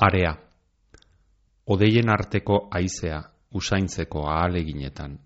Area. 0.00 0.30
Odeien 1.74 2.08
arteko 2.08 2.56
aizea 2.70 3.16
usaintzeko 3.60 4.20
ahaleginetan. 4.30 5.16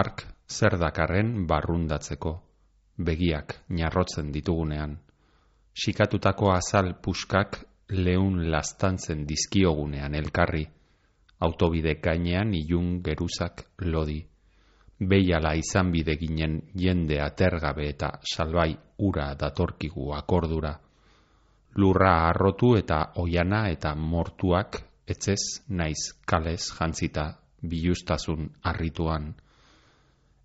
Ark 0.00 0.24
zer 0.50 0.74
dakarren 0.80 1.46
barrundatzeko. 1.46 2.32
Begiak 2.98 3.54
narrotzen 3.68 4.32
ditugunean. 4.34 4.96
Sikatutako 5.84 6.50
azal 6.50 6.96
puskak 7.00 7.60
leun 7.90 8.50
lastantzen 8.50 9.22
dizkiogunean 9.28 10.18
elkarri. 10.22 10.64
Autobide 11.38 11.94
gainean 12.02 12.52
ilun 12.54 12.90
geruzak 13.04 13.68
lodi. 13.86 14.18
Beiala 14.98 15.54
izan 15.54 15.94
bide 15.94 16.18
ginen 16.18 16.58
jende 16.74 17.22
atergabe 17.22 17.88
eta 17.94 18.10
salbai 18.34 18.72
ura 18.98 19.30
datorkigu 19.38 20.10
akordura 20.18 20.74
lurra 21.78 22.12
arrotu 22.28 22.74
eta 22.76 22.98
oiana 23.22 23.68
eta 23.70 23.94
mortuak 23.94 24.80
etzez 25.14 25.42
naiz 25.68 26.12
kalez 26.26 26.72
jantzita 26.78 27.26
biluztasun 27.62 28.48
arrituan. 28.70 29.34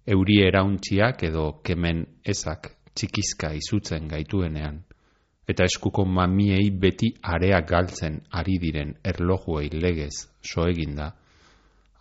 Euri 0.08 0.38
erauntziak 0.48 1.24
edo 1.24 1.46
kemen 1.64 2.06
ezak 2.34 2.70
txikizka 2.94 3.54
izutzen 3.58 4.08
gaituenean, 4.12 4.80
eta 5.48 5.66
eskuko 5.66 6.06
mamiei 6.06 6.70
beti 6.86 7.10
area 7.36 7.60
galtzen 7.62 8.22
ari 8.32 8.60
diren 8.62 8.94
erlojuei 9.04 9.70
legez 9.74 10.28
soeginda, 10.54 11.10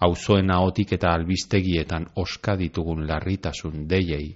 auzoen 0.07 0.51
ahotik 0.51 0.93
eta 0.99 1.13
albistegietan 1.17 2.09
oska 2.25 2.57
ditugun 2.59 3.07
larritasun 3.09 3.87
deiei 3.89 4.33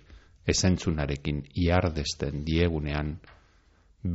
esentzunarekin 0.47 1.43
iardesten 1.67 2.45
diegunean, 2.47 3.17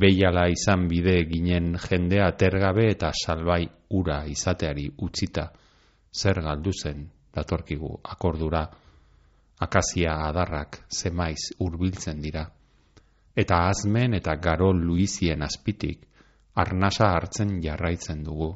Beiala 0.00 0.46
izan 0.48 0.86
bide 0.88 1.16
ginen 1.28 1.74
jendea 1.76 2.30
tergabe 2.38 2.86
eta 2.90 3.10
salbai 3.12 3.64
ura 3.98 4.22
izateari 4.30 4.86
utzita, 5.06 5.50
zer 6.12 6.40
galdu 6.44 6.72
zen 6.72 7.02
datorkigu 7.34 7.90
akordura, 8.14 8.62
akazia 9.60 10.14
adarrak 10.28 10.78
zemaiz 10.88 11.52
hurbiltzen 11.58 12.22
dira. 12.22 12.46
Eta 13.36 13.58
azmen 13.68 14.14
eta 14.14 14.36
garo 14.36 14.72
luizien 14.72 15.42
azpitik, 15.42 16.06
arnasa 16.54 17.12
hartzen 17.16 17.60
jarraitzen 17.64 18.24
dugu, 18.24 18.50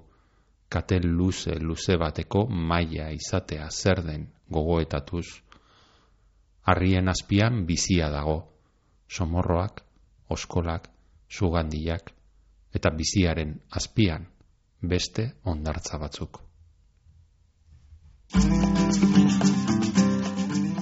katel 0.68 1.06
luze 1.18 1.58
luze 1.60 1.96
bateko 1.96 2.46
maila 2.48 3.10
izatea 3.12 3.68
zer 3.70 4.02
den 4.04 4.26
gogoetatuz. 4.48 5.26
Arrien 6.72 7.08
azpian 7.08 7.64
bizia 7.66 8.10
dago, 8.10 8.38
somorroak, 9.08 9.82
oskolak, 10.28 10.90
sugandiak 11.28 12.12
eta 12.74 12.90
biziaren 12.90 13.54
azpian 13.70 14.26
beste 14.82 15.30
ondartza 15.44 15.98
batzuk. 15.98 16.42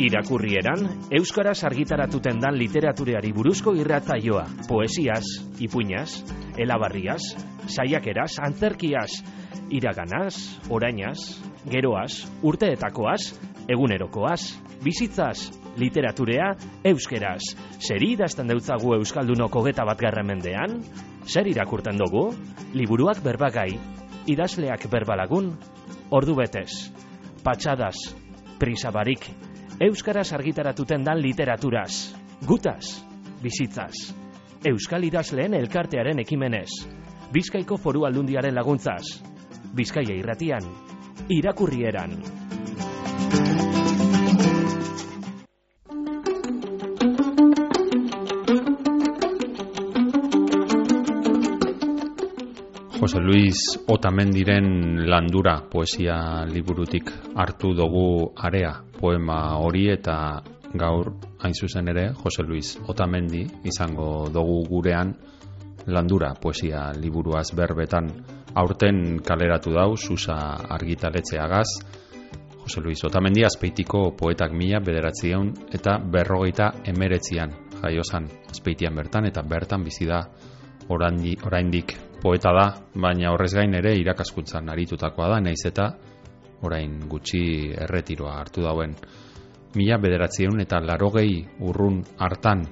Irakurrieran, 0.04 1.08
Euskaraz 1.14 1.62
argitaratuten 1.64 2.40
dan 2.42 2.58
literatureari 2.58 3.30
buruzko 3.32 3.72
irratzaioa, 3.78 4.42
poesiaz, 4.68 5.24
ipuñaz, 5.62 6.18
elabarriaz, 6.60 7.22
saiakeraz, 7.70 8.34
antzerkiaz, 8.42 9.22
iraganaz, 9.70 10.34
orainaz, 10.68 11.18
geroaz, 11.70 12.26
urteetakoaz, 12.42 13.32
egunerokoaz, 13.68 14.40
bizitzaz, 14.84 15.50
Literaturea 15.74 16.52
euskeraz. 16.86 17.42
Zer 17.82 18.02
idazten 18.06 18.46
deutzagu 18.46 18.94
euskaldunok 18.94 19.56
hogeta 19.58 19.84
bat 19.84 20.00
mendean? 20.24 20.78
Zer 21.26 21.48
irakurten 21.50 21.98
dugu? 21.98 22.30
Liburuak 22.74 23.22
berbagai, 23.24 23.72
idazleak 24.26 24.86
berbalagun, 24.90 25.50
ordu 26.10 26.34
betez, 26.36 26.92
patxadas, 27.42 28.14
prisabarik, 28.58 29.26
euskaraz 29.80 30.32
argitaratuten 30.32 31.02
dan 31.04 31.18
literaturaz, 31.18 32.14
gutaz, 32.46 33.02
bizitzaz, 33.42 34.14
euskal 34.64 35.04
idazleen 35.04 35.54
elkartearen 35.54 36.20
ekimenez, 36.22 36.70
bizkaiko 37.32 37.76
foru 37.76 38.06
aldundiaren 38.06 38.54
laguntzaz, 38.54 39.20
bizkaia 39.74 40.14
irratian, 40.14 40.64
irakurrieran. 41.28 42.43
Jose 53.14 53.26
Luis 53.26 53.58
Otamendiren 53.86 55.06
landura 55.06 55.62
poesia 55.70 56.42
liburutik 56.50 57.12
hartu 57.38 57.70
dugu 57.70 58.32
area 58.34 58.72
poema 58.98 59.54
hori 59.62 59.84
eta 59.92 60.42
gaur 60.74 61.12
hain 61.38 61.54
zuzen 61.54 61.92
ere 61.92 62.08
Jose 62.10 62.42
Luis 62.42 62.72
Otamendi 62.90 63.44
izango 63.70 64.26
dugu 64.34 64.56
gurean 64.66 65.12
landura 65.86 66.32
poesia 66.34 66.90
liburuaz 66.90 67.54
berbetan. 67.54 68.08
Aurten 68.54 69.20
kaleratu 69.22 69.70
dau 69.70 69.94
Susa 69.96 70.34
argitaletzeagaz 70.74 71.68
Jose 72.64 72.80
Luis 72.80 73.04
Otamendi 73.04 73.44
azpeitiko 73.46 74.10
poetak 74.18 74.50
mila 74.50 74.80
bederatzion 74.80 75.52
eta 75.70 76.00
berrogeita 76.02 76.72
emeretzian 76.82 77.54
jaiozan 77.78 78.26
azpeitian 78.50 78.96
bertan 78.96 79.30
eta 79.30 79.46
bertan 79.46 79.86
bizi 79.86 80.10
da 80.10 80.24
oraindik 80.90 81.94
poeta 82.24 82.54
da, 82.56 82.64
baina 82.96 83.34
horrez 83.34 83.52
gain 83.52 83.74
ere 83.76 83.92
irakaskuntzan 84.00 84.70
aritutakoa 84.72 85.28
da, 85.34 85.40
naiz 85.44 85.60
eta 85.68 85.90
orain 86.64 86.96
gutxi 87.10 87.42
erretiroa 87.84 88.38
hartu 88.40 88.64
dauen. 88.64 88.94
Mila 89.76 89.98
bederatzieun 90.00 90.62
eta 90.62 90.78
larogei 90.80 91.42
urrun 91.68 91.98
hartan 92.24 92.62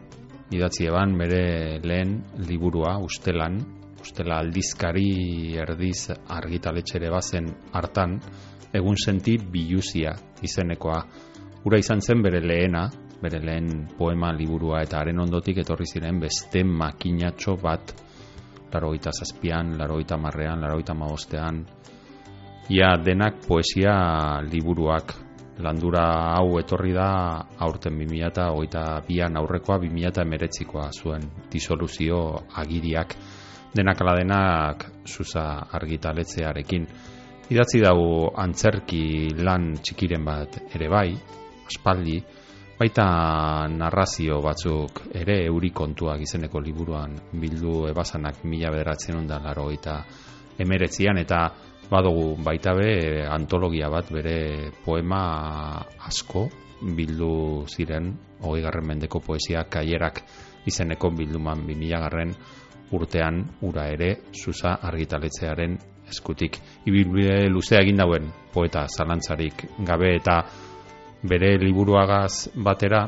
idatzi 0.57 0.87
eban 0.89 1.17
bere 1.19 1.81
lehen 1.85 2.15
liburua 2.49 2.95
ustelan, 3.05 3.59
ustela 4.01 4.39
aldizkari 4.41 5.55
erdiz 5.61 6.13
argitaletxere 6.13 7.11
bazen 7.13 7.51
hartan, 7.77 8.17
egun 8.73 8.97
senti 8.97 9.37
biluzia 9.37 10.15
izenekoa. 10.43 11.01
Ura 11.69 11.79
izan 11.79 12.01
zen 12.01 12.23
bere 12.25 12.41
lehena, 12.41 12.87
bere 13.23 13.43
lehen 13.45 13.85
poema 13.99 14.33
liburua 14.33 14.81
eta 14.87 15.03
haren 15.03 15.21
ondotik 15.23 15.61
etorri 15.63 15.87
ziren 15.87 16.19
beste 16.25 16.65
makinatxo 16.65 17.59
bat 17.61 17.95
laroita 18.73 19.11
zazpian, 19.13 19.77
laroita 19.79 20.17
marrean, 20.17 20.61
laroita 20.61 20.95
maostean. 20.95 21.65
Ia 22.71 22.97
denak 23.05 23.43
poesia 23.47 24.41
liburuak 24.43 25.15
landura 25.63 26.35
hau 26.39 26.59
etorri 26.59 26.93
da 26.97 27.45
aurten 27.59 27.99
2000 27.99 28.29
eta 28.29 28.51
oita 28.57 28.85
bian 29.07 29.37
aurrekoa 29.37 29.79
2000 29.83 30.09
eta 30.09 30.23
emeretzikoa 30.23 30.89
zuen 30.93 31.27
disoluzio 31.53 32.19
agiriak 32.57 33.17
denak 33.75 34.01
ala 34.01 34.17
denak 34.17 34.87
zuza 35.07 35.67
argitaletzearekin. 35.73 36.87
Idatzi 37.53 37.81
dago 37.83 38.33
antzerki 38.39 39.33
lan 39.37 39.75
txikiren 39.83 40.25
bat 40.25 40.59
ere 40.75 40.89
bai, 40.89 41.09
aspaldi, 41.69 42.21
baita 42.83 43.69
narrazio 43.71 44.41
batzuk 44.43 45.05
ere 45.15 45.37
euri 45.47 45.71
kontuak 45.71 46.25
izeneko 46.25 46.59
liburuan 46.59 47.13
bildu 47.39 47.87
ebazanak 47.87 48.41
mila 48.43 48.73
bederatzen 48.75 49.21
ondan 49.21 49.45
laro 49.47 49.69
eta 49.71 50.01
emeretzian 50.65 51.21
eta 51.23 51.45
badugu 51.93 52.25
baita 52.43 52.75
be 52.75 53.23
antologia 53.23 53.91
bat 53.93 54.11
bere 54.11 54.73
poema 54.83 55.23
asko 56.09 56.49
bildu 56.99 57.63
ziren 57.71 58.11
hogei 58.43 58.65
garren 58.67 58.89
mendeko 58.91 59.23
poesia 59.23 59.63
kaierak 59.71 60.19
izeneko 60.67 61.13
bilduman 61.15 61.63
bimila 61.69 62.03
garren 62.09 62.35
urtean 62.99 63.45
ura 63.63 63.87
ere 63.95 64.11
zuza 64.35 64.75
argitaletzearen 64.83 65.79
eskutik. 66.11 66.59
Ibilbide 66.85 67.47
luzea 67.49 67.81
egin 67.81 68.03
dauen 68.03 68.29
poeta 68.53 68.85
zalantzarik 68.89 69.65
gabe 69.87 70.17
eta 70.19 70.43
bere 71.23 71.57
liburuagaz 71.59 72.49
batera 72.55 73.07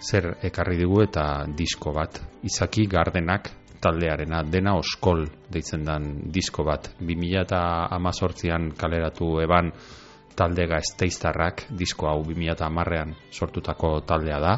zer 0.00 0.36
ekarri 0.42 0.78
dugu 0.80 1.02
eta 1.04 1.44
disko 1.56 1.92
bat. 1.92 2.20
Izaki 2.44 2.86
gardenak 2.86 3.50
taldearena 3.80 4.42
dena 4.44 4.76
oskol 4.76 5.24
deitzen 5.48 5.84
den 5.84 6.10
disko 6.32 6.64
bat. 6.64 6.92
2000 7.00 7.42
eta 7.44 7.62
amazortzian 7.96 8.70
kaleratu 8.76 9.38
eban 9.40 9.72
taldega 10.36 10.78
esteiztarrak 10.80 11.66
disko 11.76 12.08
hau 12.08 12.20
2000 12.24 12.52
eta 12.54 12.66
amarrean 12.66 13.14
sortutako 13.30 14.00
taldea 14.06 14.40
da. 14.40 14.54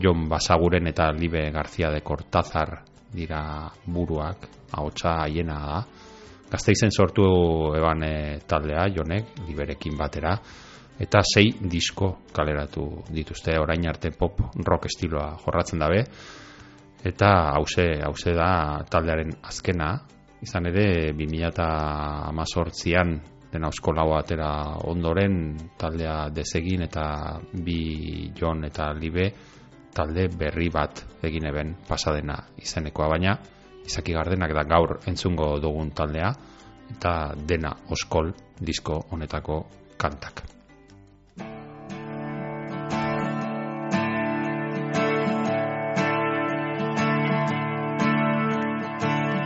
Jon 0.00 0.28
Basaguren 0.28 0.86
eta 0.86 1.10
Libe 1.12 1.50
Garzia 1.50 1.90
de 1.90 2.00
Cortázar 2.00 2.80
dira 3.12 3.68
buruak 3.84 4.46
ahotsa 4.72 5.20
haiena 5.24 5.58
da. 5.66 5.82
Gazteizen 6.50 6.90
sortu 6.90 7.24
eban 7.78 8.02
e, 8.02 8.40
taldea, 8.46 8.88
jonek, 8.90 9.36
liberekin 9.46 9.94
batera, 9.98 10.32
eta 11.00 11.22
sei 11.24 11.56
disko 11.72 12.28
kaleratu 12.36 12.84
dituzte 13.08 13.56
orain 13.58 13.88
arte 13.88 14.10
pop 14.12 14.40
rock 14.66 14.86
estiloa 14.90 15.38
jorratzen 15.40 15.78
dabe. 15.80 16.04
Eta 17.04 17.50
hause 17.56 18.02
hause 18.04 18.34
da 18.36 18.84
taldearen 18.90 19.32
azkena. 19.48 20.00
Izan 20.44 20.66
ere 20.68 21.12
2018an 21.16 23.20
dena 23.52 23.66
euskolago 23.66 24.14
atera 24.16 24.76
ondoren 24.88 25.56
taldea 25.78 26.30
desegin 26.30 26.82
eta 26.86 27.40
bi 27.52 28.30
jon 28.36 28.64
eta 28.64 28.92
libe 28.92 29.32
talde 29.94 30.28
berri 30.28 30.70
bat 30.70 31.04
egin 31.24 31.46
eben 31.48 31.74
pasadena 31.88 32.36
izenekoa. 32.60 33.08
Baina 33.08 33.38
izaki 33.86 34.12
gardenak 34.12 34.54
da 34.54 34.64
gaur 34.68 35.00
entzungo 35.08 35.58
dugun 35.58 35.90
taldea 35.90 36.32
eta 36.92 37.34
dena 37.34 37.74
oskol 37.88 38.32
disko 38.60 39.06
honetako 39.10 39.64
kantak. 39.96 40.59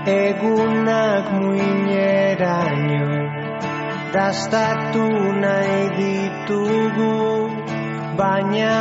Egunak 0.06 1.32
muineraino 1.32 3.08
Dastatu 4.12 5.04
nahi 5.40 5.80
ditugu 5.96 7.14
Baina 8.18 8.74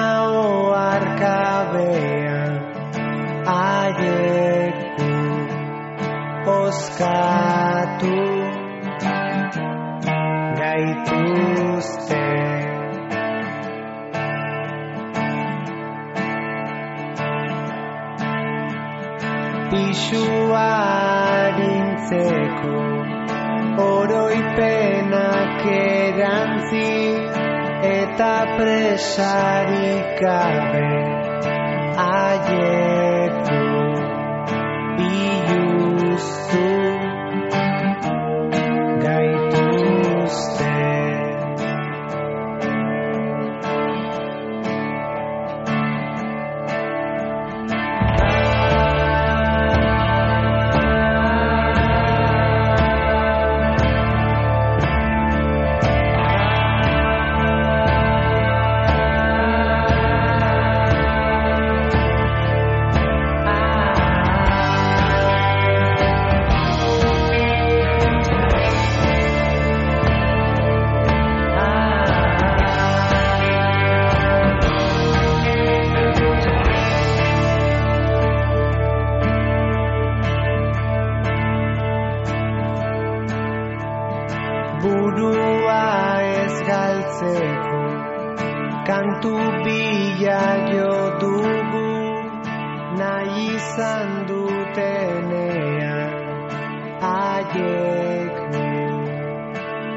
oarkabean 0.67 2.51
Aieku 3.55 5.13
Oskatu 6.57 8.19
Gaituzte. 10.59 12.23
Pisua 19.71 21.12
Eta 28.13 28.45
presarik 28.57 30.21
gabe 30.21 30.89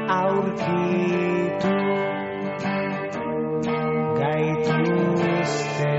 aurkitu 0.07 1.73
gaituzte 4.17 5.91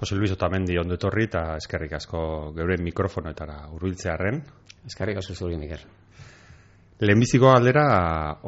Jose 0.00 0.16
Luis 0.16 0.32
Otamendi 0.34 0.76
ondo 0.78 0.98
etorri 0.98 1.24
eta 1.30 1.56
eskerrik 1.56 1.94
asko 1.96 2.20
geure 2.56 2.76
mikrofonoetara 2.82 3.68
hurbiltzearren. 3.70 4.42
Eskarrik 4.90 5.20
asko 5.22 5.36
zuri, 5.38 5.56
Miguel. 5.56 5.84
Lehenbiziko 7.02 7.48
aldera 7.50 7.84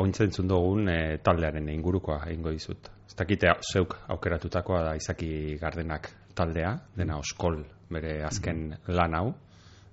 ointzen 0.02 0.30
dugun 0.50 0.90
e, 0.90 0.98
taldearen 1.24 1.70
ingurukoa 1.72 2.20
egingo 2.26 2.52
dizut. 2.54 2.90
Ez 3.08 3.16
dakite 3.16 3.54
zeuk 3.72 3.96
aukeratutakoa 4.14 4.82
da 4.90 4.92
izaki 4.98 5.56
gardenak 5.62 6.10
taldea, 6.34 6.76
dena 6.98 7.16
oskol 7.22 7.62
bere 7.90 8.20
azken 8.26 8.68
lan 8.90 9.16
hau. 9.18 9.32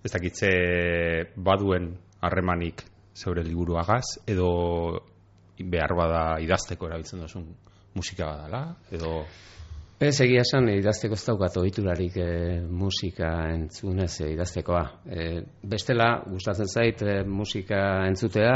Ez 0.01 0.11
dakitze 0.11 0.49
baduen 1.35 1.91
harremanik 2.21 2.83
zeure 3.15 3.43
liburuagaz, 3.45 4.17
edo 4.27 4.49
behar 5.61 5.93
bada 5.93 6.23
idazteko 6.41 6.87
erabiltzen 6.89 7.21
duzun 7.21 7.45
musika 7.93 8.31
badala, 8.31 8.63
edo 8.91 9.21
Ez 10.01 10.15
egia 10.23 10.41
esan 10.41 10.65
idazteko 10.71 11.13
ez 11.13 11.21
daukat 11.27 11.57
ohiturarik 11.61 12.15
e, 12.17 12.29
musika 12.65 13.27
entzunez 13.53 14.15
e, 14.23 14.31
idaztekoa. 14.33 14.81
E, 15.05 15.25
bestela 15.61 16.07
gustatzen 16.25 16.65
zait 16.65 17.03
e, 17.05 17.19
musika 17.21 17.81
entzutea, 18.07 18.55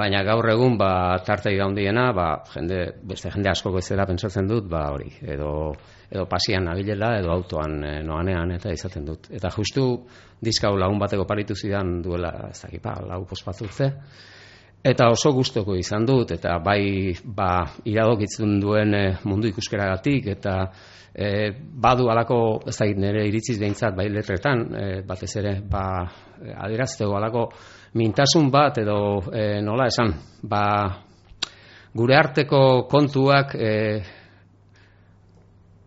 baina 0.00 0.22
gaur 0.24 0.48
egun 0.48 0.78
ba 0.80 1.18
tartei 1.26 1.58
handiena, 1.60 2.06
ba 2.16 2.30
jende 2.54 2.80
beste 3.04 3.34
jende 3.34 3.52
asko 3.52 3.74
bezala 3.74 4.08
pentsatzen 4.08 4.48
dut, 4.48 4.64
ba 4.72 4.86
hori, 4.94 5.12
edo 5.28 5.50
edo 6.10 6.26
pasian 6.30 6.64
nabilela 6.68 7.16
edo 7.20 7.32
autoan 7.32 7.82
e, 7.84 7.92
noanean 8.06 8.52
eta 8.56 8.72
izaten 8.72 9.06
dut. 9.06 9.30
Eta 9.30 9.50
justu 9.54 9.86
diska 10.42 10.70
lagun 10.70 11.00
bateko 11.02 11.26
paritu 11.26 11.56
zidan 11.56 12.00
duela, 12.02 12.32
ez 12.50 12.60
dakit, 12.62 12.82
ba, 12.82 12.96
lau 13.06 13.24
pospatutze. 13.26 13.90
Eta 14.86 15.08
oso 15.10 15.32
gustoko 15.34 15.74
izan 15.74 16.04
dut, 16.06 16.30
eta 16.36 16.58
bai 16.62 17.14
ba, 17.24 17.64
iradokitzen 17.84 18.60
duen 18.62 18.94
e, 18.94 19.06
mundu 19.24 19.50
ikuskeragatik, 19.50 20.28
eta 20.36 20.58
e, 21.10 21.50
badu 21.56 22.10
alako, 22.12 22.60
ez 22.68 22.76
da 22.78 22.86
nire 22.86 23.24
iritziz 23.26 23.58
behintzat, 23.58 23.96
bai 23.96 24.06
letretan, 24.12 24.62
e, 24.70 24.84
batez 25.06 25.32
ere, 25.40 25.56
ba, 25.70 26.04
adierazteko 26.66 27.16
alako 27.18 27.48
mintasun 27.98 28.50
bat, 28.52 28.78
edo 28.78 29.00
e, 29.32 29.58
nola 29.64 29.88
esan, 29.90 30.14
ba, 30.46 30.62
gure 31.96 32.16
arteko 32.16 32.60
kontuak 32.90 33.56
e, 33.56 33.72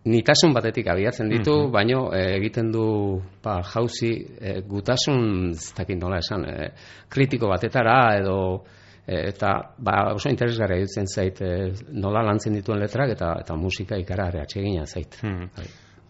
nitasun 0.04 0.54
batetik 0.56 0.88
abiatzen 0.88 1.28
ditu, 1.28 1.52
mm 1.52 1.66
-hmm. 1.66 1.72
baino 1.72 2.12
e, 2.14 2.36
egiten 2.36 2.72
du 2.72 3.20
ba, 3.42 3.60
jauzi 3.62 4.12
e, 4.40 4.60
gutasun, 4.60 5.50
ez 5.50 5.72
dakit 5.76 5.98
nola 6.00 6.18
esan, 6.18 6.44
e, 6.44 6.70
kritiko 7.08 7.48
batetara, 7.48 8.16
edo 8.16 8.64
eta 9.06 9.74
ba, 9.78 10.14
oso 10.14 10.28
interesgarria 10.28 10.80
dutzen 10.80 11.06
zait 11.06 11.40
e, 11.42 11.72
nola 11.92 12.22
lantzen 12.22 12.54
dituen 12.54 12.78
letrak 12.78 13.10
eta 13.10 13.36
eta 13.40 13.56
musika 13.56 13.96
ikara 13.96 14.28
atsegina 14.42 14.86
zait. 14.86 15.18
Hmm. 15.22 15.48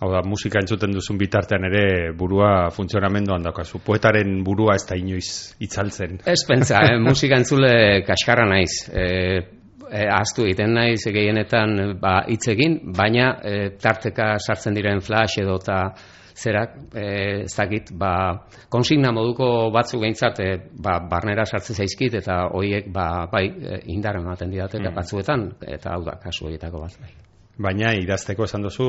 Hau 0.00 0.08
da, 0.12 0.22
musika 0.24 0.60
entzuten 0.62 0.94
duzun 0.96 1.18
bitartean 1.20 1.66
ere 1.68 2.12
burua 2.16 2.70
funtzionamenduan 2.72 3.42
daukazu. 3.44 3.82
Poetaren 3.84 4.38
burua 4.44 4.74
ez 4.74 4.86
da 4.88 4.96
inoiz 4.96 5.54
itzaltzen. 5.60 6.22
Ez 6.24 6.40
pentsa, 6.48 6.80
eh? 6.88 6.98
musika 7.10 7.36
entzule 7.36 8.00
kaskarra 8.06 8.46
naiz. 8.48 8.88
E, 8.88 9.04
e, 9.90 10.06
ahaztu 10.06 10.46
egiten 10.46 10.74
naiz 10.74 11.02
gehienetan 11.04 11.98
ba, 12.00 12.20
hitz 12.30 12.46
egin, 12.54 12.78
baina 12.96 13.34
e, 13.42 13.54
tarteka 13.82 14.36
sartzen 14.38 14.74
diren 14.74 15.02
flash 15.04 15.40
edo 15.42 15.58
eta 15.60 15.80
zerak, 16.40 16.76
e, 16.96 17.06
ez 17.44 17.54
dakit, 17.56 17.92
ba, 18.00 18.12
konsigna 18.72 19.12
moduko 19.12 19.70
batzuk 19.74 20.00
behintzat, 20.00 20.40
e, 20.40 20.54
ba, 20.80 20.98
barnera 21.10 21.44
sartzen 21.44 21.76
zaizkit, 21.82 22.16
eta 22.22 22.46
horiek, 22.56 22.88
ba, 22.94 23.26
bai, 23.32 23.46
indar 23.92 24.22
ematen 24.22 24.50
didate, 24.50 24.80
Mm. 24.80 24.94
batzuetan, 24.94 25.50
eta 25.66 25.96
hau 25.96 26.04
da, 26.06 26.16
kasu 26.22 26.46
horietako 26.46 26.86
bat, 26.86 26.96
bai. 27.02 27.29
Baina 27.60 27.90
idazteko 27.98 28.44
esan 28.46 28.62
duzu 28.64 28.84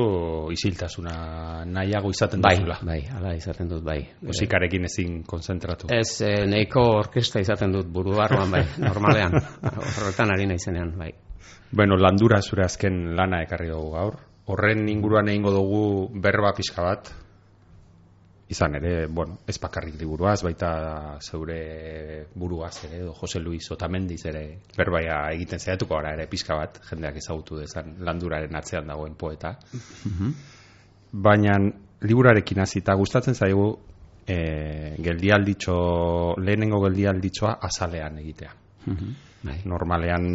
isiltasuna 0.54 1.64
nahiago 1.68 2.10
izaten 2.10 2.40
Bai, 2.40 2.54
duzula. 2.56 2.78
bai, 2.82 3.00
hala 3.12 3.34
izaten 3.36 3.68
dut, 3.68 3.82
bai. 3.84 3.98
Musikarekin 4.22 4.84
ezin 4.88 5.22
konzentratu. 5.28 5.90
Ez, 5.92 6.20
e, 6.24 6.46
nahiko 6.48 6.80
orkesta 7.02 7.40
izaten 7.40 7.72
dut 7.72 7.90
buru 7.92 8.14
barruan, 8.16 8.50
bai, 8.50 8.62
normalean, 8.88 9.36
horretan 9.62 10.32
ari 10.32 10.46
naizenean, 10.46 10.94
bai. 10.98 11.10
Bueno, 11.72 11.96
landura 11.96 12.40
zure 12.40 12.64
azken 12.64 13.14
lana 13.16 13.42
ekarri 13.44 13.68
dugu 13.68 13.90
gaur. 13.96 14.16
Horren 14.52 14.88
inguruan 14.88 15.28
egingo 15.28 15.52
dugu 15.54 15.82
berba 16.22 16.54
pixka 16.56 16.82
bat. 16.82 17.12
Izan 18.52 18.76
ere, 18.76 19.06
bueno, 19.06 19.38
ez 19.48 19.56
bakarrik 19.62 19.94
liburuaz, 20.00 20.42
baita 20.44 20.72
zeure 21.24 22.26
buruaz 22.34 22.74
ere, 22.84 22.98
edo 23.04 23.14
Jose 23.16 23.40
Luis 23.40 23.70
Otamendiz 23.72 24.20
ere 24.28 24.42
berbaia 24.76 25.22
egiten 25.32 25.62
zaiatuko 25.62 25.96
gara 25.96 26.12
ere 26.18 26.26
pixka 26.28 26.58
bat, 26.58 26.80
jendeak 26.90 27.16
ezagutu 27.22 27.62
dezan 27.62 27.96
landuraren 28.04 28.60
atzean 28.60 28.92
dagoen 28.92 29.16
poeta. 29.16 29.54
Baina 31.12 31.56
liburarekin 32.02 32.60
hasita 32.64 32.94
gustatzen 32.98 33.34
zaigu 33.34 33.66
e, 34.26 34.96
geldialditxo, 35.02 35.76
lehenengo 36.40 36.80
geldialditxoa 36.86 37.56
azalean 37.68 38.18
egitea. 38.22 38.56
Bai. 39.42 39.60
Normalean 39.66 40.26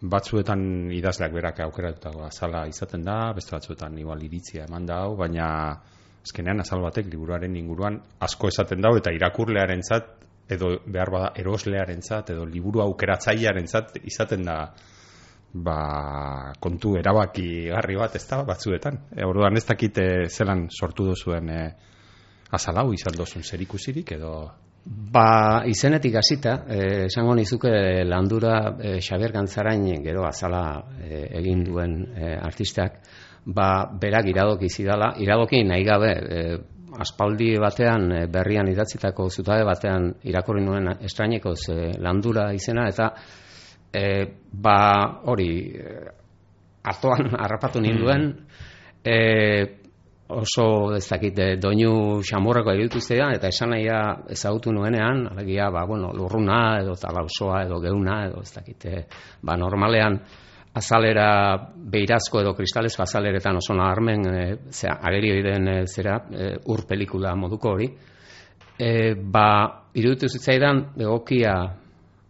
batzuetan 0.00 0.62
idazleak 0.96 1.32
berak 1.32 1.60
aukeratutago 1.66 2.24
azala 2.24 2.66
izaten 2.68 3.02
da, 3.04 3.32
beste 3.36 3.56
batzuetan 3.56 3.98
igual 4.00 4.22
iritzia 4.24 4.64
eman 4.68 4.86
da, 4.88 5.02
baina 5.16 5.48
azkenean 6.22 6.60
azal 6.60 6.82
batek 6.84 7.08
liburuaren 7.12 7.56
inguruan 7.56 8.00
asko 8.20 8.48
esaten 8.48 8.80
dau 8.84 8.96
eta 8.98 9.12
irakurlearentzat 9.16 10.10
edo 10.50 10.72
behar 10.86 11.10
bada 11.14 11.32
eroslearentzat 11.40 12.32
edo 12.34 12.44
liburu 12.44 12.82
aukeratzailearentzat 12.84 14.00
izaten 14.04 14.44
da 14.48 14.56
ba, 15.52 16.52
kontu 16.60 16.96
erabaki 16.98 17.68
garri 17.70 17.96
bat 17.98 18.16
ez 18.16 18.24
da 18.28 18.42
batzuetan. 18.46 18.98
E, 19.16 19.24
orduan 19.26 19.56
ez 19.58 19.64
dakit 19.66 19.98
eh, 19.98 20.26
zelan 20.28 20.68
sortu 20.70 21.08
duzuen 21.10 21.50
e, 21.50 21.62
azalau 22.50 22.90
izan 22.94 23.16
dozun 23.18 23.46
zer 23.46 23.62
ikusirik 23.62 24.12
edo... 24.18 24.34
Ba, 24.80 25.62
izenetik 25.68 26.14
hasita, 26.16 26.54
eh, 26.72 27.04
esango 27.04 27.34
nizuke 27.36 27.70
landura 28.06 28.54
eh, 28.80 28.96
Xabier 29.04 29.34
Gantzarain 29.34 29.84
gero 30.02 30.24
azala 30.24 30.62
eh, 31.04 31.26
egin 31.42 31.66
duen 31.66 31.98
eh, 32.16 32.38
artistak, 32.40 32.96
ba, 33.46 33.88
berak 34.00 34.28
iradoki 34.28 34.68
zidala, 34.68 35.14
iradoki 35.18 35.62
nahi 35.64 35.84
gabe, 35.84 36.12
eh, 36.12 36.58
aspaldi 37.00 37.54
batean 37.60 38.12
eh, 38.12 38.26
berrian 38.26 38.68
idatzitako 38.68 39.28
zutabe 39.30 39.64
batean 39.64 40.14
irakurri 40.26 40.62
nuen 40.64 40.90
estraineko 41.00 41.54
ze 41.54 41.92
landura 41.98 42.52
izena, 42.52 42.88
eta 42.88 43.10
eh, 43.92 44.26
ba, 44.52 44.78
hori, 45.24 45.50
eh, 45.74 46.08
atoan 46.82 47.34
harrapatu 47.42 47.80
ninduen, 47.80 48.32
eh, 49.04 49.76
oso 50.30 50.94
ez 50.94 51.08
dakit 51.08 51.38
eh, 51.38 51.56
doinu 51.58 52.22
xamurreko 52.22 52.74
iruditu 52.76 53.00
zidan 53.00 53.34
eta 53.34 53.48
esan 53.48 53.72
nahia 53.74 54.00
ezagutu 54.30 54.70
nuenean 54.72 55.26
alegia 55.32 55.70
ba 55.74 55.82
bueno 55.86 56.12
lurruna 56.14 56.78
edo 56.82 56.94
talausoa 56.94 57.64
edo 57.64 57.80
geuna 57.82 58.26
edo 58.28 58.42
ez 58.42 58.52
dakit 58.54 58.86
ba 59.42 59.56
normalean 59.56 60.20
azalera 60.74 61.56
beirazko 61.74 62.40
edo 62.40 62.54
kristalez 62.54 62.94
azaleretan 63.00 63.56
oso 63.56 63.74
naharmen 63.74 64.26
e, 64.26 64.44
zera, 64.70 64.98
ageri 65.02 65.42
den 65.42 65.68
e, 65.68 65.76
zera 65.86 66.20
e, 66.30 66.52
ur 66.70 66.84
pelikula 66.86 67.34
moduko 67.34 67.74
hori 67.74 67.88
e, 68.78 69.14
ba 69.14 69.48
iruditu 69.94 70.28
zitzaidan 70.28 70.84
egokia 70.98 71.54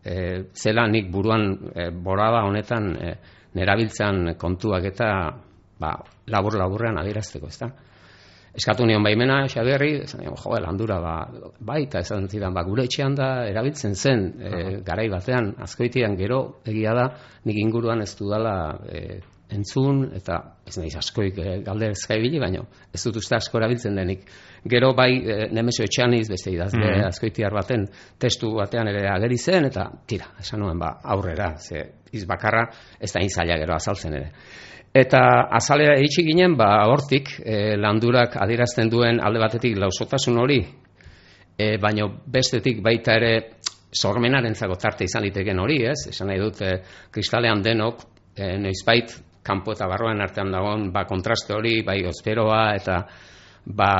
e, 0.05 0.15
zela 0.55 0.87
nik 0.89 1.11
buruan 1.13 1.53
e, 1.75 1.91
boraba 1.91 2.47
honetan 2.49 2.91
e, 2.97 3.13
nerabiltzan 3.55 4.35
kontuak 4.39 4.85
eta 4.93 5.11
ba, 5.81 5.95
labur 6.31 6.57
laburrean 6.59 6.99
adierazteko, 7.01 7.49
ezta? 7.49 7.71
Eskatu 8.57 8.87
nion 8.87 9.03
baimena 9.05 9.45
Xabierri, 9.49 9.93
esan 10.05 10.25
nion, 10.25 10.37
jo, 10.39 10.55
landura 10.63 11.01
ba, 11.03 11.15
bai, 11.61 11.85
eta 11.87 12.03
esan 12.05 12.29
zidan, 12.29 12.55
ba, 12.55 12.65
gure 12.67 12.85
etxean 12.89 13.15
da 13.19 13.31
erabiltzen 13.49 13.95
zen, 13.95 14.25
e, 14.41 14.63
garai 14.87 15.09
batean, 15.13 15.55
azkoitian 15.67 16.17
gero, 16.19 16.41
egia 16.67 16.95
da, 16.97 17.11
nik 17.47 17.61
inguruan 17.63 18.03
ez 18.03 18.13
dudala 18.19 18.55
e, 18.91 19.21
entzun, 19.51 20.05
eta 20.15 20.39
ez 20.67 20.77
nahiz 20.79 20.95
askoik 21.01 21.39
e, 21.43 21.57
galde 21.67 21.91
ezkaibili, 21.95 22.41
baina 22.43 22.63
ez 22.95 23.03
dut 23.05 23.19
uste 23.21 23.37
asko 23.39 23.59
erabiltzen 23.59 23.99
denik. 23.99 24.27
Gero 24.71 24.93
bai, 24.99 25.11
e, 25.19 25.39
nemesio 25.55 25.87
etxaniz, 25.87 26.27
beste 26.31 26.53
idazle, 26.55 26.85
mm 26.87 27.09
azkoitiar 27.11 27.55
baten, 27.55 27.87
testu 28.21 28.53
batean 28.55 28.89
ere 28.91 29.07
ageri 29.11 29.39
zen, 29.39 29.67
eta 29.71 29.89
tira, 30.07 30.29
esan 30.41 30.63
nuen, 30.63 30.79
ba, 30.79 30.93
aurrera, 31.15 31.55
ze, 31.59 31.83
izbakarra, 32.15 32.67
ez 33.01 33.11
da 33.15 33.23
inzaila 33.25 33.59
gero 33.63 33.75
azaltzen 33.75 34.15
ere. 34.21 34.31
Eta 34.91 35.21
azalera 35.55 35.95
iritsi 35.99 36.25
ginen, 36.27 36.57
ba, 36.59 36.71
hortik, 36.91 37.37
e, 37.45 37.77
landurak 37.79 38.35
adierazten 38.43 38.91
duen 38.91 39.21
alde 39.23 39.39
batetik 39.39 39.77
lausotasun 39.79 40.39
hori, 40.43 40.59
e, 41.55 41.77
baino 41.79 42.09
bestetik 42.27 42.81
baita 42.83 43.15
ere 43.21 43.35
sormenaren 43.93 44.55
tarte 44.55 45.05
izan 45.05 45.23
liteken 45.23 45.59
hori, 45.59 45.85
ez? 45.87 46.09
Esan 46.11 46.29
nahi 46.29 46.41
dut, 46.41 46.61
e, 46.63 46.81
kristalean 47.11 47.63
denok, 47.63 48.03
e, 48.35 48.57
noizbait, 48.59 49.15
kanpo 49.43 49.73
eta 49.73 49.87
barroan 49.87 50.21
artean 50.21 50.51
dagoen, 50.51 50.91
ba, 50.93 51.05
kontraste 51.07 51.55
hori, 51.55 51.83
bai, 51.83 52.03
ozberoa 52.07 52.75
eta 52.75 53.05
ba, 53.67 53.93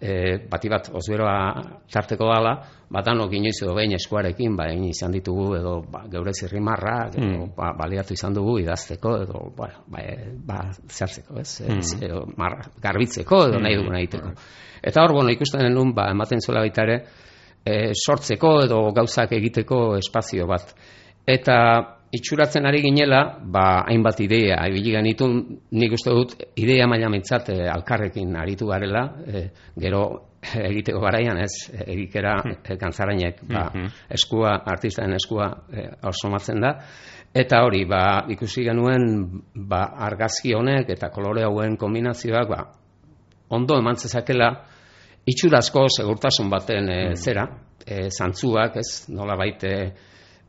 e, 0.00 0.38
bati 0.50 0.68
bat 0.68 0.90
ozberoa 0.92 1.36
tarteko 1.90 2.28
dala, 2.28 2.54
batanok 2.94 3.32
inoiz 3.36 3.56
edo 3.62 3.74
behin 3.74 3.96
eskuarekin, 3.98 4.54
ba, 4.56 4.68
izan 4.72 5.12
ditugu, 5.14 5.48
edo 5.58 5.74
ba, 5.90 6.04
geure 6.10 6.32
zirrimarra, 6.34 6.96
edo, 7.10 7.24
Mm. 7.24 7.50
ba, 7.56 7.72
baliatu 7.78 8.14
izan 8.14 8.34
dugu 8.34 8.58
idazteko, 8.62 9.16
edo, 9.24 9.44
ba, 9.56 9.68
e, 10.00 10.16
ba 10.46 10.60
zertzeko, 10.72 11.40
ez? 11.40 11.60
Mm. 11.66 12.04
Edo, 12.04 12.24
mar, 12.36 12.58
garbitzeko, 12.82 13.46
edo 13.48 13.60
nahi 13.60 13.76
dugu 13.80 13.94
egiteko. 13.98 14.32
Eta 14.82 15.02
hor, 15.02 15.14
bueno, 15.16 15.30
ikusten 15.30 15.66
denun, 15.66 15.94
ba, 15.94 16.10
ematen 16.12 16.40
zuela 16.40 16.60
baita 16.60 16.82
ere, 16.82 16.98
e, 17.64 17.92
sortzeko 17.94 18.60
edo 18.64 18.80
gauzak 18.92 19.32
egiteko 19.32 19.96
espazio 19.96 20.46
bat. 20.46 20.74
Eta 21.26 21.56
itxuratzen 22.14 22.66
ari 22.68 22.82
ginela, 22.84 23.22
ba, 23.42 23.84
hainbat 23.88 24.20
ideia, 24.22 24.60
ibili 24.70 24.92
genitu, 24.94 25.26
nik 25.74 25.96
uste 25.96 26.12
dut, 26.14 26.36
ideia 26.60 26.86
maila 26.86 27.08
mintzat 27.10 27.50
e, 27.50 27.56
alkarrekin 27.72 28.36
aritu 28.38 28.68
garela, 28.70 29.08
e, 29.26 29.48
gero 29.80 30.04
egiteko 30.70 31.00
garaian 31.00 31.38
ez, 31.42 31.52
egikera 31.86 32.36
e, 32.44 32.76
gantzarainek, 32.80 33.42
ba, 33.48 33.70
Mhm. 33.72 33.90
eskua, 34.10 34.54
artistaren 34.74 35.14
eskua 35.14 35.50
e, 35.72 35.88
osomatzen 36.08 36.60
da, 36.60 36.74
eta 37.34 37.64
hori, 37.64 37.84
ba, 37.84 38.24
ikusi 38.30 38.64
genuen, 38.64 39.42
ba, 39.54 39.84
argazki 40.06 40.54
honek 40.54 40.90
eta 40.94 41.10
kolore 41.10 41.44
hauen 41.44 41.76
kombinazioak, 41.76 42.48
ba, 42.48 42.64
ondo 43.50 43.78
eman 43.78 43.96
zezakela 43.96 44.50
itxurazko 45.26 45.86
segurtasun 45.88 46.50
baten 46.50 46.90
e, 46.90 46.98
zera, 47.16 47.46
e, 47.86 48.08
zantzuak, 48.10 48.76
ez, 48.76 49.06
nola 49.08 49.36
baite, 49.36 49.74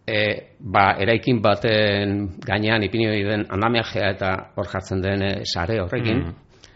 e, 0.06 0.20
ba, 0.60 0.96
eraikin 1.02 1.42
baten 1.42 2.16
gainean 2.46 2.84
ipini 2.86 3.24
den 3.26 3.46
andamiajea 3.50 4.12
eta 4.16 4.32
hor 4.56 4.68
jartzen 4.70 5.02
den 5.02 5.24
e, 5.24 5.32
sare 5.46 5.80
horrekin. 5.82 6.22
Mm. 6.22 6.36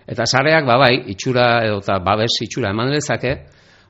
Eta 0.10 0.26
sareak, 0.26 0.66
ba, 0.66 0.78
bai, 0.82 0.94
itxura 1.14 1.60
edo 1.68 1.80
eta 1.84 2.00
babes 2.02 2.40
itxura 2.42 2.72
eman 2.74 2.90
dezake, 2.96 3.34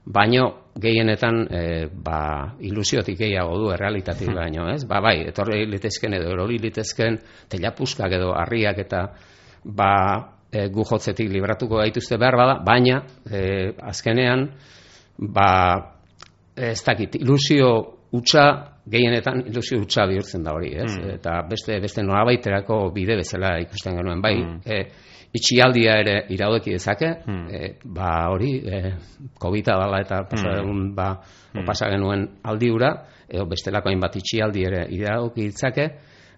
baino 0.09 0.71
gehienetan 0.79 1.43
e, 1.47 1.61
ba, 1.91 2.55
ilusiotik 2.65 3.17
gehiago 3.19 3.57
du 3.59 3.69
errealitatik 3.73 4.31
baino, 4.35 4.67
ez? 4.73 4.83
Ba, 4.89 5.01
bai, 5.03 5.21
etorri 5.29 5.65
litezken 5.69 6.15
edo 6.17 6.31
erori 6.33 6.59
litezken 6.59 7.19
telapuskak 7.51 8.15
edo 8.17 8.33
harriak 8.35 8.81
eta 8.85 9.03
ba, 9.63 9.93
e, 10.51 10.67
gu 10.73 10.85
jotzetik 10.91 11.29
libratuko 11.31 11.81
gaituzte 11.83 12.17
behar 12.17 12.39
bada, 12.39 12.57
baina 12.65 13.03
e, 13.29 13.71
azkenean 13.91 14.47
ba, 15.35 15.51
ez 16.55 16.79
dakit, 16.83 17.19
ilusio 17.19 17.69
utxa 18.15 18.45
gehienetan 18.89 19.43
ilusio 19.51 19.83
utxa 19.83 20.07
bihurtzen 20.09 20.43
da 20.43 20.55
hori, 20.57 20.73
ez? 20.73 20.89
Mm. 20.95 21.13
Eta 21.19 21.35
beste 21.49 21.77
beste 21.83 22.03
norabaiterako 22.03 22.87
bide 22.95 23.19
bezala 23.19 23.59
ikusten 23.61 23.99
genuen, 23.99 24.23
bai, 24.25 24.35
Mm. 24.39 24.59
e, 24.65 25.17
itxialdia 25.33 25.99
ere 26.01 26.25
iraudeki 26.29 26.71
dezake, 26.71 27.09
Mm. 27.25 27.47
e, 27.49 27.77
ba 27.85 28.29
hori, 28.29 28.57
e, 28.65 28.93
COVID-a 29.37 29.77
dala 29.77 30.01
eta 30.01 30.23
pasa 30.27 30.47
Mm. 30.49 30.59
egun, 30.63 30.95
ba, 30.95 31.19
o 31.55 31.65
pasa 31.65 31.89
genuen 31.89 32.39
aldiura, 32.43 33.05
edo 33.27 33.45
bestelako 33.45 33.89
hainbat 33.89 34.15
itxialdi 34.15 34.63
ere 34.65 34.87
iradoki 34.89 35.41
ditzake, 35.41 35.89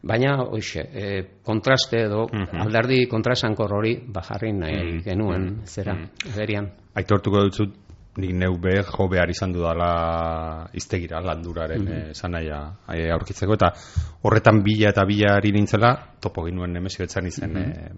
baina 0.03 0.35
hoxe, 0.41 0.81
e, 0.93 1.23
kontraste 1.43 2.05
edo 2.05 2.27
Mhm. 2.27 2.61
alderdi 2.61 3.07
kontrasankor 3.07 3.71
hori 3.73 4.03
ba 4.07 4.21
jarri 4.21 4.51
nahi 4.51 4.93
Mm. 4.95 5.03
genuen 5.03 5.61
zera, 5.65 5.93
Mm. 5.93 6.09
agerian. 6.33 6.71
Aitortuko 6.95 7.43
dut 7.49 7.73
nik 8.17 8.33
neu 8.33 8.57
be 8.59 8.83
jo 8.83 9.07
behar 9.07 9.29
izan 9.29 9.53
dudala 9.53 10.67
iztegira 10.73 11.21
landuraren 11.21 11.81
mm 11.81 12.09
esan 12.11 12.31
nahia 12.31 12.73
eh, 12.89 13.09
aurkitzeko 13.09 13.53
eta 13.53 13.71
horretan 14.23 14.61
bila 14.63 14.89
eta 14.89 15.05
bila 15.05 15.37
ari 15.37 15.51
nintzela 15.53 15.95
topo 16.19 16.43
ginuen 16.43 16.73
nemesio 16.73 17.05
etzan 17.05 17.27
izen 17.27 17.55
eh, 17.57 17.91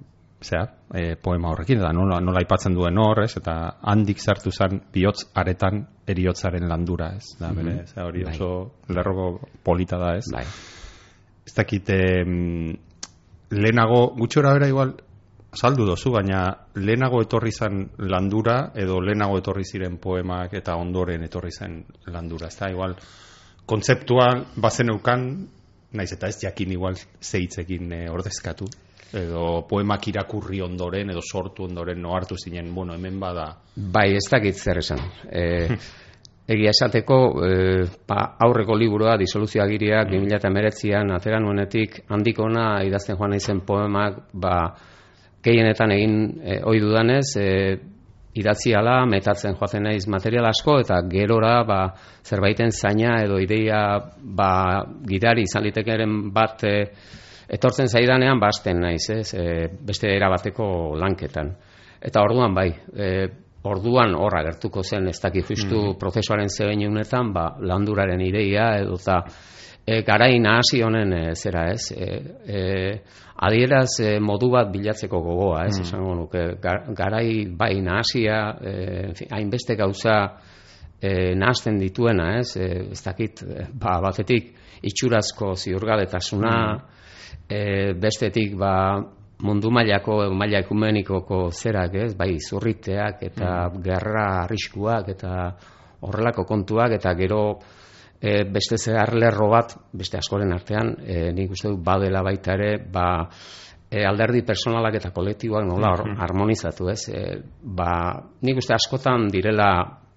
zea, 0.44 0.64
eh, 0.94 1.16
poema 1.16 1.52
horrekin 1.52 1.80
eta 1.80 1.92
nola, 1.94 2.20
nola 2.22 2.42
aipatzen 2.44 2.74
duen 2.76 2.98
hor 2.98 3.24
ez 3.24 3.34
eta 3.38 3.56
handik 3.82 4.20
sartu 4.20 4.52
zen 4.52 4.82
bihotz 4.94 5.30
aretan 5.34 5.86
eriotzaren 6.08 6.68
landura 6.70 7.14
ez 7.18 7.38
da 7.40 7.52
bere, 7.54 7.86
zea, 7.88 8.06
hori 8.06 8.24
Bai. 8.24 8.36
oso 8.36 8.50
lerroko 8.90 9.48
polita 9.64 9.98
da 9.98 10.16
ez 10.18 10.26
Bai. 10.32 10.46
ez 11.46 11.56
dakit 11.56 11.90
em, 11.90 12.76
lehenago 13.50 14.08
gutxora 14.18 14.54
bera 14.54 14.68
igual 14.68 14.96
saldu 15.54 15.86
dozu, 15.86 16.12
baina 16.12 16.46
lehenago 16.76 17.22
etorri 17.22 17.52
zen 17.52 17.84
landura 18.10 18.72
edo 18.76 19.00
lehenago 19.02 19.38
etorri 19.38 19.66
ziren 19.70 20.00
poemak 20.02 20.54
eta 20.58 20.76
ondoren 20.76 21.24
etorri 21.24 21.52
zen 21.52 21.84
landura. 22.08 22.50
Ez 22.50 22.58
da, 22.58 22.72
igual, 22.74 22.96
kontzeptual 23.70 24.48
bazen 24.58 24.90
eukan, 24.94 25.28
naiz 25.94 26.12
eta 26.16 26.28
ez 26.28 26.40
jakin 26.42 26.74
igual 26.74 26.98
zeitzekin 27.22 27.92
e, 27.94 28.02
ordezkatu. 28.10 28.68
Edo 29.14 29.68
poemak 29.70 30.08
irakurri 30.10 30.62
ondoren 30.66 31.12
edo 31.14 31.22
sortu 31.22 31.68
ondoren 31.68 32.02
no 32.02 32.20
zinen, 32.44 32.74
bueno, 32.74 32.96
hemen 32.96 33.20
bada. 33.20 33.46
Bai, 33.76 34.16
ez 34.16 34.30
dakit 34.30 34.56
zer 34.56 34.78
esan. 34.78 35.00
E, 36.46 36.54
egia 36.56 36.72
esateko, 36.74 37.18
e, 37.46 37.86
ba, 38.08 38.36
aurreko 38.40 38.76
liburua, 38.76 39.16
disoluzio 39.18 39.64
agiriak, 39.64 40.10
2008an, 40.10 41.14
atera 41.16 41.40
nuenetik, 41.40 42.02
handikona 42.10 42.84
idazten 42.84 43.16
joan 43.16 43.32
naizen 43.32 43.62
poemak, 43.62 44.18
ba, 44.34 44.58
gehienetan 45.44 45.92
egin 45.96 46.18
e, 46.44 46.60
ohi 46.66 46.82
dudanez, 46.84 47.26
e, 47.38 47.50
idatziala, 48.34 49.04
metatzen 49.06 49.56
joaten 49.60 49.84
naiz 49.88 50.08
material 50.10 50.48
asko, 50.50 50.80
eta 50.82 51.00
gerora 51.10 51.60
ba, 51.68 51.82
zerbaiten 52.26 52.72
zaina 52.72 53.20
edo 53.24 53.38
ideia 53.42 53.84
ba, 54.18 54.84
gidari 55.08 55.46
izan 55.46 55.68
litekeren 55.68 56.16
bat 56.34 56.64
e, 56.66 56.74
etortzen 57.50 57.88
zaidanean 57.88 58.40
basten 58.40 58.82
naiz, 58.82 59.10
ez, 59.10 59.34
e, 59.34 59.68
beste 59.86 60.12
erabateko 60.16 60.96
lanketan. 61.00 61.54
Eta 62.04 62.22
orduan 62.24 62.54
bai, 62.56 62.70
e, 62.96 63.10
orduan 63.64 64.16
horra 64.20 64.44
gertuko 64.44 64.84
zen 64.84 65.08
ez 65.08 65.20
dakit 65.24 65.48
justu 65.54 65.80
mm. 65.80 65.98
prozesuaren 66.00 66.50
zebein 66.50 66.86
unetan, 66.90 67.32
ba, 67.34 67.48
landuraren 67.60 68.22
ideia 68.22 68.74
edo 68.82 68.98
eta 69.00 69.22
e, 69.86 70.02
garai 70.04 70.40
nahasi 70.44 70.82
honen 70.84 71.14
e, 71.16 71.22
zera 71.36 71.70
ez, 71.72 71.92
e, 71.92 72.10
e, 72.48 72.64
adieraz 73.48 74.00
e, 74.04 74.18
modu 74.20 74.52
bat 74.54 74.72
bilatzeko 74.72 75.22
gogoa, 75.24 75.66
ez, 75.68 75.78
mm. 75.80 75.88
esango 75.88 76.16
nuke, 76.20 76.44
garai 76.98 77.46
bai 77.60 77.76
nahasia, 77.84 78.40
e, 78.60 79.28
hainbeste 79.32 79.78
gauza 79.80 80.18
e, 81.00 81.34
nahazten 81.40 81.80
dituena, 81.80 82.34
ez, 82.40 82.56
e, 82.58 82.70
ez 82.92 83.02
dakit, 83.04 83.46
ba, 83.80 84.00
batetik 84.04 84.52
itxurazko 84.84 85.54
ziurgabetasuna, 85.56 86.58
mm. 86.74 86.93
E, 87.54 87.94
bestetik, 88.00 88.56
ba, 88.58 88.74
mundu 89.44 89.72
mailako 89.76 90.20
maila 90.34 90.64
ekumenikoko 90.64 91.46
zerak, 91.52 91.98
ez, 92.06 92.12
bai, 92.18 92.38
zurriteak 92.40 93.24
eta 93.30 93.54
mm. 93.68 93.82
gerra 93.86 94.28
arriskuak 94.44 95.10
eta 95.14 95.34
horrelako 96.04 96.46
kontuak 96.48 96.96
eta 96.98 97.14
gero 97.20 97.44
e, 98.20 98.44
beste 98.50 98.80
zehar 98.80 99.14
lerro 99.20 99.50
bat, 99.52 99.76
beste 99.94 100.20
askoren 100.20 100.54
artean, 100.56 100.96
e, 101.04 101.28
nik 101.36 101.52
uste 101.52 101.72
dut 101.72 101.84
badela 101.84 102.24
baita 102.26 102.56
ere, 102.56 102.78
ba, 102.92 103.08
e, 103.90 104.04
alderdi 104.08 104.44
personalak 104.48 105.00
eta 105.02 105.12
kolektiboak 105.16 105.68
nola 105.68 105.94
mm 105.98 106.22
harmonizatu, 106.24 106.90
ez? 106.94 107.02
E, 107.10 107.24
ba, 107.64 107.92
nik 108.42 108.64
uste 108.64 108.76
askotan 108.76 109.28
direla 109.34 109.70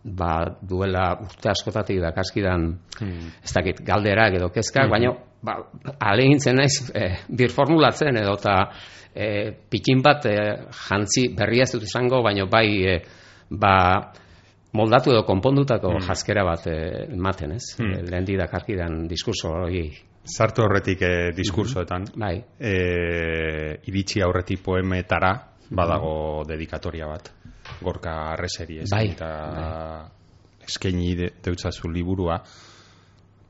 ba, 0.07 0.33
duela 0.63 1.09
urte 1.19 1.51
askotatik 1.51 1.99
dakaskidan 2.01 2.69
mm. 3.01 3.33
ez 3.43 3.53
dakit, 3.53 3.83
galderak 3.87 4.39
edo 4.39 4.53
kezkak, 4.55 4.87
mm 4.87 4.95
baina 4.95 5.17
ba, 5.47 5.57
alegintzen 6.11 6.59
naiz 6.59 6.91
e, 6.91 7.09
bir 7.29 7.55
formulatzen 7.55 8.19
edo 8.21 8.35
eta 8.41 8.59
e, 9.15 9.29
pikin 9.71 10.03
bat 10.05 10.27
e, 10.27 10.37
jantzi 10.89 11.29
berria 11.39 11.65
ez 11.65 11.73
dut 11.77 11.87
izango, 11.87 12.23
baina 12.27 12.49
bai 12.51 12.69
e, 12.83 13.01
ba, 13.51 13.77
moldatu 14.77 15.13
edo 15.15 15.25
konpondutako 15.27 15.95
hmm. 15.95 16.05
jaskera 16.09 16.45
bat 16.47 16.67
eh, 16.71 17.07
ematen, 17.15 17.57
ez? 17.57 17.65
Hmm. 17.79 17.95
Eh, 17.95 18.05
lehen 18.11 18.29
didak 18.29 18.55
arkidan 18.59 19.07
diskurso 19.11 19.53
hori. 19.63 19.87
Sartu 20.27 20.65
horretik 20.67 21.03
eh, 21.07 21.31
diskursoetan. 21.37 22.09
Hmm. 22.13 22.25
Bai. 22.27 22.37
Eh, 22.59 23.73
iritsi 23.91 24.23
aurretik 24.27 24.63
poemetara 24.65 25.33
badago 25.71 26.15
hmm. 26.43 26.51
dedikatoria 26.51 27.11
bat. 27.11 27.33
Gorka 27.83 28.17
arreseri 28.35 28.83
ez. 28.85 28.91
Bai. 28.93 29.05
Eta 29.15 29.33
bai. 29.57 29.67
eskaini 30.67 31.15
de, 31.19 31.33
deutzazu 31.45 31.91
liburua. 31.93 32.41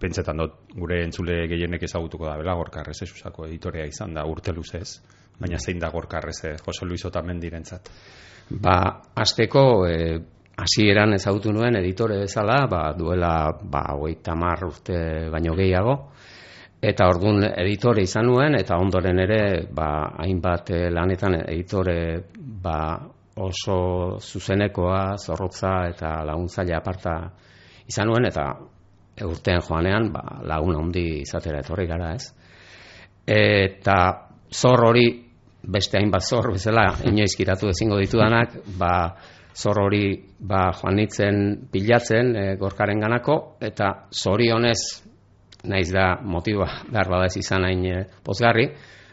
Pentsetan 0.01 0.43
dut, 0.43 0.57
gure 0.77 1.01
entzule 1.05 1.47
gehienek 1.49 1.87
ezagutuko 1.89 2.27
da, 2.29 2.37
bela, 2.37 2.55
gorka 2.59 2.83
arrese 2.83 3.07
susako 3.09 3.47
editorea 3.47 3.87
izan 3.89 4.15
da, 4.15 4.27
urte 4.29 4.53
luzez. 4.53 5.01
Baina 5.41 5.59
zein 5.59 5.79
da 5.81 5.91
gorka 5.93 6.19
arrese, 6.19 6.57
Jose 6.65 6.87
Luis 6.89 7.05
Otamendiren 7.09 7.65
zat? 7.65 7.89
Ba, 8.51 8.77
azteko, 9.17 9.63
eh, 9.89 10.19
hasieran 10.57 11.13
ezagutu 11.17 11.53
nuen 11.53 11.77
editore 11.77 12.19
bezala, 12.25 12.63
ba, 12.71 12.83
duela 12.97 13.33
ba, 13.63 13.85
tamar 14.23 14.65
urte 14.65 14.99
baino 15.33 15.55
gehiago, 15.57 15.97
eta 16.81 17.09
ordun 17.09 17.43
editore 17.49 18.05
izan 18.05 18.27
nuen, 18.29 18.57
eta 18.59 18.79
ondoren 18.81 19.19
ere 19.19 19.41
ba, 19.73 19.91
hainbat 20.25 20.71
eh, 20.71 20.87
lanetan 20.93 21.41
editore 21.43 21.99
ba, 22.37 22.79
oso 23.37 23.79
zuzenekoa, 24.21 25.17
zorrotza 25.19 25.75
eta 25.91 26.23
laguntzaile 26.25 26.77
aparta 26.77 27.19
izan 27.89 28.09
nuen, 28.09 28.29
eta 28.29 28.47
urtean 29.25 29.63
joanean 29.65 30.11
ba, 30.13 30.23
lagun 30.45 30.77
handi 30.77 31.07
izatera 31.23 31.63
etorri 31.65 31.87
gara 31.89 32.13
ez. 32.15 32.27
Eta 33.27 33.97
zor 34.53 34.85
hori, 34.89 35.07
beste 35.67 35.99
hainbat 35.99 36.23
zor 36.23 36.53
bezala, 36.53 36.93
inoizkiratu 37.09 37.71
ezingo 37.73 37.99
ditudanak, 37.99 38.61
ba, 38.79 39.17
zor 39.57 39.81
hori 39.87 40.05
ba, 40.39 40.69
joan 40.77 41.01
nitzen 41.01 41.39
pilatzen 41.73 42.35
e, 42.37 42.45
gorkaren 42.61 43.01
ganako, 43.01 43.57
eta 43.61 43.93
zorionez, 44.13 44.79
naiz 45.67 45.89
da 45.91 46.13
motiba 46.23 46.69
behar 46.93 47.11
badaz 47.11 47.33
izan 47.41 47.65
hain 47.67 47.83
e, 47.89 48.05
pozgarri, 48.25 48.69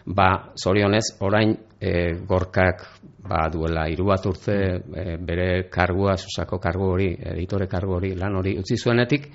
ba, 0.06 0.30
zorionez, 0.60 1.06
orain 1.24 1.56
e, 1.80 2.14
gorkak 2.28 2.84
ba, 3.24 3.48
duela 3.50 3.88
hiru 3.90 4.10
bat 4.12 4.28
urte 4.28 4.58
e, 4.76 5.16
bere 5.18 5.48
kargua, 5.72 6.18
susako 6.20 6.60
kargu 6.62 6.92
hori, 6.92 7.10
editore 7.34 7.70
kargu 7.72 7.98
hori, 7.98 8.14
lan 8.20 8.36
hori 8.36 8.58
utzi 8.60 8.78
zuenetik, 8.78 9.32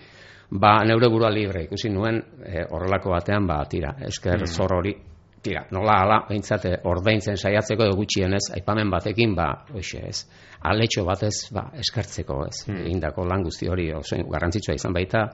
ba, 0.50 0.78
neure 0.84 1.08
burua 1.12 1.30
libre 1.30 1.64
ikusi 1.66 1.90
nuen 1.92 2.22
e, 2.44 2.64
horrelako 2.70 3.12
batean, 3.12 3.46
ba, 3.46 3.60
tira, 3.68 3.94
esker 4.08 4.40
mm. 4.40 4.52
zor 4.56 4.74
hori 4.80 4.94
tira, 5.42 5.64
nola 5.70 6.00
ala, 6.02 6.18
behintzate, 6.28 6.72
eh, 6.76 6.80
ordaintzen 6.88 7.38
saiatzeko 7.38 7.86
edo 7.86 7.96
gutxienez, 7.98 8.48
aipamen 8.56 8.90
batekin, 8.90 9.34
ba, 9.38 9.48
hoxe 9.74 10.02
ez, 10.08 10.18
aletxo 10.70 11.04
batez, 11.06 11.34
ba, 11.54 11.68
eskartzeko 11.78 12.40
ez, 12.48 12.56
hmm. 12.66 12.86
indako 12.92 13.26
lan 13.28 13.44
guzti 13.46 13.70
hori, 13.70 13.88
oso 13.94 14.18
garrantzitsua 14.32 14.76
izan 14.78 14.96
baita, 14.96 15.24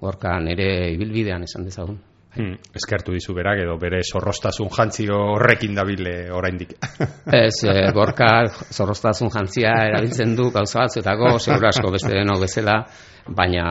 gorka 0.00 0.36
nire 0.44 0.68
ibilbidean 0.94 1.44
esan 1.48 1.66
dezagun. 1.66 1.98
Hmm. 2.38 2.54
Eskertu 2.78 3.10
dizu 3.16 3.34
berak 3.34 3.64
edo 3.64 3.74
bere 3.82 3.98
zorrostasun 4.06 4.68
jantzio 4.70 5.16
horrekin 5.34 5.74
dabile 5.74 6.30
oraindik. 6.30 6.76
Ez, 7.40 7.64
e, 7.66 7.90
gorka 7.96 8.28
zorrostasun 8.46 9.32
jantzia 9.34 9.72
erabiltzen 9.88 10.36
du 10.38 10.52
gauza 10.54 10.84
batzuetako, 10.84 11.32
segura 11.42 11.72
asko 11.72 11.90
beste 11.90 12.12
denok 12.14 12.44
bezala, 12.46 12.76
baina 13.34 13.64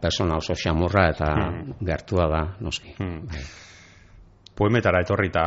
persona 0.00 0.40
oso 0.40 0.56
xamurra 0.56 1.10
eta 1.12 1.28
hmm. 1.34 1.76
gertua 1.92 2.28
da, 2.32 2.42
noski. 2.64 2.96
Hmm. 2.96 3.44
Poemetara 4.56 5.04
etorrita, 5.04 5.44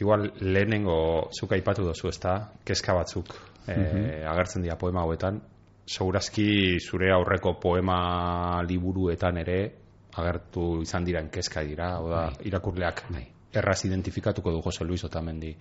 igual 0.00 0.30
lehenengo 0.40 0.96
zuk 1.36 1.52
aipatu 1.52 1.84
dozu, 1.84 2.08
ezta, 2.08 2.38
kezka 2.64 2.96
batzuk 2.96 3.36
e, 3.68 3.76
agertzen 4.24 4.64
dira 4.64 4.80
poema 4.80 5.04
hauetan, 5.04 5.42
segurazki 5.84 6.78
zure 6.80 7.12
aurreko 7.12 7.58
poema 7.60 8.62
liburuetan 8.64 9.44
ere 9.44 9.58
agertu 10.16 10.82
izan 10.82 11.04
diran 11.04 11.28
kezka 11.30 11.62
dira, 11.66 11.98
oda, 12.00 12.26
bai. 12.30 12.46
irakurleak 12.50 13.04
bai. 13.10 13.26
erraz 13.54 13.84
identifikatuko 13.84 14.50
du 14.50 14.62
Jose 14.64 14.84
Luis 14.84 15.04
Otamendi 15.04 15.54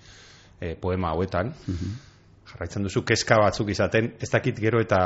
e, 0.60 0.76
poema 0.76 1.14
hauetan, 1.14 1.54
mm 1.68 2.10
jarraitzen 2.54 2.84
duzu 2.84 3.02
kezka 3.08 3.38
batzuk 3.40 3.70
izaten, 3.72 4.12
ez 4.22 4.30
dakit 4.30 4.58
gero 4.60 4.82
eta 4.84 5.00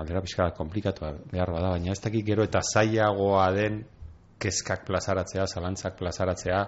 aldera 0.00 0.22
pixka 0.24 0.48
komplikatu 0.56 1.06
behar 1.30 1.52
bada, 1.54 1.70
baina 1.76 1.92
ez 1.94 2.00
dakit 2.02 2.26
gero 2.26 2.44
eta 2.44 2.60
zailagoa 2.60 3.46
den 3.54 3.84
kezkak 4.40 4.86
plazaratzea, 4.88 5.46
zalantzak 5.46 5.98
plazaratzea, 5.98 6.64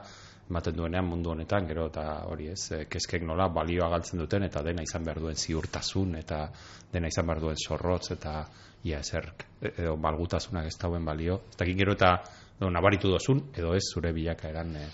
ematen 0.51 0.77
duenean 0.77 1.07
mundu 1.09 1.33
honetan, 1.33 1.67
gero 1.69 1.87
eta 1.91 2.07
hori 2.29 2.51
ez, 2.53 2.61
eh, 2.73 2.85
kezkek 2.91 3.25
nola 3.25 3.49
balioa 3.49 3.89
galtzen 3.93 4.21
duten, 4.21 4.45
eta 4.49 4.63
dena 4.63 4.83
izan 4.83 5.05
behar 5.05 5.21
duen 5.21 5.39
ziurtasun, 5.39 6.17
eta 6.19 6.45
dena 6.93 7.09
izan 7.09 7.27
behar 7.27 7.41
duen 7.41 7.57
zorrotz, 7.57 8.11
eta 8.17 8.43
ia 8.85 8.99
ezer, 9.01 9.31
edo 9.63 9.97
malgutasunak 9.97 10.67
ez 10.67 10.77
dauen 10.81 11.05
balio. 11.05 11.41
Dakik 11.59 11.79
gero 11.79 11.95
eta 11.95 12.17
do, 12.59 12.71
nabaritu 12.71 13.11
dozun, 13.11 13.49
edo 13.57 13.75
ez 13.75 13.85
zure 13.95 14.13
bilaka 14.13 14.49
eran 14.51 14.75
e, 14.77 14.87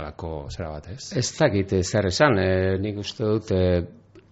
alako 0.00 0.48
zera 0.50 0.70
bat 0.74 0.88
ez? 0.90 1.12
Ez 1.16 1.28
dakit 1.38 1.76
zer 1.82 2.08
esan, 2.10 2.38
e, 2.38 2.78
nik 2.82 2.98
uste 2.98 3.28
dut, 3.28 3.52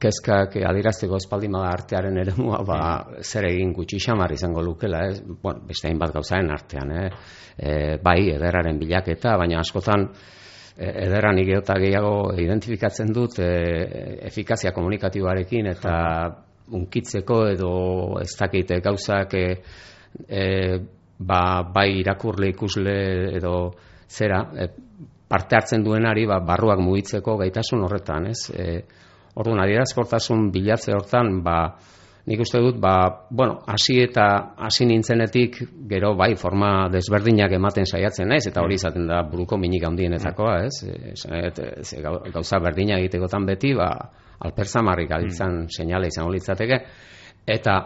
kezkak 0.00 0.56
adirazteko 0.64 1.18
espaldima 1.20 1.66
artearen 1.68 2.16
eremua 2.22 2.62
ba, 2.66 2.80
zer 3.20 3.50
egin 3.50 3.74
gutxi 3.76 4.00
xamar 4.00 4.32
izango 4.32 4.64
lukela, 4.64 5.04
ez? 5.10 5.20
Bueno, 5.20 5.62
beste 5.68 5.90
hainbat 5.90 6.14
gauzaen 6.16 6.50
artean, 6.50 6.92
eh? 6.96 7.08
E, 7.56 7.72
bai, 8.02 8.30
ederaren 8.32 8.78
bilaketa, 8.80 9.36
baina 9.38 9.60
askotan 9.60 10.08
e, 10.76 10.90
ederran 11.06 11.38
igeota 11.42 11.76
gehiago 11.80 12.32
identifikatzen 12.38 13.12
dut 13.14 13.38
e, 13.42 13.50
efikazia 14.30 14.72
komunikatiboarekin 14.76 15.70
eta 15.74 15.94
unkitzeko 16.70 17.40
edo 17.50 17.72
ez 18.22 18.30
dakite 18.38 18.80
gauzak 18.84 19.34
e, 19.34 19.46
e, 20.28 20.44
ba, 21.18 21.42
bai 21.74 21.88
irakurle 22.00 22.50
ikusle 22.54 22.96
edo 23.38 23.54
zera 24.08 24.44
e, 24.54 24.68
parte 25.30 25.56
hartzen 25.56 25.84
duenari 25.86 26.26
ba, 26.26 26.40
barruak 26.42 26.80
mugitzeko 26.82 27.36
gaitasun 27.38 27.86
horretan, 27.86 28.26
ez? 28.32 28.50
E, 28.50 28.82
Orduan, 29.38 29.60
adierazkortasun 29.62 30.48
bilatze 30.50 30.90
hortan, 30.90 31.36
ba, 31.46 31.76
nik 32.30 32.40
uste 32.44 32.60
dut, 32.62 32.76
ba, 32.78 33.26
bueno, 33.34 33.58
hasi 33.66 33.96
eta 34.04 34.54
hasi 34.62 34.86
nintzenetik, 34.86 35.56
gero 35.90 36.12
bai, 36.14 36.36
forma 36.38 36.86
desberdinak 36.92 37.56
ematen 37.56 37.88
saiatzen 37.90 38.30
naiz, 38.30 38.44
eta 38.46 38.62
hori 38.62 38.78
izaten 38.78 39.08
da 39.10 39.24
buruko 39.26 39.58
minik 39.58 39.82
handienetakoa, 39.88 40.54
ez? 40.68 40.76
ez, 41.10 41.90
gauza 42.30 42.62
berdina 42.62 43.00
egitekotan 43.02 43.50
beti, 43.50 43.74
ba, 43.74 43.90
alperzamarrik 44.46 45.10
aditzen 45.18 45.64
mm. 45.64 45.74
seinale 45.74 46.12
izango 46.12 46.30
litzateke, 46.36 46.80
eta 47.50 47.76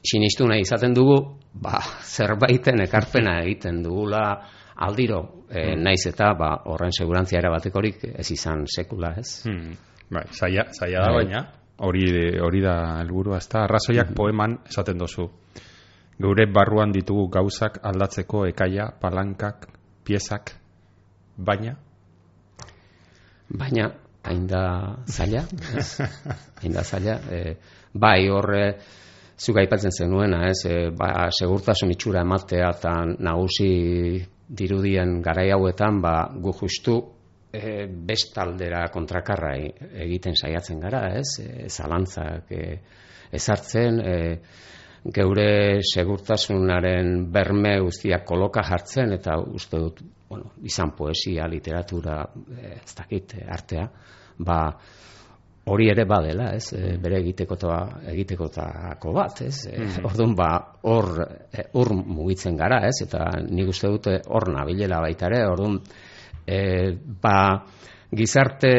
sinistu 0.00 0.48
nahi 0.48 0.64
izaten 0.64 0.96
dugu, 0.96 1.20
ba, 1.60 1.76
zerbaiten 2.16 2.86
ekarpena 2.88 3.42
egiten 3.44 3.84
dugula, 3.84 4.24
aldiro, 4.88 5.24
e, 5.52 5.74
naiz 5.76 6.06
eta, 6.08 6.32
ba, 6.38 6.54
horren 6.72 6.96
segurantzia 6.96 7.44
erabatekorik 7.44 8.08
ez 8.16 8.30
izan 8.32 8.64
sekula, 8.64 9.12
ez? 9.20 9.42
Mm. 9.52 9.82
Bai, 10.12 10.30
saia, 10.32 10.70
saia 10.72 11.04
da 11.04 11.12
bai. 11.12 11.26
baina 11.26 11.50
hori 11.82 12.06
hori 12.40 12.60
da 12.64 12.74
helburua, 13.00 13.38
ezta? 13.42 13.64
Arrazoiak 13.66 14.14
poeman 14.16 14.58
esaten 14.70 14.98
dozu. 14.98 15.28
Geure 16.22 16.46
barruan 16.46 16.92
ditugu 16.94 17.28
gauzak 17.32 17.80
aldatzeko 17.82 18.46
ekaia, 18.46 18.90
palankak, 19.00 19.66
piezak, 20.04 20.54
baina 21.36 21.76
baina 23.52 23.90
hain 24.24 24.46
da 24.46 24.96
zaila, 25.06 25.42
hain 26.62 26.72
da 26.72 26.82
zaila, 26.82 27.16
e, 27.30 27.56
bai 27.94 28.28
horre, 28.30 28.64
zuk 29.36 29.58
aipatzen 29.58 29.92
zenuena, 29.92 30.44
ez, 30.48 30.62
e, 30.68 30.90
ba, 30.96 31.28
segurtasun 31.34 31.90
itxura 31.92 32.22
ematea 32.22 32.70
eta 32.76 32.94
nagusi 33.18 34.22
dirudien 34.48 35.20
garai 35.24 35.50
hauetan, 35.52 36.00
ba, 36.04 36.14
gu 36.32 36.54
justu 36.60 37.00
e, 37.52 37.86
bestaldera 37.86 38.86
kontrakarra 38.92 39.54
e- 39.56 39.92
egiten 40.06 40.36
saiatzen 40.36 40.80
gara, 40.80 41.06
ez, 41.20 41.38
e, 41.44 41.68
zalantzak 41.68 42.52
e, 42.52 42.66
ezartzen, 43.32 44.00
e, 44.00 44.18
geure 45.02 45.82
segurtasunaren 45.82 47.30
berme 47.34 47.74
guztiak 47.82 48.24
koloka 48.26 48.62
jartzen 48.62 49.12
eta 49.16 49.34
uste 49.40 49.80
dut 49.82 50.02
bueno, 50.28 50.52
izan 50.64 50.94
poesia, 50.96 51.48
literatura, 51.50 52.22
eh, 52.56 52.78
ez 52.78 52.94
dakit, 52.96 53.34
eh, 53.36 53.46
artea, 53.52 53.88
ba, 54.38 54.60
hori 55.64 55.90
ere 55.90 56.06
badela, 56.08 56.48
ez, 56.56 56.72
e, 56.72 56.96
bere 56.98 57.18
egitekotoa 57.20 57.80
egitekotako 58.14 59.12
bat, 59.12 59.42
ez, 59.44 59.66
e, 59.66 59.84
orduan 60.02 60.32
ba, 60.38 60.48
hor, 60.88 61.10
e, 61.52 61.66
hor 61.78 61.92
mugitzen 61.92 62.56
gara, 62.56 62.80
ez, 62.88 62.96
eta 63.04 63.26
nik 63.44 63.68
uste 63.68 63.90
dute 63.92 64.16
hor 64.26 64.48
nabilela 64.54 65.02
baita 65.04 65.28
ere, 65.28 65.44
orduan, 65.50 65.76
e, 66.46 66.96
ba, 67.22 67.64
gizarte 68.12 68.70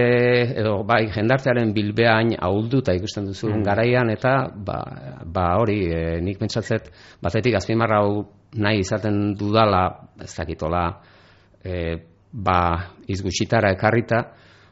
edo 0.62 0.84
bai 0.86 1.08
jendartearen 1.10 1.74
bilbeain 1.74 2.36
ahulduta 2.38 2.94
ikusten 2.94 3.26
duzu 3.26 3.50
garaian 3.66 4.12
eta 4.14 4.36
ba, 4.54 4.78
ba 5.26 5.48
hori 5.58 5.80
e, 5.90 6.22
nik 6.22 6.38
pentsatzet 6.38 6.92
batetik 7.22 7.58
azpimarra 7.58 8.04
hau 8.04 8.24
nahi 8.62 8.84
izaten 8.86 9.34
dudala 9.38 9.88
ez 10.22 10.34
dakitola 10.38 10.84
e, 11.64 11.98
ba 12.34 12.60
izgutxitara 13.08 13.74
ekarrita. 13.74 14.24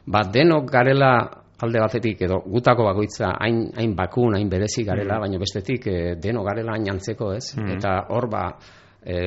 Ba 0.06 0.22
denok 0.26 0.70
garela 0.70 1.12
alde 1.62 1.78
batetik 1.78 2.22
edo 2.26 2.40
gutako 2.46 2.84
bakoitza 2.88 3.36
hain, 3.38 3.68
hain 3.78 3.94
bakun, 3.94 4.34
hain 4.34 4.48
berezi 4.50 4.82
garela, 4.84 5.20
baina 5.22 5.38
bestetik 5.38 5.86
e, 5.86 5.98
denok 6.18 6.48
garela 6.50 6.74
hain 6.74 6.90
antzeko 6.90 7.32
ez, 7.36 7.54
eta 7.76 8.00
hor 8.10 8.26
ba 8.30 8.48
e, 9.04 9.18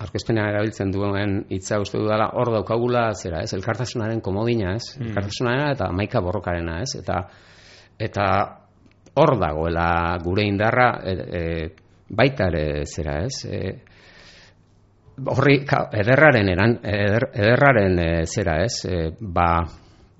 aurkezpenean 0.00 0.48
erabiltzen 0.48 0.92
duen 0.94 1.36
hitza 1.52 1.80
uste 1.82 1.98
dudala 2.00 2.30
hor 2.38 2.52
daukagula 2.54 3.10
zera, 3.14 3.42
ez? 3.44 3.52
Elkartasunaren 3.56 4.22
komodina, 4.24 4.74
ez? 4.78 4.96
Mm. 4.96 5.10
Elkartasunaren 5.10 5.74
eta 5.74 5.90
maika 5.96 6.22
borrokarena, 6.24 6.80
ez? 6.84 6.94
Eta 7.00 7.20
eta 8.00 8.26
hor 9.20 9.36
dagoela 9.40 9.90
gure 10.24 10.46
indarra 10.48 10.88
e, 11.04 11.14
e, 11.40 11.44
baita 12.08 12.48
ere 12.48 12.64
zera, 12.86 13.18
ez? 13.26 13.44
E, 13.44 13.60
horri 15.28 15.58
ederraren 16.00 16.48
eran, 16.48 16.78
eder, 16.80 17.28
ederraren 17.34 18.00
e, 18.00 18.10
zera, 18.24 18.56
ez? 18.64 18.86
E, 18.88 19.02
ba 19.20 19.50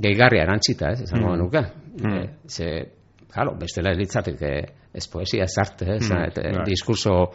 gehigarria 0.00 0.44
erantzita, 0.44 0.92
ez? 0.92 1.06
Esango 1.08 1.32
mm. 1.32 1.40
nuke. 1.40 1.64
Mm. 2.00 2.18
E, 2.18 2.28
ze, 2.48 2.70
claro, 3.32 3.56
bestela 3.56 3.96
ez 4.92 5.06
poesia 5.06 5.44
ez 5.44 5.56
arte, 5.58 5.94
ez? 5.96 6.10
Mm. 6.10 6.22
Et, 6.28 6.62
diskurso 6.66 7.30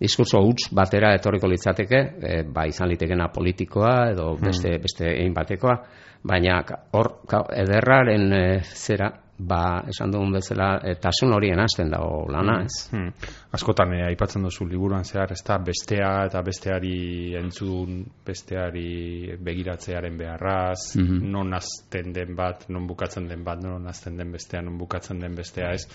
diskurso 0.00 0.40
huts 0.40 0.70
batera 0.76 1.14
etorriko 1.16 1.48
litzateke, 1.50 2.02
e, 2.20 2.42
ba 2.48 2.66
izan 2.68 2.88
litekena 2.88 3.28
politikoa 3.34 3.94
edo 4.12 4.34
hmm. 4.34 4.46
beste 4.46 4.76
beste 4.82 5.08
egin 5.12 5.34
batekoa, 5.36 5.76
baina 6.22 6.62
hor 6.96 7.12
ederraren 7.56 8.32
e, 8.32 8.46
zera 8.64 9.10
ba, 9.40 9.82
esan 9.88 10.12
dugun 10.12 10.34
bezala, 10.36 10.68
e, 10.84 10.94
tasun 11.00 11.32
horien 11.32 11.60
hasten 11.60 11.90
dago 11.92 12.26
lana, 12.30 12.58
hmm. 12.58 12.66
ez? 12.66 12.76
Hmm. 12.92 13.32
Askotan, 13.56 13.94
e, 13.96 14.02
aipatzen 14.10 14.44
duzu 14.44 14.66
liburuan 14.68 15.04
zehar, 15.04 15.32
ez 15.32 15.40
da, 15.46 15.58
bestea 15.64 16.10
eta 16.28 16.42
besteari 16.46 16.94
entzun, 17.40 18.02
besteari 18.26 19.36
begiratzearen 19.40 20.18
beharraz, 20.20 20.94
hmm. 20.98 21.20
non 21.32 21.56
azten 21.56 22.14
den 22.16 22.36
bat, 22.36 22.68
non 22.68 22.86
bukatzen 22.90 23.28
den 23.30 23.44
bat, 23.46 23.62
non 23.64 23.88
azten 23.90 24.20
den 24.20 24.32
bestea, 24.32 24.62
non 24.66 24.78
bukatzen 24.80 25.22
den 25.24 25.36
bestea, 25.38 25.72
ez? 25.76 25.86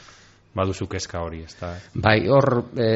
Baduzu 0.56 0.88
kezka 0.88 1.22
hori, 1.26 1.44
ez 1.44 1.56
da? 1.60 1.74
Bai, 2.02 2.18
hor, 2.32 2.50
e, 2.80 2.90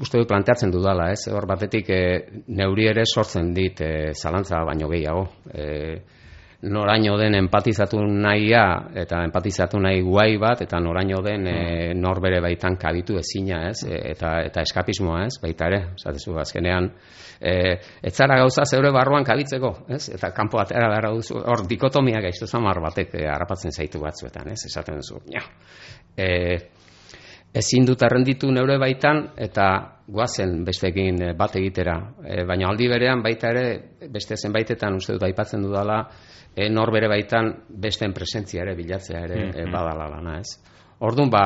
uste 0.00 0.20
dut 0.20 0.28
planteatzen 0.28 0.72
dudala, 0.72 1.10
ez? 1.14 1.24
Hor, 1.32 1.48
batetik, 1.48 1.88
e, 1.88 2.42
neuri 2.52 2.90
ere 2.92 3.06
sortzen 3.08 3.54
dit 3.56 3.80
e, 3.80 3.92
zalantza 4.14 4.62
baino 4.68 4.88
gehiago. 4.92 5.26
E, 5.52 5.68
noraino 6.62 7.16
den 7.16 7.34
empatizatu 7.38 8.02
nahia, 8.04 8.64
eta 9.00 9.22
empatizatu 9.24 9.80
nahi 9.80 10.02
guai 10.04 10.36
bat, 10.40 10.60
eta 10.60 10.80
noraino 10.80 11.22
den 11.24 11.46
e, 11.48 11.60
norbere 11.96 12.40
baitan 12.44 12.76
kabitu 12.76 13.16
ezina, 13.20 13.62
ez? 13.70 13.80
E, 13.88 14.00
eta, 14.12 14.34
eta 14.44 14.64
eskapismoa, 14.68 15.24
ez? 15.24 15.38
Baita 15.40 15.70
ere, 15.72 15.80
zatezu, 15.96 16.36
azkenean, 16.42 16.90
e, 17.40 17.54
etzara 18.10 18.36
gauza 18.42 18.66
zeure 18.68 18.92
barruan 18.92 19.24
kabitzeko, 19.24 19.72
ez? 19.96 20.02
Eta 20.12 20.34
kanpo 20.36 20.60
atera 20.60 20.90
behar 20.92 21.08
duzu, 21.16 21.38
hor, 21.40 21.64
dikotomia 21.70 22.20
gaiztu 22.26 22.46
zamar 22.46 22.82
batek 22.84 23.16
e, 23.16 23.24
harrapatzen 23.32 23.72
zaitu 23.72 24.04
batzuetan, 24.04 24.52
ez? 24.52 24.60
Esaten 24.68 25.00
duzu, 25.00 25.22
ja. 25.32 25.46
E, 26.12 26.28
ezin 27.54 27.86
dut 27.86 28.02
arrenditu 28.02 28.50
neure 28.54 28.78
baitan 28.78 29.24
eta 29.38 29.66
goazen 30.10 30.64
besteekin 30.66 31.22
eh, 31.22 31.32
bat 31.38 31.56
egitera. 31.58 31.96
E, 32.22 32.44
baina 32.46 32.68
aldi 32.70 32.88
berean 32.90 33.22
baita 33.22 33.50
ere 33.50 34.08
beste 34.10 34.36
zenbaitetan 34.36 34.98
uste 34.98 35.16
dut 35.16 35.26
aipatzen 35.26 35.62
dudala 35.62 36.00
e, 36.54 36.68
nor 36.70 36.92
bere 36.94 37.08
baitan 37.10 37.52
besteen 37.82 38.14
presentzia 38.14 38.62
ere 38.64 38.76
bilatzea 38.78 39.22
ere 39.26 39.44
mm 39.50 39.70
badala 39.70 40.08
lana, 40.10 40.38
ez. 40.40 40.58
Ordun 41.06 41.30
ba 41.30 41.44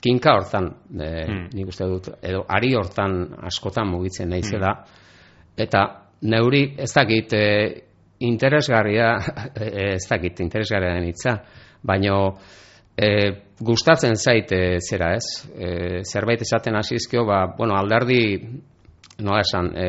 kinka 0.00 0.34
hortan 0.36 0.68
e, 1.00 1.08
mm. 1.24 1.46
nik 1.56 1.72
uste 1.72 1.88
dut 1.88 2.10
edo 2.22 2.44
ari 2.48 2.74
hortan 2.76 3.22
askotan 3.48 3.88
mugitzen 3.88 4.28
naizela 4.28 4.74
mm. 4.74 5.62
eta 5.64 5.84
neuri 6.28 6.66
ez 6.78 6.92
dakit 6.92 7.32
e, 7.32 7.46
interesgarria 8.24 9.16
ez 9.96 10.04
dakit 10.08 10.40
interesgarria 10.40 10.94
den 10.94 11.08
hitza, 11.08 11.38
baino 11.82 12.36
E, 12.94 13.08
gustatzen 13.58 14.14
zait 14.14 14.52
e, 14.52 14.78
zera 14.80 15.14
ez? 15.16 15.26
E, 15.54 16.02
zerbait 16.04 16.42
esaten 16.42 16.76
hasizkio 16.78 17.24
ba, 17.26 17.46
bueno, 17.56 17.74
alderdi 17.74 18.20
noa 19.24 19.40
esan 19.42 19.72
e, 19.74 19.88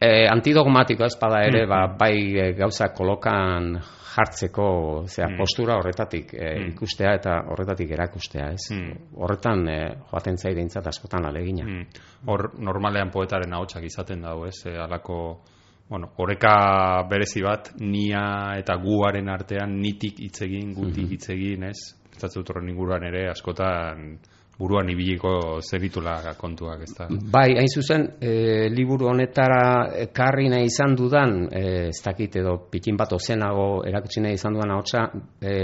e, 0.00 0.10
antidogmatiko 0.32 1.04
ez? 1.04 1.14
Bada 1.20 1.42
ere 1.44 1.66
ba, 1.66 1.86
mm. 1.86 1.98
bai 2.00 2.16
e, 2.16 2.48
gauza 2.56 2.88
kolokan 2.96 3.76
jartzeko 4.16 4.68
zera, 5.04 5.28
mm. 5.28 5.36
postura 5.36 5.76
horretatik 5.76 6.32
e, 6.32 6.46
mm. 6.54 6.70
ikustea 6.72 7.12
eta 7.18 7.36
horretatik 7.52 7.92
erakustea 7.98 8.48
ez? 8.54 8.70
Horretan 9.16 9.68
e, 9.68 9.80
joaten 10.10 10.40
zait 10.40 10.80
askotan 10.86 11.28
alegina 11.28 11.68
hor 12.26 12.50
normalean 12.58 13.12
poetaren 13.12 13.52
ahotsak 13.52 13.84
izaten 13.84 14.24
dago 14.24 14.46
ez? 14.48 14.58
E, 14.64 14.76
alako 14.80 15.18
bueno, 15.88 16.10
oreka 16.18 17.02
berezi 17.10 17.42
bat 17.42 17.70
nia 17.80 18.56
eta 18.58 18.76
guaren 18.82 19.28
artean 19.30 19.78
nitik 19.80 20.18
hitz 20.20 20.40
egin, 20.42 20.72
gutik 20.74 21.04
mhm. 21.04 21.12
hitz 21.12 21.30
egin, 21.30 21.68
ez? 21.68 21.78
Pentsatzen 22.10 22.42
dut 22.42 22.50
horren 22.50 22.72
inguruan 22.72 23.04
ere 23.06 23.28
askotan 23.30 24.16
buruan 24.58 24.88
ibiliko 24.88 25.60
zeritula 25.60 26.16
kontuak, 26.38 26.80
ez 26.86 26.94
da? 26.96 27.06
Bai, 27.10 27.50
hain 27.58 27.68
zuzen, 27.68 28.06
e, 28.20 28.68
liburu 28.72 29.10
honetara 29.10 30.06
karri 30.16 30.48
nahi 30.48 30.70
izan 30.70 30.96
dudan, 30.96 31.42
e, 31.52 31.62
ez 31.90 32.00
dakit 32.04 32.40
edo 32.40 32.56
pikin 32.72 32.96
bat 32.96 33.12
ozenago 33.12 33.84
erakutsi 33.86 34.24
nahi 34.24 34.38
izan 34.40 34.56
dudan 34.56 34.72
hau 34.72 34.82
e, 35.42 35.58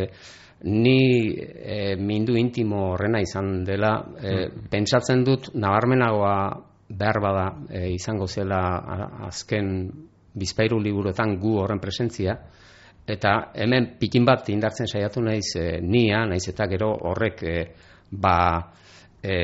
ni 0.68 1.00
e, 1.40 1.96
mindu 1.96 2.36
intimo 2.36 2.92
horrena 2.92 3.20
izan 3.24 3.64
dela, 3.64 3.96
e, 4.20 4.50
pentsatzen 4.70 5.24
dut 5.24 5.54
nabarmenagoa 5.54 6.36
behar 6.92 7.20
bada 7.24 7.46
e, 7.70 7.94
izango 7.94 8.26
zela 8.28 8.60
azken 9.26 9.88
bizpairu 10.34 10.78
liburuetan 10.80 11.36
gu 11.40 11.56
horren 11.60 11.80
presentzia, 11.80 12.36
eta 13.06 13.34
hemen 13.54 13.96
pikin 13.98 14.24
bat 14.24 14.48
indartzen 14.48 14.86
saiatu 14.86 15.22
naiz 15.22 15.56
e, 15.58 15.66
nia, 15.80 16.24
naiz 16.26 16.46
eta 16.48 16.68
gero 16.70 16.92
horrek 17.10 17.42
e, 17.42 17.56
ba 18.12 18.36
e, 19.22 19.36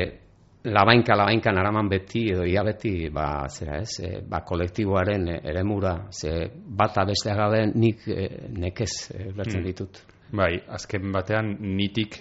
labainka 0.63 1.15
labainka 1.15 1.51
naraman 1.51 1.89
beti 1.89 2.25
edo 2.31 2.43
ia 2.43 2.63
beti 2.63 3.09
ba, 3.09 3.47
zera 3.49 3.79
ez, 3.79 3.99
e, 4.03 4.21
ba, 4.27 4.41
kolektiboaren 4.45 5.27
eremura, 5.43 6.07
ze 6.11 6.49
bata 6.53 7.05
bestea 7.05 7.35
gabe 7.35 7.65
nik 7.75 8.07
e, 8.07 8.29
nekez 8.57 9.11
e, 9.13 9.31
bertzen 9.35 9.61
hmm. 9.61 9.67
ditut. 9.67 10.01
Bai, 10.31 10.59
azken 10.67 11.11
batean 11.11 11.55
nitik 11.75 12.19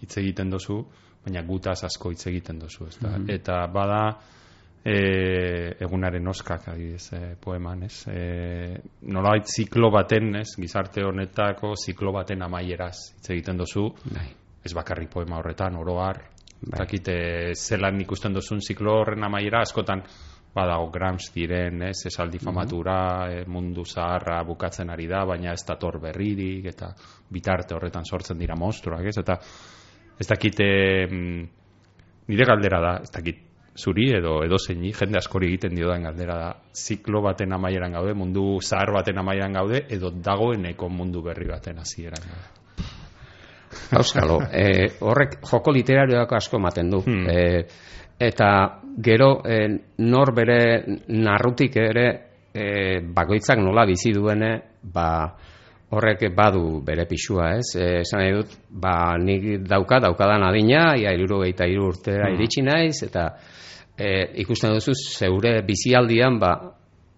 hitz 0.00 0.16
egiten 0.18 0.50
dozu, 0.50 0.80
baina 1.24 1.42
gutaz 1.46 1.82
asko 1.84 2.10
hitz 2.10 2.26
egiten 2.30 2.58
dozu, 2.58 2.86
ez 2.86 2.96
da? 3.00 3.16
Hmm. 3.16 3.28
Eta 3.30 3.66
bada, 3.72 4.04
e, 4.84 5.76
egunaren 5.82 6.26
oskak 6.28 6.68
adibidez 6.72 7.12
e, 7.14 7.20
poeman, 7.40 7.84
ez? 7.86 8.04
E, 8.10 8.80
nolabait 9.08 9.46
ziklo 9.46 9.90
baten, 9.94 10.34
ez? 10.42 10.50
Gizarte 10.58 11.04
honetako 11.06 11.74
ziklo 11.76 12.12
baten 12.14 12.42
amaieraz 12.42 12.96
hitz 13.16 13.30
egiten 13.30 13.60
dozu. 13.60 13.88
Bai. 14.10 14.28
Ez 14.62 14.74
bakarrik 14.74 15.10
poema 15.10 15.38
horretan 15.38 15.78
oroar. 15.78 16.20
Bai. 16.62 16.78
Zakite 16.84 17.16
zelan 17.54 18.00
ikusten 18.02 18.34
dozun 18.34 18.62
ziklo 18.62 19.00
horren 19.00 19.24
amaiera 19.26 19.62
askotan 19.62 20.04
badago 20.52 20.90
grams 20.92 21.30
diren, 21.34 21.80
ez? 21.88 22.02
Esaldi 22.10 22.38
mhm. 22.38 22.44
famatura, 22.44 22.98
e, 23.30 23.44
mundu 23.48 23.86
zaharra 23.86 24.42
bukatzen 24.44 24.90
ari 24.92 25.08
da, 25.08 25.24
baina 25.28 25.54
ez 25.54 25.62
dator 25.68 26.00
berririk 26.02 26.68
eta 26.74 26.92
bitarte 27.32 27.74
horretan 27.74 28.04
sortzen 28.04 28.38
dira 28.38 28.58
monstruak, 28.58 29.06
ez? 29.08 29.16
Eta 29.22 29.38
ez 30.20 30.28
dakit 30.28 30.60
eh, 30.60 31.08
nire 32.28 32.46
galdera 32.46 32.80
da, 32.82 32.92
ez 33.02 33.10
dakit 33.10 33.40
zuri 33.76 34.10
edo 34.12 34.42
edo 34.44 34.58
zeini, 34.58 34.92
jende 34.92 35.18
askori 35.18 35.48
egiten 35.48 35.74
diodan 35.76 36.02
galdera 36.08 36.38
da, 36.38 36.48
ziklo 36.76 37.22
baten 37.24 37.52
amaieran 37.52 37.92
gaude, 37.96 38.14
mundu 38.14 38.58
zahar 38.60 38.92
baten 38.92 39.18
amaieran 39.18 39.52
gaude, 39.52 39.86
edo 39.88 40.10
dagoeneko 40.10 40.88
mundu 40.88 41.22
berri 41.22 41.48
baten 41.48 41.78
hasieran 41.80 42.26
gaude. 42.28 42.50
Auskalo, 43.96 44.38
e, 44.52 44.90
horrek 45.00 45.38
joko 45.48 45.72
literarioak 45.72 46.32
asko 46.36 46.58
ematen 46.60 46.90
du. 46.92 47.00
Hmm. 47.06 47.24
E, 47.28 47.64
eta 48.20 48.50
gero 49.02 49.38
e, 49.48 49.62
nor 50.04 50.34
bere 50.36 50.58
narrutik 51.08 51.76
ere 51.80 52.06
e, 52.52 53.00
bakoitzak 53.00 53.58
nola 53.64 53.86
bizi 53.88 54.12
duene, 54.12 54.52
ba, 54.82 55.08
horrek 55.92 56.26
badu 56.36 56.82
bere 56.84 57.06
pixua, 57.08 57.54
ez? 57.56 57.72
E, 57.76 57.88
esan 58.02 58.20
nahi 58.20 58.36
dut, 58.36 58.52
ba, 58.68 59.16
nik 59.20 59.64
dauka, 59.68 60.00
daukadan 60.04 60.44
adina, 60.44 60.92
ia 61.00 61.12
iruro 61.16 61.40
gehieta 61.42 61.68
urtera 61.80 62.28
Hmm. 62.28 62.36
iritsi 62.36 62.62
naiz, 62.62 63.02
eta 63.08 63.30
e, 63.96 64.40
ikusten 64.42 64.74
duzu 64.74 64.94
zeure 64.94 65.60
bizialdian, 65.66 66.38
ba, 66.40 66.52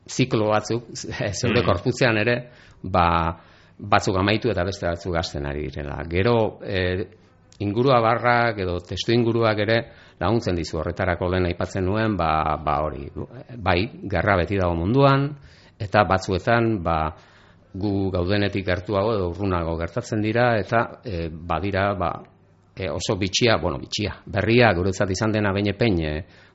ziklo 0.08 0.50
batzuk, 0.52 0.90
zeure 1.40 1.60
Hmm. 1.60 1.66
korputzean 1.66 2.18
ere, 2.18 2.36
ba, 2.82 3.06
batzuk 3.78 4.16
amaitu 4.16 4.50
eta 4.50 4.64
beste 4.64 4.86
batzuk 4.86 5.14
gazten 5.14 5.46
ari 5.46 5.68
direla. 5.68 6.02
Gero, 6.08 6.60
e, 6.62 7.06
ingurua 7.60 8.00
barrak 8.02 8.58
edo 8.58 8.78
testu 8.82 9.12
inguruak 9.14 9.58
ere 9.58 9.78
laguntzen 10.20 10.56
dizu 10.56 10.78
horretarako 10.78 11.28
lehen 11.30 11.46
aipatzen 11.46 11.84
nuen, 11.84 12.16
ba, 12.16 12.56
ba 12.62 12.80
hori, 12.84 13.08
bai, 13.58 13.80
gerra 14.10 14.36
beti 14.42 14.58
dago 14.58 14.74
munduan, 14.78 15.28
eta 15.78 16.04
batzuetan, 16.06 16.82
ba, 16.82 16.98
gu 17.74 18.10
gaudenetik 18.14 18.66
gertuago 18.66 19.16
edo 19.16 19.30
urrunago 19.32 19.74
gertatzen 19.80 20.22
dira, 20.22 20.52
eta 20.58 21.00
e, 21.02 21.28
badira, 21.28 21.88
ba, 21.98 22.12
e, 22.76 22.88
oso 22.90 23.16
bitxia, 23.18 23.58
bueno, 23.62 23.80
bitxia, 23.82 24.14
berria, 24.26 24.70
guretzat 24.74 25.10
izan 25.10 25.34
dena 25.34 25.52
baina 25.52 25.74
pein, 25.78 25.98
e, 25.98 26.14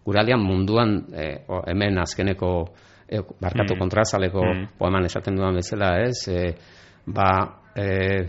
gure 0.10 0.22
aldean 0.24 0.42
munduan, 0.44 0.98
e, 1.14 1.30
o, 1.48 1.62
hemen 1.70 2.02
azkeneko, 2.02 2.52
e, 3.08 3.22
barkatu 3.42 3.76
Mm. 3.76 3.80
kontrazaleko 3.80 4.44
Mm. 4.44 4.68
poeman 4.78 5.06
esaten 5.06 5.36
dudan 5.38 5.56
bezala, 5.62 5.94
ez, 6.04 6.28
e, 6.28 6.56
ba, 7.06 7.30
e, 7.76 8.26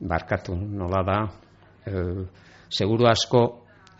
barkatu, 0.00 0.54
nola 0.56 1.02
da, 1.06 1.18
e, 1.86 1.92
seguru 2.68 3.06
asko, 3.10 3.42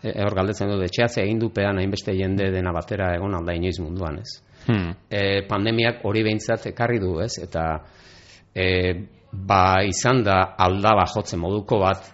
e, 0.03 0.13
hor 0.23 0.35
galdetzen 0.35 0.69
dut, 0.71 0.83
etxeatzea 0.87 1.23
egin 1.25 1.39
dupean 1.39 1.77
hainbeste 1.77 2.15
jende 2.17 2.51
dena 2.51 2.71
batera 2.73 3.13
egon 3.15 3.35
alda 3.37 3.53
inoiz 3.53 3.79
munduan, 3.79 4.19
ez. 4.19 4.41
Hmm. 4.67 4.91
E, 5.09 5.41
pandemiak 5.49 6.03
hori 6.05 6.23
behintzat 6.23 6.67
ekarri 6.71 6.99
du, 7.01 7.19
ez, 7.21 7.33
eta 7.41 7.81
e, 8.53 8.65
ba 9.31 9.81
izan 9.87 10.23
da 10.23 10.55
aldaba 10.57 11.05
jotzen 11.09 11.39
moduko 11.39 11.79
bat, 11.81 12.09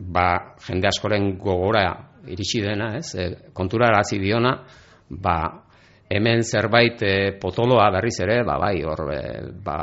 ba 0.00 0.56
jende 0.66 0.88
askoren 0.88 1.36
gogora 1.38 2.11
iritsi 2.26 2.60
dena, 2.62 2.96
ez, 2.98 3.14
e, 3.14 3.28
kontura 3.52 3.88
arazi 3.88 4.18
diona, 4.18 4.56
ba 5.10 5.36
hemen 6.12 6.42
zerbait 6.44 7.02
e, 7.02 7.32
potoloa 7.40 7.90
berriz 7.90 8.18
ere, 8.20 8.42
ba 8.44 8.58
bai, 8.58 8.82
hor, 8.84 9.06
e, 9.12 9.22
ba, 9.64 9.78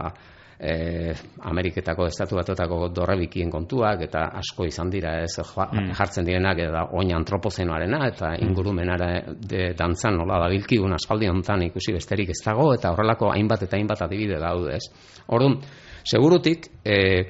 e, 0.59 1.13
Ameriketako 1.49 2.05
estatu 2.09 2.35
batotako 2.35 2.89
dorrebikien 2.93 3.49
kontuak 3.49 4.01
eta 4.03 4.25
asko 4.41 4.65
izan 4.67 4.89
dira 4.91 5.21
ez 5.23 5.31
joa- 5.39 5.69
Mm. 5.71 5.93
jartzen 5.95 6.25
direnak 6.25 6.59
eta 6.59 6.83
oin 6.91 7.13
antropozenoarena 7.15 8.07
eta 8.07 8.33
ingurumenara 8.43 9.23
de 9.39 9.73
dantzan 9.73 10.17
nola 10.17 10.39
dabilkigun 10.43 10.93
aspaldi 10.93 11.29
hontan 11.29 11.63
ikusi 11.63 11.93
besterik 11.93 12.29
ez 12.29 12.41
dago 12.45 12.73
eta 12.73 12.91
horrelako 12.91 13.31
hainbat 13.31 13.63
eta 13.63 13.77
hainbat 13.77 14.01
adibide 14.01 14.37
daude 14.39 14.75
ez. 14.75 14.83
Orduan, 15.27 15.59
segurutik 16.03 16.67
e, 16.83 17.23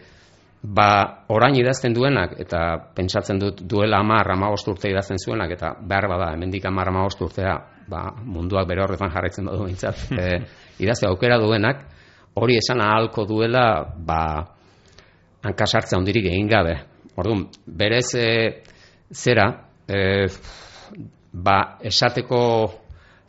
ba 0.63 1.24
orain 1.32 1.56
idazten 1.56 1.93
duenak 1.95 2.34
eta 2.39 2.91
pentsatzen 2.95 3.39
dut 3.39 3.62
duela 3.63 4.02
10 4.04 4.28
15 4.28 4.72
urte 4.72 4.89
idazten 4.91 5.17
zuenak 5.17 5.52
eta 5.56 5.74
behar 5.80 6.08
bada 6.12 6.34
hemendik 6.34 6.63
10 6.63 6.76
15 6.76 7.24
urtea 7.24 7.54
ba, 7.88 8.12
munduak 8.24 8.67
bere 8.67 8.84
horretan 8.84 9.12
jarraitzen 9.13 9.45
badu 9.45 9.63
behintzat 9.63 10.12
e, 10.19 10.41
idazte 10.84 11.08
aukera 11.08 11.39
duenak 11.39 11.86
hori 12.36 12.58
esan 12.58 12.82
ahalko 12.82 13.26
duela 13.26 13.86
ba 13.95 14.22
hankasartza 15.43 15.98
hondirik 15.98 16.26
egin 16.28 16.50
gabe. 16.52 16.76
Orduan, 17.19 17.48
berez 17.65 18.13
e, 18.15 18.30
zera 19.12 19.48
e, 19.88 20.28
ba 21.34 21.78
esateko 21.84 22.39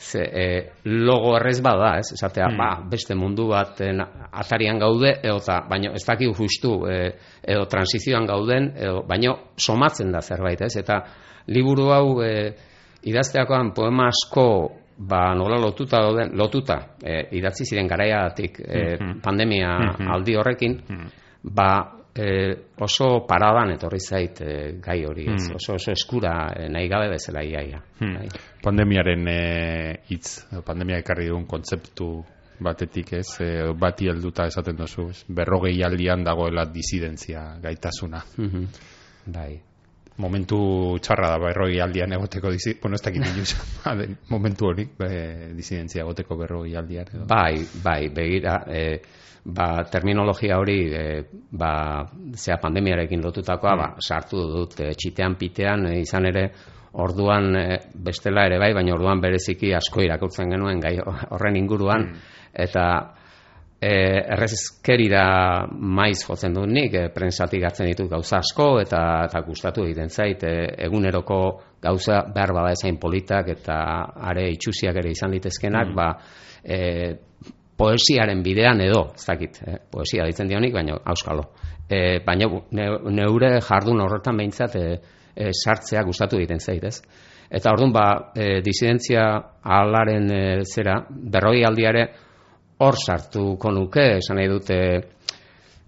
ze, 0.01 0.23
e, 0.25 0.45
logo 0.85 1.35
errez 1.37 1.61
bada, 1.61 1.99
ez? 1.99 2.13
Esatea, 2.17 2.49
Hmm. 2.49 2.57
ba, 2.57 2.69
beste 2.91 3.15
mundu 3.15 3.49
baten 3.49 4.01
atarian 4.33 4.79
gaude, 4.81 5.19
edota, 5.23 5.61
baino 5.69 5.93
ez 5.93 6.05
dakik 6.07 6.33
justu, 6.37 6.87
e, 6.89 7.13
edo 7.45 7.67
transizioan 7.69 8.27
gauden, 8.27 8.73
edo, 8.77 9.03
baino 9.07 9.35
somatzen 9.57 10.11
da 10.13 10.21
zerbait, 10.21 10.61
ez? 10.63 10.77
Eta 10.77 11.03
liburu 11.49 11.91
hau 11.93 12.23
e, 12.23 12.55
idazteakoan 13.03 13.73
poema 13.75 14.09
asko 14.09 14.71
ba, 15.01 15.35
nola 15.35 15.57
lotuta 15.61 16.01
dauden, 16.01 16.35
lotuta, 16.37 16.97
e, 17.03 17.29
idatzi 17.39 17.65
ziren 17.65 17.87
garaiatik 17.89 18.59
e, 18.61 18.97
Mhm. 19.01 19.21
pandemia 19.25 19.69
Mhm. 19.79 20.11
aldi 20.13 20.35
horrekin, 20.37 20.81
Hmm. 20.89 21.07
ba, 21.45 22.00
e, 22.14 22.27
oso 22.81 23.27
paradan 23.29 23.75
etorri 23.75 24.01
zait 24.01 24.40
e, 24.42 24.57
gai 24.83 25.05
hori, 25.07 25.29
ez? 25.31 25.49
Mm. 25.49 25.57
Oso, 25.61 25.77
oso 25.79 25.92
eskura 25.92 26.35
e, 26.57 26.68
nahi 26.73 26.88
gabe 26.90 27.09
bezala 27.12 27.44
iaia. 27.46 27.81
Hmm. 28.01 28.18
Bai. 28.18 28.29
Pandemiaren 28.64 29.31
hitz, 30.11 30.44
edo 30.51 30.62
pandemia 30.66 31.01
ekarri 31.01 31.31
duen 31.31 31.46
kontzeptu 31.49 32.11
batetik 32.61 33.14
ez, 33.16 33.29
e, 33.40 33.51
bati 33.73 34.11
helduta 34.11 34.46
esaten 34.51 34.77
duzu, 34.77 35.09
ez, 35.14 35.25
berrogei 35.29 35.79
aldian 35.87 36.25
dagoela 36.27 36.66
disidentzia 36.68 37.46
gaitasuna. 37.62 38.23
Mhm. 38.37 38.70
Bai. 39.33 39.53
Momentu 40.21 40.61
txarra 41.03 41.33
da 41.35 41.39
berrogei 41.41 41.81
aldian 41.81 42.13
egoteko 42.17 42.53
dizi, 42.53 42.75
bueno, 42.83 42.99
ez 42.99 43.05
dakit 43.05 43.25
inoiz, 43.25 43.55
aden, 43.91 44.17
momentu 44.29 44.71
hori, 44.71 44.87
e, 45.07 45.53
disidentzia 45.57 46.05
egoteko 46.05 46.37
berrogei 46.43 46.77
aldian. 46.77 47.09
Edo. 47.15 47.25
Bai, 47.31 47.65
bai, 47.85 48.01
begira, 48.15 48.59
e, 48.69 48.83
ba, 49.45 49.71
terminologia 49.91 50.59
hori, 50.61 50.81
e, 50.93 51.05
ba, 51.53 51.73
zea 52.37 52.59
pandemiarekin 52.63 53.25
lotutakoa, 53.25 53.77
ba, 53.81 53.89
sartu 54.01 54.45
dut, 54.53 54.77
e, 54.81 54.93
txitean 54.99 55.39
pitean, 55.41 55.87
e, 55.91 55.97
izan 56.05 56.29
ere, 56.29 56.45
orduan 57.01 57.55
e, 57.57 57.65
bestela 57.95 58.45
ere 58.49 58.59
bai, 58.59 58.73
baina 58.75 58.95
orduan 58.97 59.23
bereziki 59.23 59.73
asko 59.77 60.03
irakurtzen 60.03 60.51
genuen 60.51 60.83
gai 60.83 60.97
horren 61.01 61.57
inguruan, 61.57 62.11
eta 62.53 62.85
e, 63.81 63.93
errezkerira 64.37 65.25
maiz 65.71 66.21
jotzen 66.27 66.55
dut 66.55 66.69
nik, 66.69 66.95
e, 66.95 67.09
prensatik 67.14 67.64
hartzen 67.64 67.88
ditut 67.88 68.11
gauza 68.12 68.38
asko, 68.45 68.75
eta, 68.83 69.01
eta 69.29 69.40
gustatu 69.47 69.87
egiten 69.87 70.12
zait, 70.12 70.45
e, 70.45 70.69
eguneroko 70.87 71.40
gauza 71.83 72.21
behar 72.35 72.53
bada 72.57 72.75
ezain 72.77 73.01
politak, 73.01 73.49
eta 73.57 73.81
are 74.31 74.51
itxusiak 74.53 75.01
ere 75.01 75.14
izan 75.16 75.33
litezkenak, 75.33 75.95
ba, 75.97 76.12
e, 76.62 76.81
poesiaren 77.81 78.43
bidean 78.45 78.83
edo, 78.85 79.07
ez 79.16 79.25
dakit, 79.25 79.62
eh, 79.64 79.79
poesia 79.90 80.27
ditzen 80.29 80.49
dionik, 80.51 80.75
baina 80.77 80.99
auskalo. 81.12 81.49
E, 81.88 82.21
baina 82.27 82.47
ne, 82.77 82.87
neure 83.16 83.55
jardun 83.64 84.03
horretan 84.05 84.37
behintzat 84.37 84.77
e, 84.77 84.87
e, 85.35 85.51
sartzea 85.51 86.05
gustatu 86.05 86.37
egiten 86.38 86.61
zait, 86.61 86.85
ez? 86.85 87.01
Eta 87.51 87.73
orduan 87.73 87.95
ba, 87.95 88.07
e, 88.37 88.61
disidentzia 88.62 89.25
alaren 89.64 90.29
e, 90.31 90.43
zera, 90.69 91.01
berroi 91.09 91.64
aldiare 91.66 92.05
hor 92.81 92.97
sartuko 92.97 93.73
nuke, 93.75 94.07
esan 94.19 94.40
nahi 94.40 94.49
dute 94.49 94.79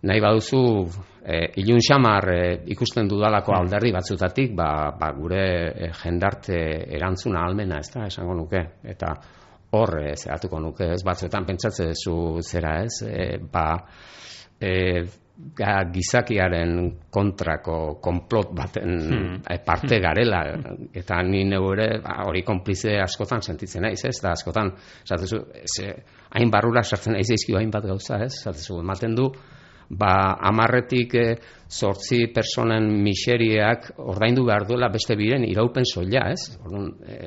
nahi 0.09 0.21
baduzu 0.21 0.63
e, 1.25 1.39
ilun 1.63 1.81
xamar 1.81 2.29
e, 2.33 2.43
ikusten 2.75 3.09
dudalako 3.09 3.55
alderdi 3.57 3.93
batzutatik, 3.95 4.53
ba, 4.57 4.93
ba 4.99 5.13
gure 5.17 5.45
e, 5.71 5.93
jendarte 6.03 6.59
erantzuna 6.97 7.47
almena, 7.47 7.81
ez 7.81 7.93
da, 7.95 8.07
esango 8.11 8.37
nuke. 8.37 8.65
Eta 8.95 9.15
hor 9.79 9.97
e, 10.03 10.13
zeratuko 10.17 10.61
nuke, 10.61 10.93
ez 10.97 11.03
batzuetan 11.07 11.49
pentsatzen 11.49 11.95
zu 11.97 12.17
zera, 12.43 12.81
ez? 12.85 13.03
E, 13.07 13.27
ba, 13.53 13.67
e, 14.61 14.73
gizakiaren 15.93 16.75
kontrako 17.11 17.77
konplot 18.05 18.51
baten 18.55 19.41
e, 19.41 19.57
parte 19.65 19.99
garela 20.05 20.43
eta 20.95 21.23
ni 21.25 21.47
neu 21.49 21.73
ere 21.73 21.87
ba, 22.05 22.21
hori 22.29 22.45
konplize 22.47 22.99
askotan 23.01 23.43
sentitzen 23.43 23.87
naiz, 23.87 24.03
ez? 24.05 24.19
Da 24.23 24.35
askotan 24.37 24.75
esatezu, 25.07 25.41
ze, 25.65 25.95
hain 26.35 26.51
barrura 26.51 26.83
sartzen 26.83 27.17
naiz 27.17 27.29
zaizkio 27.29 27.59
hainbat 27.59 27.87
gauza, 27.87 28.19
ez? 28.25 28.33
Esatezu, 28.41 28.81
ematen 28.81 29.17
du 29.19 29.29
ba 29.93 30.39
amarretik 30.41 31.15
e, 31.15 31.27
zortzi 31.69 32.27
personen 32.33 32.87
miseriak 33.05 33.93
ordaindu 33.99 34.47
behar 34.49 34.67
duela 34.69 34.89
beste 34.93 35.17
biren 35.17 35.45
iraupen 35.45 35.85
soila, 35.85 36.31
ez? 36.33 36.57
Orduan, 36.65 36.89
e, 37.05 37.19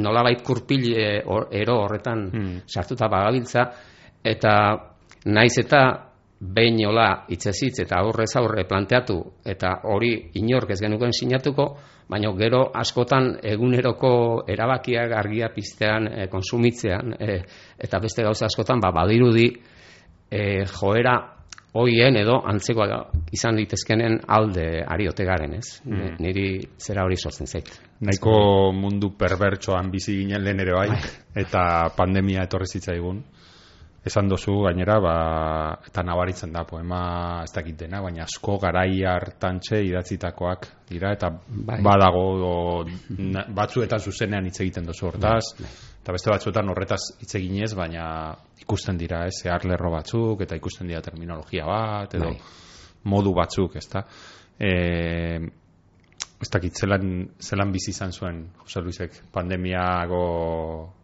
nolabait 0.00 0.40
kurpil 0.42 0.88
e, 0.94 1.22
or, 1.26 1.48
ero 1.52 1.78
horretan 1.84 2.24
Hmm. 2.32 2.56
sartuta 2.66 3.08
bagabiltza 3.08 3.68
eta 4.24 4.54
naiz 5.26 5.58
eta 5.58 5.82
behin 6.40 6.80
hola 6.86 7.24
hitzezitz 7.28 7.78
eta 7.84 8.00
aurrez 8.00 8.32
aurre 8.36 8.64
planteatu 8.68 9.18
eta 9.44 9.80
hori 9.84 10.30
inork 10.40 10.70
ez 10.70 10.80
genuken 10.80 11.12
sinatuko, 11.12 11.76
baina 12.08 12.32
gero 12.38 12.66
askotan 12.74 13.38
eguneroko 13.42 14.44
erabakiak 14.48 15.12
argia 15.16 15.48
piztean, 15.54 16.08
e, 16.08 16.26
konsumitzean 16.32 17.14
e, 17.18 17.38
eta 17.78 18.00
beste 18.00 18.22
gauza 18.22 18.46
askotan 18.46 18.80
ba, 18.80 18.92
badirudi 18.92 19.48
e, 20.30 20.64
joera 20.68 21.16
hoien 21.74 22.16
edo 22.16 22.36
antzekoa 22.46 23.00
izan 23.34 23.56
litezkenen 23.58 24.20
alde 24.30 24.66
ari 24.86 25.08
ote 25.10 25.24
garen, 25.26 25.56
ez? 25.58 25.80
Mm. 25.84 26.16
Niri 26.22 26.46
zera 26.78 27.02
hori 27.02 27.18
sortzen 27.18 27.50
zait. 27.50 27.72
Nahiko 28.06 28.36
mundu 28.76 29.10
perbertsoan 29.18 29.90
bizi 29.90 30.20
ginen 30.20 30.44
lehen 30.44 30.62
ere 30.62 30.76
bai, 30.76 31.00
eta 31.44 31.64
pandemia 31.96 32.46
etorri 32.46 32.70
zitzaigun. 32.70 33.24
Esan 34.04 34.28
dozu 34.28 34.52
gainera, 34.66 34.98
ba, 35.00 35.14
eta 35.88 36.02
nabaritzen 36.04 36.50
da 36.52 36.66
poema 36.68 37.40
ez 37.40 37.52
dakit 37.54 37.78
dena, 37.86 38.02
baina 38.04 38.26
asko 38.26 38.58
garai 38.60 38.98
hartantxe 39.08 39.78
idatzitakoak 39.86 40.66
dira, 40.90 41.14
eta 41.16 41.30
Bai. 41.32 41.78
badago 41.80 42.24
o, 42.44 42.50
na- 43.16 43.46
batzuetan 43.48 44.02
zuzenean 44.04 44.44
hitz 44.44 44.58
egiten 44.60 44.84
dozu 44.84 45.08
hortaz, 45.08 45.44
eta 46.02 46.12
beste 46.12 46.28
batzuetan 46.30 46.68
horretaz 46.68 47.00
hitz 47.22 47.30
eginez, 47.40 47.72
baina 47.78 48.34
ikusten 48.60 49.00
dira, 49.00 49.22
ez, 49.24 49.38
zehar 49.40 49.64
lerro 49.64 49.94
batzuk, 49.96 50.44
eta 50.44 50.56
ikusten 50.60 50.92
dira 50.92 51.00
terminologia 51.00 51.64
bat, 51.64 52.12
edo 52.20 52.28
Bai. 52.28 52.40
modu 53.08 53.32
batzuk, 53.32 53.76
ezta. 53.80 54.04
E, 54.60 55.40
ez 56.44 56.50
dakit, 56.52 56.76
zelan, 56.76 57.30
zelan 57.40 57.72
bizi 57.72 57.88
izan 57.96 58.12
zuen, 58.12 58.50
Jose 58.66 58.84
Luisek, 58.84 59.16
pandemiago 59.32 60.22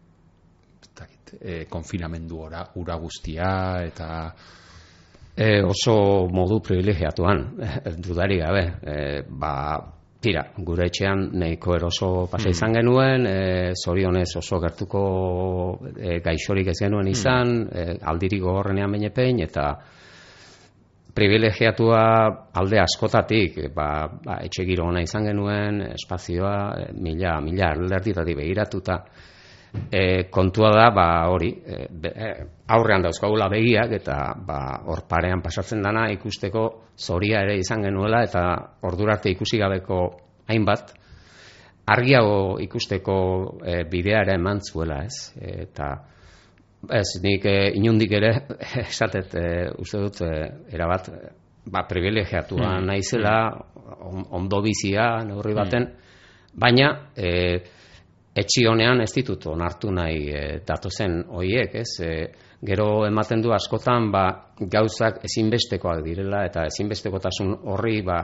e, 1.39 1.65
konfinamendu 1.69 2.41
ora, 2.47 2.65
ura 2.75 2.95
guztia, 2.95 3.51
eta 3.85 4.09
E, 5.31 5.63
oso 5.63 6.27
modu 6.27 6.57
privilegiatuan, 6.59 7.45
dudari 8.03 8.35
gabe. 8.41 8.63
E, 8.83 8.95
ba, 9.31 9.79
tira, 10.21 10.43
gure 10.57 10.85
etxean 10.91 11.23
nahiko 11.39 11.75
eroso 11.77 12.09
pasa 12.29 12.51
izan 12.51 12.75
genuen, 12.75 13.25
e, 13.25 13.71
zorionez 13.73 14.27
oso 14.37 14.59
gertuko 14.61 15.01
e, 15.95 16.19
gaixorik 16.21 16.69
ez 16.73 16.77
genuen 16.83 17.09
izan, 17.09 17.55
e, 17.71 17.87
aldirik 18.11 18.43
gogorrenean 18.43 18.91
benepein, 18.91 19.41
eta 19.47 19.65
privilegiatua 21.15 22.03
alde 22.61 22.79
askotatik, 22.83 23.57
ba, 23.75 23.89
ba, 24.11 24.37
etxe 24.45 24.67
giro 24.67 24.85
ona 24.91 25.01
izan 25.03 25.25
genuen, 25.31 25.81
espazioa, 25.95 26.55
mila, 26.93 27.39
mila 27.43 27.73
erditatik 27.73 28.37
begiratuta, 28.43 29.01
e, 29.91 30.29
kontua 30.29 30.71
da, 30.75 30.89
ba, 30.91 31.07
hori, 31.31 31.51
e, 31.65 31.87
be, 31.89 32.09
e, 32.09 32.31
aurrean 32.75 33.03
dauzkagula 33.05 33.49
begiak, 33.51 33.93
eta 34.01 34.17
ba, 34.47 34.59
hor 34.87 35.05
parean 35.09 35.41
pasatzen 35.43 35.81
dana 35.83 36.07
ikusteko 36.11 36.65
zoria 36.97 37.43
ere 37.45 37.57
izan 37.59 37.83
genuela, 37.87 38.23
eta 38.27 38.43
ordura 38.87 39.17
arte 39.17 39.31
ikusi 39.31 39.59
gabeko 39.61 40.01
hainbat, 40.51 40.93
argiago 41.91 42.59
ikusteko 42.61 43.17
e, 43.65 43.83
bidea 43.89 44.23
ere 44.25 44.37
eman 44.39 44.61
zuela, 44.63 45.01
ez? 45.05 45.33
Eta 45.41 45.91
ez, 46.89 47.07
nik 47.23 47.45
e, 47.45 47.57
inundik 47.77 48.15
ere 48.17 48.31
esatet 48.87 49.35
e, 49.35 49.45
uste 49.81 50.01
dut 50.01 50.21
e, 50.25 50.31
erabat 50.73 51.11
ba, 51.65 51.85
privilegiatua 51.89 52.79
naizela 52.85 53.35
on, 53.99 54.25
ondo 54.41 54.61
bizia 54.65 55.23
neurri 55.27 55.55
baten. 55.57 55.91
Baina 56.57 56.89
e, 57.15 57.29
etxi 58.35 58.65
honean 58.67 59.01
ez 59.03 59.11
ditut 59.15 59.45
onartu 59.51 59.91
nahi 59.91 60.23
e, 60.31 60.43
datozen 60.67 61.21
hoiek, 61.35 61.75
ez? 61.81 61.89
E, 61.99 62.13
gero 62.65 63.05
ematen 63.07 63.41
du 63.41 63.51
askotan 63.55 64.11
ba, 64.13 64.25
gauzak 64.61 65.23
ezinbestekoak 65.25 66.03
direla 66.05 66.45
eta 66.47 66.67
ezinbestekotasun 66.69 67.55
horri 67.73 68.01
ba, 68.05 68.21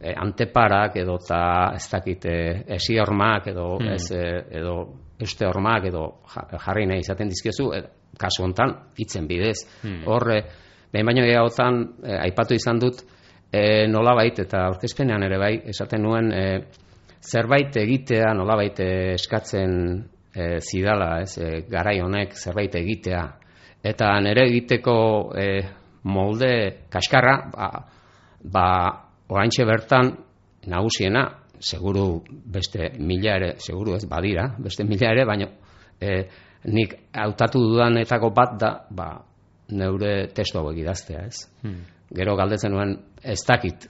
e, 0.00 0.12
anteparak 0.16 0.96
edo 1.02 1.18
ta 1.22 1.72
ez 1.76 1.84
dakit 1.90 2.26
e, 2.26 2.36
esi 2.76 2.98
hormak 2.98 3.50
edo 3.52 3.68
ez 3.94 4.10
e, 4.12 4.24
edo 4.60 4.76
uste 5.22 5.46
hormak 5.46 5.88
edo 5.90 6.04
ja- 6.34 6.48
jarri 6.66 6.86
nahi 6.90 7.04
izaten 7.04 7.30
dizkiozu 7.30 7.70
e, 7.76 7.82
kasu 8.18 8.44
hontan 8.44 8.74
hitzen 8.98 9.26
bidez. 9.28 9.58
Hor 10.06 10.30
e, 10.32 10.40
behin 10.92 11.06
baino 11.06 11.26
gehiagotan 11.26 11.82
e, 12.02 12.16
aipatu 12.28 12.54
izan 12.58 12.80
dut 12.82 13.04
e, 13.52 13.86
nolabait 13.90 14.38
eta 14.38 14.66
aurkezpenean 14.70 15.22
ere 15.26 15.38
bai 15.38 15.54
esaten 15.74 16.02
nuen 16.02 16.32
e, 16.32 16.44
zerbait 17.24 17.76
egitea 17.76 18.32
nolabait 18.36 18.80
e, 18.80 18.90
eskatzen 19.14 19.72
e, 20.34 20.58
zidala 20.60 21.20
ez? 21.22 21.38
E, 21.38 21.62
garai 21.70 21.98
honek 22.04 22.36
zerbait 22.36 22.74
egitea. 22.80 23.22
Eta 23.84 24.12
nire 24.24 24.46
egiteko 24.48 24.96
e, 25.38 25.48
molde 26.04 26.52
kaskarra 26.92 27.36
ba, 27.52 27.70
ba 28.44 28.68
oraintxe 29.32 29.64
bertan 29.68 30.12
nagusiena 30.68 31.24
seguru 31.60 32.22
beste 32.28 32.90
mila 32.98 33.36
ere 33.38 33.54
seguru 33.58 33.94
ez 33.96 34.04
badira 34.08 34.48
beste 34.58 34.84
mila 34.84 35.12
ere 35.12 35.24
baino 35.24 35.48
e, 36.00 36.24
nik 36.64 36.94
hautatu 37.12 37.60
dudanetako 37.60 38.30
bat 38.36 38.56
da 38.60 38.70
ba, 38.90 39.08
neure 39.72 40.28
testu 40.34 40.60
hauek 40.60 40.78
idaztea 40.80 41.24
ez? 41.28 41.44
Gero 42.14 42.36
galdetzen 42.36 42.72
nuen 42.72 42.96
ez 43.22 43.40
dakit 43.46 43.88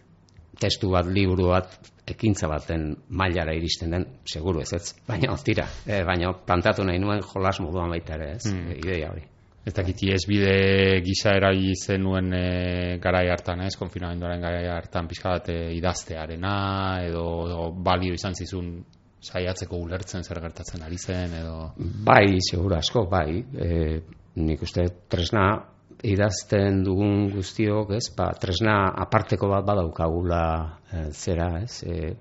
testu 0.61 0.91
bat, 0.93 1.09
liburu 1.11 1.51
bat, 1.53 1.77
ekintza 2.09 2.49
baten 2.51 2.91
mailara 3.17 3.55
iristen 3.57 3.95
den, 3.95 4.07
seguru 4.29 4.63
ez 4.63 4.73
ez, 4.77 4.87
baina 5.09 5.37
tira, 5.45 5.67
e, 5.87 6.03
baina 6.05 6.33
plantatu 6.47 6.85
nahi 6.85 7.01
nuen 7.01 7.23
jolas 7.25 7.61
moduan 7.65 7.93
baita 7.95 8.19
ere 8.19 8.35
ez, 8.37 8.51
e, 8.51 8.79
ideia 8.83 9.11
hori. 9.13 9.25
ez 9.65 9.73
dakit 9.73 10.03
bide 10.29 11.01
gisa 11.01 11.33
erabili 11.39 11.75
zenuen 11.75 12.33
e, 12.35 12.99
garai 13.01 13.29
hartan, 13.31 13.63
ez, 13.65 13.77
konfinamenduaren 13.77 14.41
garai 14.41 14.67
hartan 14.69 15.09
pixka 15.09 15.31
bat 15.31 15.49
e, 15.49 15.73
idaztearena, 15.79 17.05
edo, 17.07 17.47
edo 17.47 17.71
balio 17.73 18.13
izan 18.13 18.35
zizun 18.35 18.85
saiatzeko 19.25 19.79
ulertzen 19.81 20.23
zer 20.23 20.41
gertatzen 20.41 20.83
ari 20.85 20.99
zen, 20.99 21.33
edo... 21.41 21.73
Bai, 22.05 22.37
seguru 22.45 22.77
asko, 22.77 23.07
bai, 23.09 23.41
e, 23.41 24.01
nik 24.37 24.63
uste 24.63 24.85
tresna 25.09 25.74
idazten 26.03 26.83
dugun 26.85 27.29
guztiok, 27.33 27.95
ez, 27.97 28.09
ba, 28.17 28.31
tresna 28.41 28.95
aparteko 29.05 29.49
bat 29.53 29.65
badaukagula 29.67 30.45
e, 30.91 31.05
zera, 31.13 31.49
ez, 31.63 31.83
e, 31.85 32.13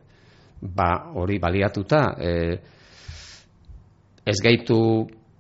ba, 0.62 0.90
hori 1.20 1.40
baliatuta, 1.42 2.04
e, 2.20 2.32
ez 4.24 4.38
gaitu 4.44 4.78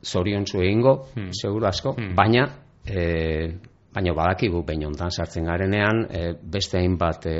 zoriontsu 0.03 0.59
egingo, 0.59 0.97
seguru 1.31 1.69
asko, 1.69 1.95
baina 2.15 2.47
e, 2.83 3.03
baina 3.93 4.13
badakigu 4.17 4.63
behin 4.67 4.87
ontan 4.89 5.11
sartzen 5.11 5.45
garenean 5.47 6.05
e, 6.09 6.23
beste 6.55 6.79
hainbat 6.79 7.27
e, 7.29 7.37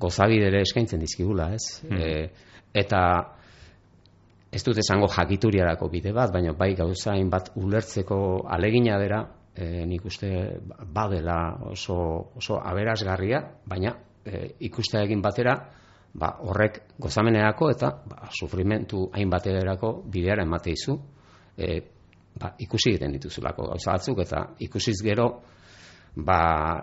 gozabidere 0.00 0.60
eskaintzen 0.62 1.00
dizkigula, 1.02 1.48
ez? 1.54 1.80
E, 1.88 2.10
eta 2.74 3.00
ez 4.54 4.62
dut 4.62 4.78
esango 4.78 5.08
jakituriarako 5.10 5.88
bide 5.90 6.12
bat, 6.14 6.30
baina 6.34 6.52
bai 6.58 6.74
gauza 6.78 7.14
hainbat 7.14 7.50
ulertzeko 7.58 8.18
alegina 8.56 8.98
dera, 9.02 9.24
e, 9.54 9.86
nik 9.86 10.04
uste 10.04 10.30
badela 10.92 11.38
oso, 11.70 11.96
oso 12.36 12.58
aberasgarria, 12.58 13.40
baina 13.66 13.94
e, 14.24 14.44
ikustea 14.68 15.04
egin 15.06 15.22
batera, 15.22 15.54
ba, 16.14 16.30
horrek 16.46 16.80
gozameneako 16.98 17.70
eta 17.70 17.90
ba, 18.10 18.28
sufrimentu 18.30 19.08
hainbaterako 19.12 19.96
bideara 20.10 20.46
emateizu, 20.46 20.96
e, 21.56 21.80
ba, 22.40 22.54
ikusi 22.58 22.94
egiten 22.94 23.14
dituzulako 23.18 23.68
gauza 23.72 23.94
batzuk 23.94 24.24
eta 24.24 24.46
ikusiz 24.66 24.96
gero 25.04 25.28
ba, 26.16 26.40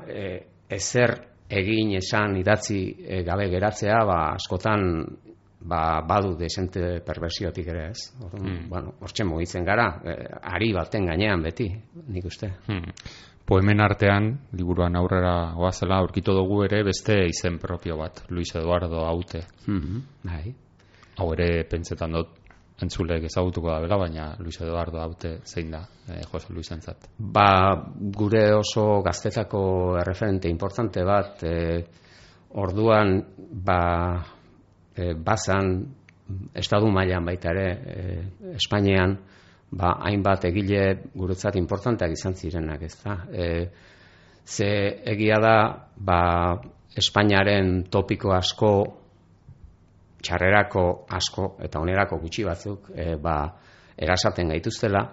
e, 0.07 0.27
ezer 0.71 1.17
egin 1.51 1.95
esan 1.99 2.37
idatzi 2.39 2.79
e, 3.03 3.23
gabe 3.27 3.49
geratzea 3.51 4.03
ba, 4.07 4.19
askotan 4.37 4.85
ba, 5.61 6.01
badu 6.07 6.35
desente 6.37 7.01
perversiotik 7.05 7.67
ere 7.67 7.89
ez. 7.91 8.07
Orduan, 8.25 8.63
bueno, 8.69 8.95
hortxe 9.01 9.25
mugitzen 9.27 9.65
gara, 9.65 9.87
e, 10.03 10.15
ari 10.53 10.71
baten 10.73 11.05
gainean 11.11 11.43
beti, 11.43 11.69
nik 12.07 12.25
uste. 12.25 12.51
Hmm. 12.67 12.95
Poemen 13.45 13.81
artean, 13.83 14.31
liburuan 14.55 14.95
aurrera 14.95 15.53
goazela, 15.57 15.97
aurkitu 15.99 16.33
dugu 16.37 16.61
ere 16.63 16.83
beste 16.87 17.17
izen 17.27 17.57
propio 17.59 17.97
bat, 17.99 18.23
Luis 18.29 18.53
Eduardo 18.55 19.05
Aute. 19.05 19.45
Mhm, 19.67 20.03
Bai. 20.23 20.53
Hau 21.17 21.33
ere 21.33 21.65
pentsetan 21.69 22.15
dut 22.15 22.37
entzulek 22.81 23.25
ezagutuko 23.27 23.69
da 23.69 23.79
bela, 23.83 23.97
baina 23.97 24.27
Luis 24.39 24.57
Eduardo 24.61 25.01
Aute 25.01 25.39
zein 25.45 25.71
da, 25.71 25.81
eh, 26.07 26.21
Jose 26.31 26.53
Luis 26.53 26.71
entzat. 26.71 27.09
Ba, 27.17 27.75
gure 28.17 28.53
oso 28.55 29.01
gaztetako 29.05 29.97
erreferente 30.01 30.49
importante 30.49 31.03
bat, 31.03 31.43
e, 31.43 31.83
orduan, 32.61 33.19
ba, 33.37 33.81
e, 34.95 35.13
bazan, 35.13 35.73
estadu 36.55 36.91
mailan 36.91 37.25
baita 37.25 37.51
ere, 37.51 37.67
e, 37.71 38.55
Espainian, 38.55 39.17
ba, 39.71 39.95
hainbat 40.07 40.45
egile 40.51 40.85
guretzat 41.15 41.57
importanteak 41.59 42.15
izan 42.17 42.35
zirenak, 42.35 42.83
ez 42.83 42.95
da. 43.03 43.17
E, 43.31 43.47
ze 44.45 44.71
egia 45.13 45.39
da, 45.41 45.57
ba, 45.97 46.21
Espainiaren 46.97 47.85
topiko 47.87 48.33
asko, 48.35 48.71
txarrerako 50.21 50.85
asko 51.17 51.55
eta 51.65 51.81
onerako 51.81 52.19
gutxi 52.21 52.45
batzuk 52.45 52.91
e, 52.95 53.15
ba, 53.21 53.35
erasaten 53.97 54.53
gaituztela 54.53 55.03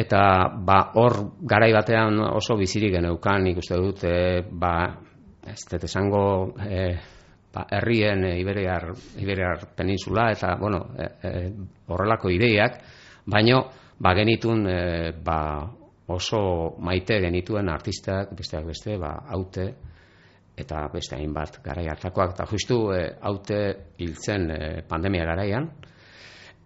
eta 0.00 0.22
ba, 0.66 0.80
hor 1.02 1.16
garai 1.50 1.72
batean 1.74 2.20
oso 2.30 2.56
bizirik 2.58 2.94
geneukan 2.94 3.42
nik 3.46 3.58
uste 3.62 3.78
dut 3.80 4.04
e, 4.06 4.42
ba, 4.50 4.74
ez 5.50 5.60
dut 5.70 5.86
esango 5.88 6.24
e, 6.62 6.84
ba, 7.54 7.66
herrien 7.70 8.24
e, 8.24 8.38
Iberiar, 8.40 8.90
Iberiar 9.18 9.68
peninsula 9.76 10.30
eta 10.32 10.54
bueno, 10.60 10.86
e, 10.98 11.10
e, 11.22 11.52
horrelako 11.88 12.30
ideiak 12.30 12.80
baino 13.26 13.64
ba, 13.98 14.14
genitun 14.16 14.66
e, 14.68 15.12
ba, 15.24 15.40
oso 16.10 16.74
maite 16.82 17.20
genituen 17.22 17.68
artistak, 17.70 18.34
besteak 18.36 18.66
beste, 18.66 18.96
ba, 18.98 19.12
haute, 19.30 19.66
eta 20.60 20.82
beste 20.92 21.16
hainbat 21.16 21.60
garai 21.64 21.86
hartakoak, 21.92 22.34
eta 22.34 22.46
justu 22.50 22.80
e, 22.94 23.04
haute 23.22 23.60
hiltzen 24.02 24.50
e, 24.50 24.60
pandemia 24.88 25.26
garaian, 25.28 25.68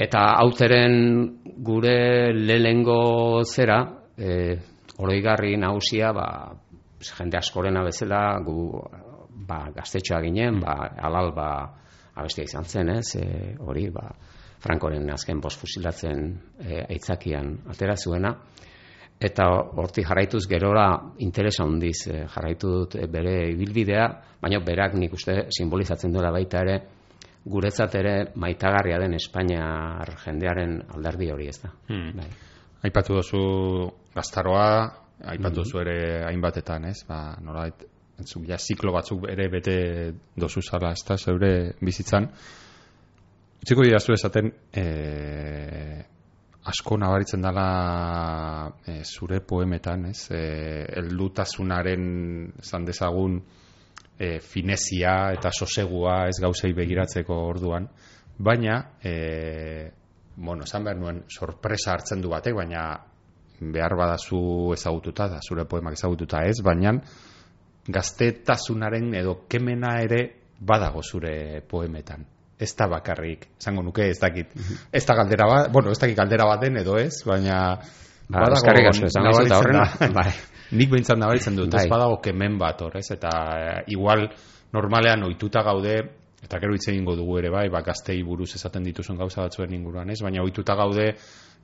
eta 0.01 0.25
hauteren 0.41 0.95
gure 1.67 2.33
lehengo 2.35 3.45
zera, 3.45 3.83
e, 4.17 4.55
oroigarri 4.99 5.57
nagusia, 5.61 6.13
ba, 6.17 6.29
jende 7.05 7.37
askorena 7.37 7.85
bezala, 7.85 8.25
gu 8.47 8.59
ba, 9.35 9.69
gaztetxoa 9.75 10.21
ginen, 10.25 10.61
ba, 10.63 10.77
alal 11.03 11.33
ba, 11.35 11.49
abestia 12.15 12.47
izan 12.47 12.65
zen, 12.65 12.95
ez, 12.97 13.17
e, 13.19 13.55
hori, 13.61 13.89
ba, 13.95 14.09
Frankoren 14.65 15.11
azken 15.13 15.43
bost 15.45 15.61
fusilatzen 15.61 16.29
e, 16.63 16.81
aitzakian 16.87 17.51
atera 17.75 17.97
zuena, 17.97 18.33
eta 19.21 19.47
horti 19.81 20.05
jarraituz 20.07 20.45
gerora 20.49 20.87
interesa 21.25 21.67
handiz 21.67 22.07
e, 22.09 22.25
jarraitu 22.33 22.71
dut 22.79 22.97
e, 22.97 23.07
bere 23.11 23.37
ibilbidea, 23.53 24.09
baina 24.41 24.61
berak 24.65 24.97
nik 25.01 25.13
uste 25.17 25.45
simbolizatzen 25.55 26.15
duela 26.15 26.33
baita 26.33 26.65
ere, 26.65 26.79
guretzat 27.45 27.95
ere 28.01 28.15
maitagarria 28.41 28.99
den 29.03 29.19
Espainiar 29.19 30.15
jendearen 30.25 30.79
alderdi 30.97 31.31
hori 31.33 31.49
ez 31.53 31.59
da. 31.61 31.71
Hmm. 31.91 32.13
Bai. 32.17 32.29
Aipatu 32.89 33.19
duzu 33.19 33.43
gaztaroa, 34.15 34.69
aipatu 35.35 35.63
duzu 35.63 35.81
ere 35.85 35.99
hainbatetan, 36.25 36.89
ez? 36.89 37.03
Ba, 37.09 37.37
nolait, 37.45 37.85
entzuk, 38.19 38.45
ja, 38.49 38.59
ziklo 38.59 38.93
batzuk 38.95 39.27
ere 39.31 39.49
bete 39.53 39.77
dozu 40.37 40.63
zala, 40.63 40.93
ez 40.95 41.03
da, 41.07 41.17
zeure 41.19 41.75
bizitzan. 41.81 42.29
Utziko 43.65 43.85
dira 43.87 44.01
zu 44.01 44.13
esaten, 44.13 44.51
e, 44.73 44.85
asko 46.71 46.99
nabaritzen 47.01 47.43
dela 47.45 47.67
e, 48.87 49.01
zure 49.05 49.41
poemetan, 49.41 50.09
ez? 50.13 50.29
E, 50.31 50.43
eldutasunaren, 51.01 52.05
esan 52.61 52.87
dezagun, 52.89 53.41
e, 54.19 54.39
finezia 54.41 55.33
eta 55.35 55.53
sosegua 55.53 56.25
ez 56.29 56.39
gauzei 56.43 56.73
begiratzeko 56.77 57.41
orduan, 57.49 57.89
baina, 58.39 58.79
e, 59.03 59.91
bueno, 60.37 60.65
esan 60.65 60.85
behar 60.85 60.99
nuen, 60.99 61.25
sorpresa 61.29 61.95
hartzen 61.95 62.23
du 62.23 62.31
batek, 62.33 62.57
baina 62.57 62.87
behar 63.61 63.95
badazu 63.97 64.73
ezagututa, 64.75 65.29
da 65.31 65.39
zure 65.41 65.65
poemak 65.71 65.97
ezagututa 65.97 66.43
ez, 66.47 66.59
baina 66.65 66.99
gaztetasunaren 67.89 69.13
edo 69.15 69.43
kemena 69.49 69.99
ere 70.03 70.23
badago 70.61 71.03
zure 71.03 71.61
poemetan. 71.69 72.25
Ez 72.59 72.71
da 72.79 72.87
bakarrik, 72.89 73.49
esango 73.59 73.83
nuke, 73.83 74.07
ez 74.09 74.19
dakit. 74.21 74.55
Ez 74.93 75.05
da 75.05 75.17
galdera 75.19 75.47
bat, 75.51 75.71
bueno, 75.73 75.91
ez 75.91 75.99
dakit 75.99 76.17
galdera 76.17 76.47
bat 76.49 76.63
den 76.63 76.79
edo 76.81 76.97
ez, 76.99 77.25
baina... 77.27 77.61
Ba, 78.29 78.47
eskarrik 78.57 78.87
horren, 78.89 79.83
bai. 80.19 80.31
Nik 80.73 80.91
behintzat 80.91 81.19
nabaritzen 81.21 81.59
dut, 81.59 81.75
ez 81.75 81.83
bai. 81.83 81.91
badago 81.93 82.21
kemen 82.25 82.57
bat 82.59 82.81
hor, 82.81 82.95
ez? 82.97 83.11
Eta 83.13 83.33
eh, 83.59 83.81
igual 83.93 84.25
normalean 84.73 85.27
ohituta 85.27 85.61
gaude, 85.67 85.99
eta 86.45 86.61
gero 86.63 86.77
hitz 86.77 86.87
egingo 86.89 87.19
dugu 87.19 87.37
ere 87.43 87.51
bai, 87.53 87.67
ba, 87.73 87.83
gaztei 87.85 88.23
buruz 88.25 88.55
esaten 88.57 88.87
dituzun 88.87 89.19
gauza 89.21 89.45
batzuen 89.45 89.75
inguruan, 89.77 90.15
ez? 90.15 90.23
Baina 90.25 90.43
ohituta 90.47 90.79
gaude, 90.79 91.11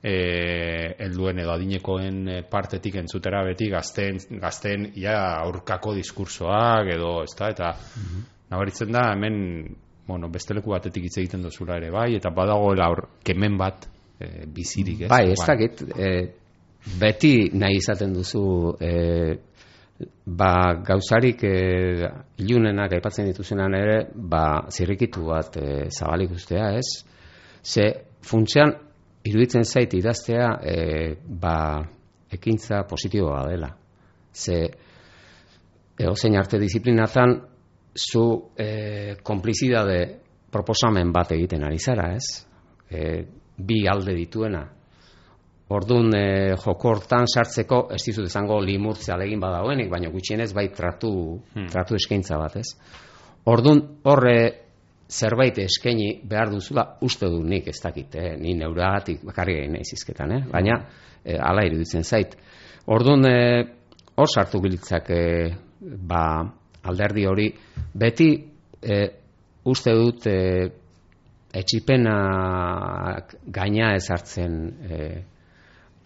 helduen 0.01 1.39
edo 1.39 1.53
adinekoen 1.53 2.21
eh, 2.27 2.41
partetik 2.49 2.95
entzutera 3.03 3.43
beti 3.45 3.69
gazten 3.69 4.17
gazten 4.41 4.91
ja 4.97 5.17
aurkako 5.43 5.93
diskursoak 5.99 6.89
edo 6.95 7.21
ezta? 7.23 7.49
Eta 7.53 7.73
mm 7.77 8.29
nabaritzen 8.51 8.91
da 8.91 9.11
hemen 9.13 9.75
bueno 10.07 10.29
beste 10.29 10.53
leku 10.53 10.73
batetik 10.75 11.05
hitz 11.07 11.17
egiten 11.21 11.43
dozula 11.45 11.77
ere 11.79 11.91
bai 11.93 12.09
eta 12.17 12.33
badagoela 12.35 12.89
aur 12.89 13.05
kemen 13.23 13.57
bat 13.57 13.87
e, 14.19 14.45
bizirik 14.47 15.05
ez? 15.05 15.09
Bai 15.11 15.31
ez 15.31 15.39
dakit 15.47 15.83
e, 15.95 16.09
beti 16.99 17.51
nahi 17.53 17.79
izaten 17.79 18.13
duzu 18.17 18.43
e, 18.81 18.91
ba 20.25 20.51
gauzarik 20.83 21.45
e, 21.47 21.55
ilunenak 22.43 22.97
aipatzen 22.97 23.29
dituzenan 23.31 23.77
ere 23.77 23.97
ba 24.15 24.65
zirrikitu 24.69 25.29
bat 25.31 25.57
e, 25.61 25.87
zabalik 25.89 26.35
ustea 26.35 26.73
ez? 26.81 26.87
Ze 27.63 27.87
funtzean 28.25 28.73
iruditzen 29.23 29.65
zait 29.65 29.93
idaztea 29.93 30.47
e, 30.63 30.75
ba, 31.41 31.81
ekintza 32.31 32.83
positiboa 32.89 33.43
dela. 33.49 33.69
Ze 34.33 34.57
egozein 35.99 36.37
arte 36.39 36.59
disiplinatan 36.59 37.35
zu 37.93 38.51
e, 38.57 39.15
konplizidade 39.23 39.99
proposamen 40.51 41.11
bat 41.11 41.31
egiten 41.35 41.63
ari 41.63 41.79
zara, 41.79 42.11
ez? 42.15 42.45
E, 42.89 43.23
bi 43.57 43.83
alde 43.87 44.15
dituena. 44.15 44.63
Ordun 45.71 46.11
e, 46.17 46.55
jokortan 46.59 47.27
sartzeko 47.27 47.85
ez 47.95 48.01
dizut 48.03 48.27
izango 48.27 48.59
limurtzea 48.59 49.15
legin 49.19 49.39
badagoenik, 49.39 49.91
baina 49.91 50.11
gutxienez 50.11 50.51
bai 50.55 50.67
tratu, 50.75 51.13
hmm. 51.53 51.69
tratu 51.71 51.95
eskaintza 51.95 52.39
bat, 52.41 52.57
ez? 52.59 52.73
Ordun 53.51 53.81
horre 54.03 54.60
zerbait 55.11 55.57
eskaini 55.59 56.21
behar 56.27 56.51
duzula 56.53 56.85
uste 57.03 57.27
du 57.29 57.41
nik 57.43 57.67
ez 57.67 57.77
dakit, 57.83 58.15
eh? 58.15 58.35
ni 58.39 58.55
neuragatik 58.55 59.23
bakarri 59.27 59.57
egin 59.59 59.75
nahi 59.75 59.87
zizketan, 59.87 60.31
eh? 60.37 60.43
baina 60.51 60.77
eh, 61.25 61.37
ala 61.37 61.65
iruditzen 61.67 62.03
zait. 62.03 62.37
Orduan, 62.87 63.25
eh, 63.27 63.65
hor 64.15 64.31
sartu 64.31 64.61
gilitzak 64.63 65.09
eh, 65.15 65.51
ba, 65.81 66.23
alderdi 66.87 67.25
hori, 67.27 67.49
beti 67.93 68.29
eh, 68.81 69.09
uste 69.67 69.93
dut 69.97 70.27
eh, 70.31 70.69
etxipena 71.51 72.15
gaina 73.51 73.91
ezartzen 73.97 74.57
eh, 74.87 75.19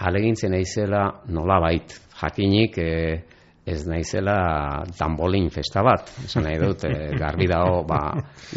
alegintzen 0.01 0.57
eizela 0.57 1.05
nola 1.29 1.59
bait, 1.61 1.93
jakinik 2.19 2.81
eh, 2.81 3.21
ez 3.65 3.81
naizela 3.89 4.85
tambolin 4.97 5.49
festa 5.49 5.81
bat, 5.85 6.11
esan 6.25 6.45
nahi 6.45 6.59
dut, 6.61 6.83
e, 6.85 7.09
garbi 7.17 7.47
dago, 7.49 7.81
ba, 7.89 8.01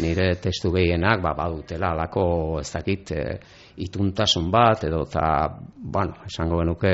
nire 0.03 0.35
testu 0.41 0.69
gehienak, 0.75 1.23
ba, 1.23 1.33
badutela, 1.37 1.95
alako, 1.95 2.25
ez 2.61 2.69
dakit, 2.69 3.15
e, 3.17 3.23
ituntasun 3.85 4.51
bat, 4.53 4.85
edo, 4.85 5.01
eta, 5.09 5.25
bueno, 5.81 6.21
esango 6.29 6.61
genuke, 6.61 6.93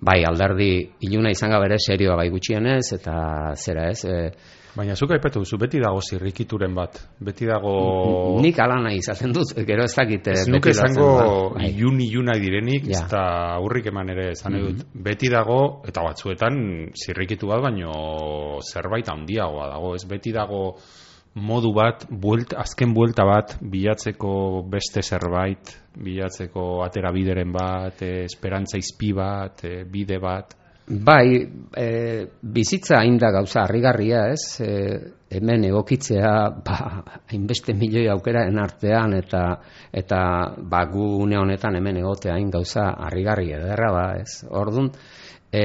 bai, 0.00 0.22
alderdi, 0.24 0.72
iluna 1.06 1.30
izan 1.30 1.54
bere 1.62 1.78
serioa 1.78 2.16
bai 2.16 2.28
gutxienez, 2.30 2.92
eta 2.98 3.16
zera 3.54 3.88
ez, 3.90 4.04
e, 4.04 4.18
Baina 4.74 4.96
zuk 4.98 5.12
aipatu 5.14 5.44
duzu, 5.44 5.54
beti 5.62 5.78
dago 5.78 6.00
zirrikituren 6.02 6.72
bat, 6.74 6.96
beti 7.22 7.46
dago... 7.46 7.74
Nik 8.42 8.58
alana 8.58 8.90
izaten 8.90 9.30
dut, 9.34 9.52
gero 9.68 9.84
ez 9.86 9.92
dakit... 9.94 10.30
Ez 10.32 10.48
nuke 10.50 10.72
izango 10.74 11.10
bai. 11.54 11.68
ilun 11.68 12.00
ilunak 12.02 12.40
direnik, 12.42 12.88
ja. 12.90 13.04
ez 13.04 13.12
da 13.12 13.22
aurrik 13.60 13.86
eman 13.92 14.10
ere 14.16 14.32
esan 14.32 14.58
dut. 14.58 14.82
Mm 14.82 15.02
Beti 15.04 15.28
dago, 15.30 15.84
eta 15.86 16.02
batzuetan 16.02 16.56
zirrikitu 16.96 17.46
bat, 17.50 17.60
baino 17.62 17.92
zerbait 18.64 19.08
handiagoa 19.12 19.68
dago, 19.74 19.94
ez 19.94 20.02
beti 20.10 20.32
dago 20.34 20.62
modu 21.34 21.72
bat, 21.74 22.06
buelt, 22.10 22.54
azken 22.56 22.94
buelta 22.94 23.24
bat, 23.26 23.56
bilatzeko 23.60 24.64
beste 24.70 25.02
zerbait, 25.02 25.72
bilatzeko 25.98 26.84
atera 26.84 27.10
bideren 27.14 27.52
bat, 27.52 28.02
eh, 28.02 28.24
esperantza 28.24 28.78
izpi 28.78 29.12
bat, 29.12 29.64
eh, 29.64 29.82
bide 29.84 30.20
bat... 30.22 30.54
Bai, 30.86 31.40
e, 31.80 32.26
bizitza 32.42 32.98
hain 32.98 33.16
da 33.16 33.30
gauza 33.32 33.62
harrigarria, 33.62 34.26
ez? 34.34 34.60
E, 34.60 34.98
hemen 35.32 35.64
egokitzea, 35.64 36.32
ba, 36.66 36.76
hainbeste 37.32 37.72
milioi 37.72 38.04
aukeraren 38.12 38.60
artean 38.60 39.14
eta 39.16 39.46
eta 39.90 40.18
ba 40.60 40.84
gu 40.92 41.06
une 41.24 41.38
honetan 41.40 41.80
hemen 41.80 42.02
egotea 42.02 42.34
hain 42.36 42.50
gauza 42.52 42.90
harrigarria 43.06 43.62
ederra 43.62 43.90
ba, 43.96 44.04
ez? 44.20 44.44
Ordun, 44.52 44.92
e, 45.48 45.64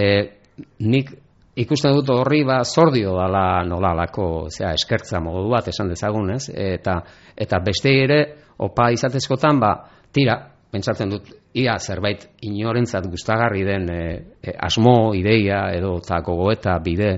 nik 0.88 1.12
ikusten 1.60 1.96
dut 1.98 2.10
horri 2.14 2.44
ba 2.48 2.62
zordio 2.64 3.16
dala 3.18 3.64
nolalako, 3.68 4.28
osea, 4.48 4.74
eskertza 4.78 5.20
modu 5.24 5.50
bat 5.52 5.68
esan 5.68 5.90
dezagun, 5.92 6.32
ez? 6.36 6.46
Eta 6.50 7.00
eta 7.36 7.60
beste 7.66 7.94
ere 8.04 8.20
opa 8.60 8.90
izatezkotan 8.96 9.60
ba, 9.60 9.74
tira, 10.14 10.38
pentsatzen 10.72 11.10
dut 11.10 11.30
ia 11.58 11.78
zerbait 11.80 12.28
inorentzat 12.46 13.08
gustagarri 13.10 13.64
den 13.66 13.90
e, 13.90 14.02
e, 14.42 14.54
asmo 14.54 15.14
ideia 15.18 15.70
edo 15.74 15.98
ta 16.06 16.22
gogoeta 16.26 16.78
bide 16.84 17.10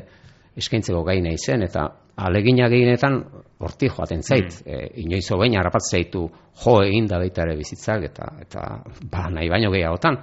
eskaintzeko 0.58 1.04
gai 1.04 1.20
nahi 1.22 1.38
zen 1.38 1.66
eta 1.68 1.88
alegina 2.16 2.70
gehienetan 2.72 3.20
horti 3.60 3.89
joaten 3.89 4.24
zait 4.24 4.48
mm. 4.48 4.72
e, 4.72 4.88
inoiz 5.04 5.26
hobein 5.32 5.58
harrapat 5.60 5.89
zaitu 5.92 6.30
jo 6.64 6.78
egin 6.86 7.08
da 7.12 7.20
baita 7.20 7.44
ere 7.44 7.58
bizitzak 7.60 8.08
eta 8.08 8.32
eta 8.46 8.68
ba 9.12 9.28
nahi 9.30 9.50
baino 9.50 9.72
gehiagotan 9.72 10.22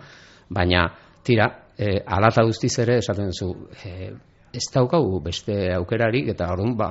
baina 0.48 0.88
tira 1.24 1.50
e, 1.78 2.02
alata 2.06 2.42
guztiz 2.44 2.78
ere 2.82 2.98
esaten 2.98 3.32
zu 3.32 3.52
e, 3.84 4.10
ez 4.52 4.66
daukagu 4.74 5.20
beste 5.22 5.72
aukerarik 5.76 6.28
eta 6.34 6.50
orduan 6.52 6.76
ba 6.76 6.90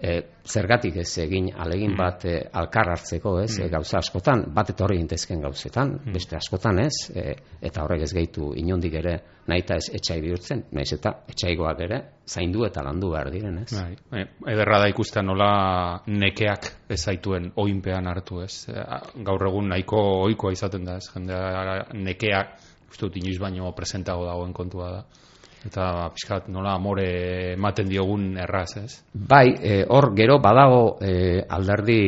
e, 0.00 0.20
zergatik 0.44 0.96
ez 1.00 1.18
egin 1.18 1.50
alegin 1.56 1.92
Mm. 1.92 1.96
bat 1.96 2.24
e, 2.24 2.34
alkar 2.52 2.90
hartzeko, 2.92 3.38
ez, 3.40 3.58
e, 3.58 3.68
gauza 3.72 3.98
askotan, 3.98 4.44
bat 4.54 4.70
etorri 4.70 4.98
gintezken 4.98 5.40
gauzetan, 5.40 5.94
Mm. 6.04 6.12
beste 6.12 6.36
askotan 6.36 6.78
ez, 6.78 7.10
e, 7.14 7.34
eta 7.62 7.82
horrek 7.82 8.02
ez 8.02 8.12
gaitu 8.12 8.52
inondik 8.54 8.94
ere 8.94 9.20
naita 9.48 9.76
ez 9.76 9.88
etxai 9.94 10.20
bihurtzen, 10.20 10.64
naiz 10.72 10.92
eta 10.92 11.14
etxaigoak 11.28 11.80
ere 11.80 12.02
zaindu 12.26 12.64
eta 12.66 12.82
landu 12.82 13.10
behar 13.10 13.30
diren, 13.30 13.58
ez. 13.62 13.72
Bai, 13.72 13.96
e, 14.20 14.26
ederra 14.52 14.80
da 14.80 14.88
ikustea 14.88 15.22
nola 15.22 16.02
nekeak 16.06 16.72
ez 16.90 17.00
zaituen 17.02 17.52
oinpean 17.56 18.06
hartu, 18.06 18.42
ez? 18.42 18.68
E, 18.68 18.84
Gaur 19.24 19.46
egun 19.48 19.68
nahiko 19.68 19.96
ohikoa 20.26 20.52
izaten 20.52 20.84
da, 20.84 20.96
ez? 20.96 21.08
Jendea 21.14 21.86
nekeak, 21.94 22.58
uste 22.90 23.06
dut 23.06 23.16
inoiz 23.20 23.38
baino 23.40 23.72
presentago 23.76 24.26
dagoen 24.26 24.52
kontua 24.56 24.90
da. 24.90 25.04
Eta 25.66 25.86
pixkat 26.14 26.46
nola 26.52 26.76
amore 26.78 27.06
ematen 27.54 27.88
diogun 27.90 28.36
erraz, 28.38 28.76
ez? 28.78 29.00
Bai, 29.12 29.48
e, 29.58 29.80
hor 29.88 30.12
gero 30.14 30.38
badago 30.42 30.98
e, 31.02 31.42
alderdi 31.42 32.00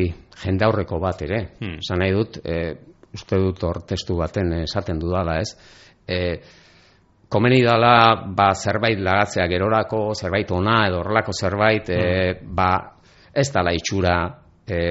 jende 0.43 0.65
aurreko 0.65 0.99
bat 1.03 1.25
ere. 1.25 1.41
Hmm. 1.59 1.79
Esan 1.83 1.99
nahi 1.99 2.15
dut, 2.15 2.39
e, 2.45 2.59
uste 3.13 3.39
dut 3.41 3.63
hor 3.67 3.81
testu 3.89 4.15
baten 4.19 4.53
esaten 4.61 5.01
dudala, 5.01 5.39
ez? 5.41 5.55
E, 6.07 6.19
komeni 7.29 7.59
dala 7.65 7.93
ba, 8.35 8.53
zerbait 8.55 9.01
lagatzea 9.03 9.47
gerorako, 9.51 10.13
zerbait 10.15 10.51
ona 10.55 10.85
edo 10.87 11.03
horrelako 11.03 11.35
zerbait, 11.35 11.89
e, 11.89 12.37
ba, 12.43 12.71
ez 13.33 13.49
dala 13.53 13.75
itxura 13.75 14.15
e, 14.71 14.81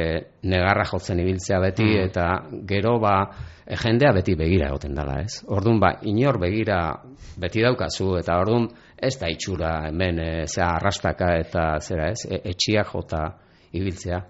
negarra 0.42 0.84
jotzen 0.88 1.20
ibiltzea 1.20 1.58
beti, 1.60 1.84
Mm. 1.84 2.04
eta 2.08 2.26
gero 2.66 2.98
ba, 3.00 3.30
e, 3.66 3.76
jendea 3.76 4.12
beti 4.12 4.34
begira 4.34 4.68
egoten 4.68 4.94
dala, 4.94 5.20
ez? 5.22 5.44
Orduan 5.46 5.80
ba, 5.80 5.92
inor 6.02 6.38
begira 6.38 7.02
beti 7.36 7.62
daukazu, 7.62 8.16
eta 8.18 8.38
orduan 8.38 8.68
ez 8.96 9.14
da 9.18 9.28
itxura 9.28 9.88
hemen 9.88 10.18
e, 10.18 10.46
zera 10.46 10.74
arrastaka 10.76 11.34
eta 11.38 11.78
zera 11.80 12.10
ez, 12.10 12.24
e, 12.28 12.40
etxia 12.50 12.84
jota 12.84 13.24
ibiltzea. 13.72 14.22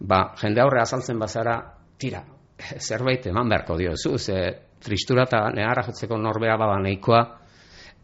Ba, 0.00 0.34
jende 0.40 0.60
aurre 0.60 0.82
azaltzen 0.82 1.18
bazara, 1.18 1.56
tira, 1.98 2.24
zerbait 2.88 3.26
eman 3.26 3.48
beharko 3.48 3.76
diozu, 3.76 4.18
ze 4.18 4.40
tristura 4.82 5.28
eta 5.28 5.48
negarra 5.54 5.86
jotzeko 5.86 6.18
norbea 6.18 6.56
bada 6.56 6.80
nahikoa, 6.82 7.22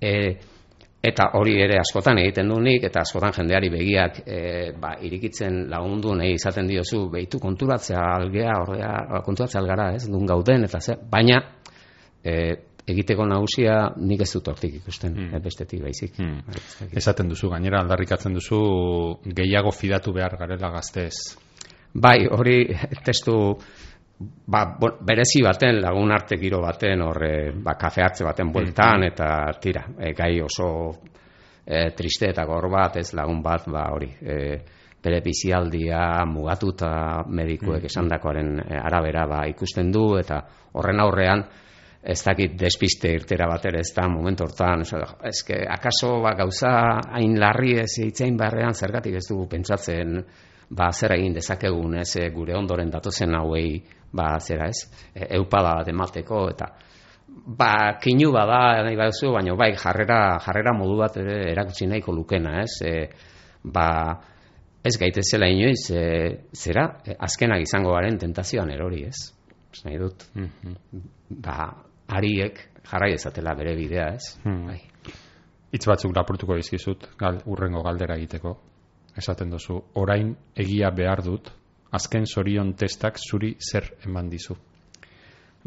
e, 0.01 0.13
eta 1.03 1.29
hori 1.39 1.55
ere 1.63 1.79
askotan 1.79 2.19
egiten 2.19 2.49
du 2.51 2.59
nik, 2.63 2.83
eta 2.89 3.05
askotan 3.05 3.35
jendeari 3.37 3.71
begiak 3.71 4.23
e, 4.27 4.39
ba, 4.81 4.97
irikitzen 5.07 5.69
lagundu 5.71 6.15
nahi 6.19 6.35
izaten 6.35 6.67
diozu, 6.67 7.05
behitu 7.13 7.39
konturatzea 7.43 8.03
algea, 8.17 8.57
ordea, 8.65 9.23
konturatzea 9.27 9.63
algara, 9.63 9.93
ez, 9.95 10.09
dun 10.11 10.27
gauden, 10.27 10.67
eta 10.67 10.81
ze, 10.81 10.97
baina 11.11 11.39
e, 12.25 12.35
egiteko 12.89 13.27
nagusia 13.29 13.77
nik 14.01 14.25
ez 14.25 14.31
dut 14.33 14.49
hortik 14.51 14.81
ikusten, 14.81 15.17
e, 15.29 15.43
bestetik 15.45 15.85
baizik. 15.85 16.19
Dakit. 16.19 16.97
Esaten 16.99 17.31
duzu, 17.31 17.53
gainera 17.53 17.83
aldarrikatzen 17.85 18.35
duzu 18.35 18.63
gehiago 19.39 19.71
fidatu 19.77 20.17
behar 20.17 20.35
garela 20.41 20.73
gaztez. 20.75 21.15
Bai, 21.95 22.27
hori 22.27 22.65
testu 23.07 23.35
ba, 24.19 24.65
bon, 24.81 24.99
berezi 25.07 25.43
baten, 25.45 25.81
lagun 25.83 26.13
arte 26.13 26.39
giro 26.41 26.61
baten, 26.63 27.03
horre, 27.03 27.53
ba, 27.63 27.77
kafe 27.79 28.03
hartze 28.03 28.27
baten 28.27 28.51
bueltan, 28.53 29.07
eta 29.07 29.29
tira, 29.63 29.85
e, 29.99 30.13
gai 30.17 30.41
oso 30.43 30.71
e, 31.65 31.91
triste 31.97 32.33
eta 32.33 32.45
gor 32.49 32.69
bat, 32.73 32.99
ez 32.99 33.13
lagun 33.15 33.43
bat, 33.43 33.69
ba, 33.71 33.87
hori, 33.95 34.11
e, 34.21 34.39
bere 34.99 35.21
bizialdia 35.23 36.25
mugatuta 36.27 37.23
medikuek 37.31 37.87
esandakoaren 37.87 38.59
e, 38.65 38.75
arabera 38.83 39.27
ba, 39.31 39.45
ikusten 39.47 39.93
du, 39.95 40.11
eta 40.19 40.43
horren 40.75 41.01
aurrean, 41.05 41.45
ez 42.09 42.19
dakit 42.25 42.55
despiste 42.59 43.11
irtera 43.13 43.49
bat 43.51 43.65
ere 43.69 43.83
ez 43.83 43.91
da 43.95 44.07
momentu 44.09 44.47
hortan, 44.47 44.85
que 45.47 45.63
akaso 45.69 46.19
ba, 46.23 46.35
gauza 46.39 46.73
hain 47.15 47.39
larri 47.39 47.75
ez 47.83 47.91
hitzein 48.03 48.37
beharrean 48.39 48.75
zergatik 48.75 49.19
ez 49.19 49.27
dugu 49.29 49.49
pentsatzen 49.51 50.23
ba, 50.71 50.91
zer 50.93 51.13
egin 51.17 51.35
dezakegun 51.35 51.99
ez 52.01 52.17
e, 52.17 52.29
gure 52.31 52.57
ondoren 52.57 52.91
datozen 52.91 53.35
hauei 53.35 53.83
ba, 54.13 54.39
zera 54.41 54.69
ez, 54.69 54.85
e, 55.15 55.27
eupada 55.39 55.75
bat 55.81 55.89
emateko 55.89 56.49
eta 56.51 56.73
ba, 57.47 57.99
kinu 58.03 58.33
bada 58.33 58.83
nahi 58.85 58.97
baduzu, 58.97 59.33
baina 59.33 59.55
bai 59.57 59.75
jarrera, 59.77 60.39
jarrera 60.45 60.73
modu 60.77 60.97
bat 61.01 61.17
ere 61.21 61.51
erakutsi 61.53 61.87
nahiko 61.87 62.13
lukena 62.13 62.61
ez, 62.63 62.81
e, 62.85 62.95
ba, 63.65 63.89
ez 64.85 64.97
gaitezela 65.01 65.49
inoiz, 65.51 65.91
e, 65.91 66.05
zera, 66.57 66.87
e, 67.07 67.17
azkenak 67.19 67.65
izango 67.65 67.93
garen 67.97 68.19
tentazioan 68.19 68.71
erori 68.73 69.05
ez, 69.09 69.17
ez 69.73 69.85
nahi 69.85 69.99
dut, 69.99 70.25
Mhm. 70.35 71.03
ba, 71.45 71.69
ariek 72.09 72.61
jarrai 72.89 73.13
dezatela 73.13 73.55
bere 73.55 73.75
bidea 73.77 74.15
ez, 74.15 74.39
Hmm. 74.45 74.67
bai. 74.67 74.81
Hitz 75.73 75.85
batzuk 75.87 76.17
lapurtuko 76.17 76.55
dizkizut, 76.57 77.11
gal, 77.19 77.43
urrengo 77.45 77.83
galdera 77.83 78.17
egiteko. 78.17 78.57
Esaten 79.19 79.51
duzu, 79.51 79.81
orain 79.99 80.31
egia 80.57 80.91
behar 80.95 81.23
dut, 81.27 81.51
azken 81.93 82.27
zorion 82.29 82.75
testak 82.79 83.17
zuri 83.19 83.55
zer 83.59 83.89
eman 84.07 84.29
dizu. 84.31 84.55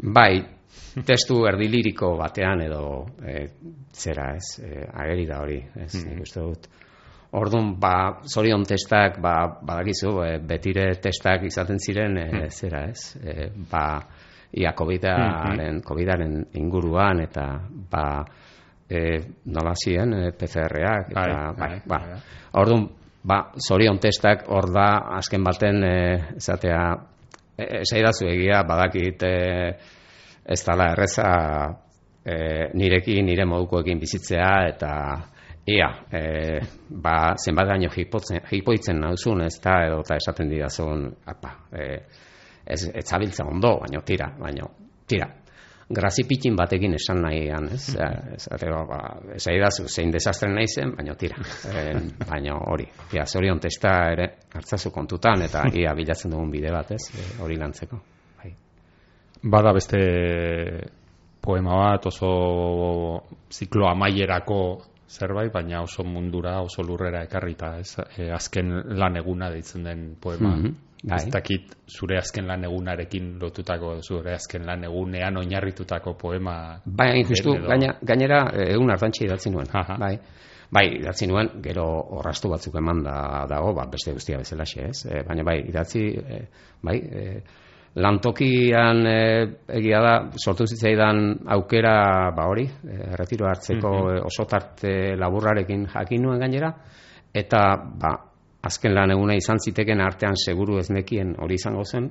Bai, 0.02 0.40
testu 1.06 1.42
erdiliriko 1.46 2.14
batean 2.18 2.62
edo 2.64 2.84
e, 3.20 3.42
zera 3.92 4.30
ez, 4.38 4.54
e, 4.64 4.86
ageri 4.88 5.26
da 5.28 5.40
hori, 5.42 5.58
ez, 5.76 5.94
Mhm. 5.94 6.08
nik 6.08 6.22
uste 6.22 6.40
dut. 6.40 6.68
Orduan, 7.32 7.74
ba, 7.80 8.20
zorion 8.28 8.64
testak, 8.68 9.20
ba, 9.20 9.34
badakizu, 9.62 10.10
e, 10.24 10.38
betire 10.38 10.94
testak 11.00 11.44
izaten 11.48 11.78
ziren, 11.80 12.16
e, 12.18 12.48
zera 12.50 12.86
ez, 12.90 13.16
e, 13.16 13.50
ba, 13.70 14.00
ia 14.52 14.72
COVID-aren, 14.76 15.80
COVID-aren 15.82 16.46
inguruan, 16.60 17.20
eta, 17.24 17.46
ba, 17.90 18.24
e, 18.88 19.18
nola 19.46 19.72
ziren, 19.74 20.12
e, 20.14 20.32
PCR-ak, 20.32 21.10
eta, 21.10 21.20
Bai, 21.20 21.32
bai, 21.32 21.54
bai, 21.56 21.80
ba, 21.86 21.98
bai. 21.98 22.20
orduan, 22.60 22.88
ba, 23.22 23.38
zorion 23.56 24.00
testak 24.02 24.46
hor 24.50 24.70
da, 24.74 24.88
azken 25.18 25.44
baten, 25.44 25.82
e, 25.84 25.96
esatea, 26.36 26.82
e, 27.56 27.66
esaidazu 27.82 28.28
egia, 28.30 28.62
badakit, 28.68 29.22
e, 29.22 29.34
ez 30.42 30.60
dala 30.66 30.90
erreza 30.92 31.28
e, 32.24 32.36
nirekin, 32.74 33.26
nire 33.26 33.46
modukoekin 33.46 34.00
bizitzea, 34.02 34.50
eta 34.72 34.92
ia, 35.70 35.88
e, 36.10 36.22
ba, 36.90 37.34
zenbat 37.38 37.74
gaino 37.74 37.90
hipoitzen 37.92 39.00
nauzun, 39.04 39.46
ez 39.46 39.54
da, 39.62 39.78
edo 39.86 40.02
eta 40.02 40.18
esaten 40.18 40.50
didazun, 40.50 41.06
apa, 41.30 41.54
e, 41.70 41.86
ez, 42.66 42.82
ez 42.90 43.06
zabiltza 43.06 43.46
ondo, 43.46 43.76
baino 43.84 44.02
tira, 44.06 44.32
baino, 44.38 44.70
tira. 45.06 45.30
Grazipitin 45.92 46.56
batekin 46.56 46.94
esan 46.96 47.20
nahian, 47.24 47.68
ez? 47.74 47.94
Ez, 47.96 48.46
ba, 48.88 49.00
ez 49.34 49.42
aidazu, 49.50 49.86
zein 49.88 50.12
desastre 50.14 50.48
nahi 50.52 50.68
zen, 50.68 50.94
baino 50.96 51.14
tira. 51.20 51.38
E, 51.68 51.82
baino 52.28 52.58
hori, 52.72 52.86
ia, 53.12 53.26
zorion 53.26 53.60
testa 53.60 53.92
ere 54.12 54.28
hartzazu 54.54 54.92
kontutan, 54.94 55.44
eta 55.48 55.66
ia 55.82 55.94
bilatzen 55.98 56.32
dugun 56.32 56.50
bide 56.52 56.72
bat, 56.72 56.94
ez? 56.96 57.02
E, 57.12 57.26
hori 57.44 57.58
lantzeko. 57.60 58.00
Bai. 58.42 58.54
Bada 59.52 59.74
beste 59.76 60.00
poema 61.42 61.76
bat, 61.82 62.06
oso 62.08 62.32
ziklo 63.52 63.90
amaierako 63.90 64.62
zerbait, 65.12 65.52
baina 65.52 65.82
oso 65.82 66.04
mundura, 66.08 66.60
oso 66.64 66.84
lurrera 66.86 67.24
ekarrita, 67.26 67.74
ez? 67.82 67.96
E, 68.16 68.30
azken 68.32 68.72
lan 68.98 69.18
eguna 69.20 69.50
deitzen 69.52 69.84
den 69.84 70.06
poema. 70.20 70.56
Mhm, 70.56 70.74
bai. 71.02 71.18
Ez 71.18 71.32
dakit 71.34 71.74
zure 71.90 72.18
azken 72.18 72.46
lan 72.46 72.64
egunarekin 72.64 73.34
lotutako, 73.40 73.96
zure 74.02 74.36
azken 74.36 74.66
lan 74.66 74.84
egunean 74.86 75.36
oinarritutako 75.42 76.14
poema. 76.18 76.56
Bai, 76.84 77.08
hain 77.16 77.26
justu, 77.28 77.56
gaina, 77.66 77.96
gainera 78.02 78.44
eh, 78.52 78.70
egun 78.76 78.94
hartantxe 78.94 79.26
idatzi 79.26 79.50
nuen. 79.50 79.70
Aha. 79.72 79.98
Bai. 80.00 80.16
Bai, 80.72 80.86
idatzi 81.02 81.26
nuen, 81.28 81.50
gero 81.64 81.84
orrastu 82.16 82.48
batzuk 82.48 82.78
eman 82.80 83.02
da 83.04 83.16
dago, 83.50 83.74
ba, 83.76 83.84
beste 83.92 84.14
guztia 84.16 84.38
bezalaxe, 84.40 84.86
ez? 84.88 85.02
E, 85.04 85.20
baina 85.26 85.44
bai, 85.44 85.58
idatzi, 85.68 86.06
e, 86.16 86.38
bai, 86.80 86.94
e, 86.96 87.24
lantokian 88.00 89.04
e, 89.04 89.18
egia 89.76 90.00
da, 90.00 90.14
sortu 90.40 90.64
zitzaidan 90.64 91.42
aukera, 91.58 91.92
ba 92.32 92.48
hori, 92.48 92.64
e, 92.88 92.96
retiro 93.20 93.50
hartzeko 93.50 93.92
e, 94.14 94.18
oso 94.24 94.48
tarte 94.48 95.12
laburrarekin 95.20 95.84
jakin 95.92 96.24
nuen 96.24 96.40
gainera, 96.40 96.72
eta, 97.36 97.66
ba, 98.00 98.14
azken 98.62 98.94
lan 98.94 99.10
eguna 99.10 99.34
izan 99.34 99.58
ziteken 99.58 100.00
artean 100.00 100.36
seguru 100.36 100.78
ez 100.78 100.90
nekien 100.90 101.34
hori 101.38 101.54
izango 101.54 101.84
zen, 101.84 102.10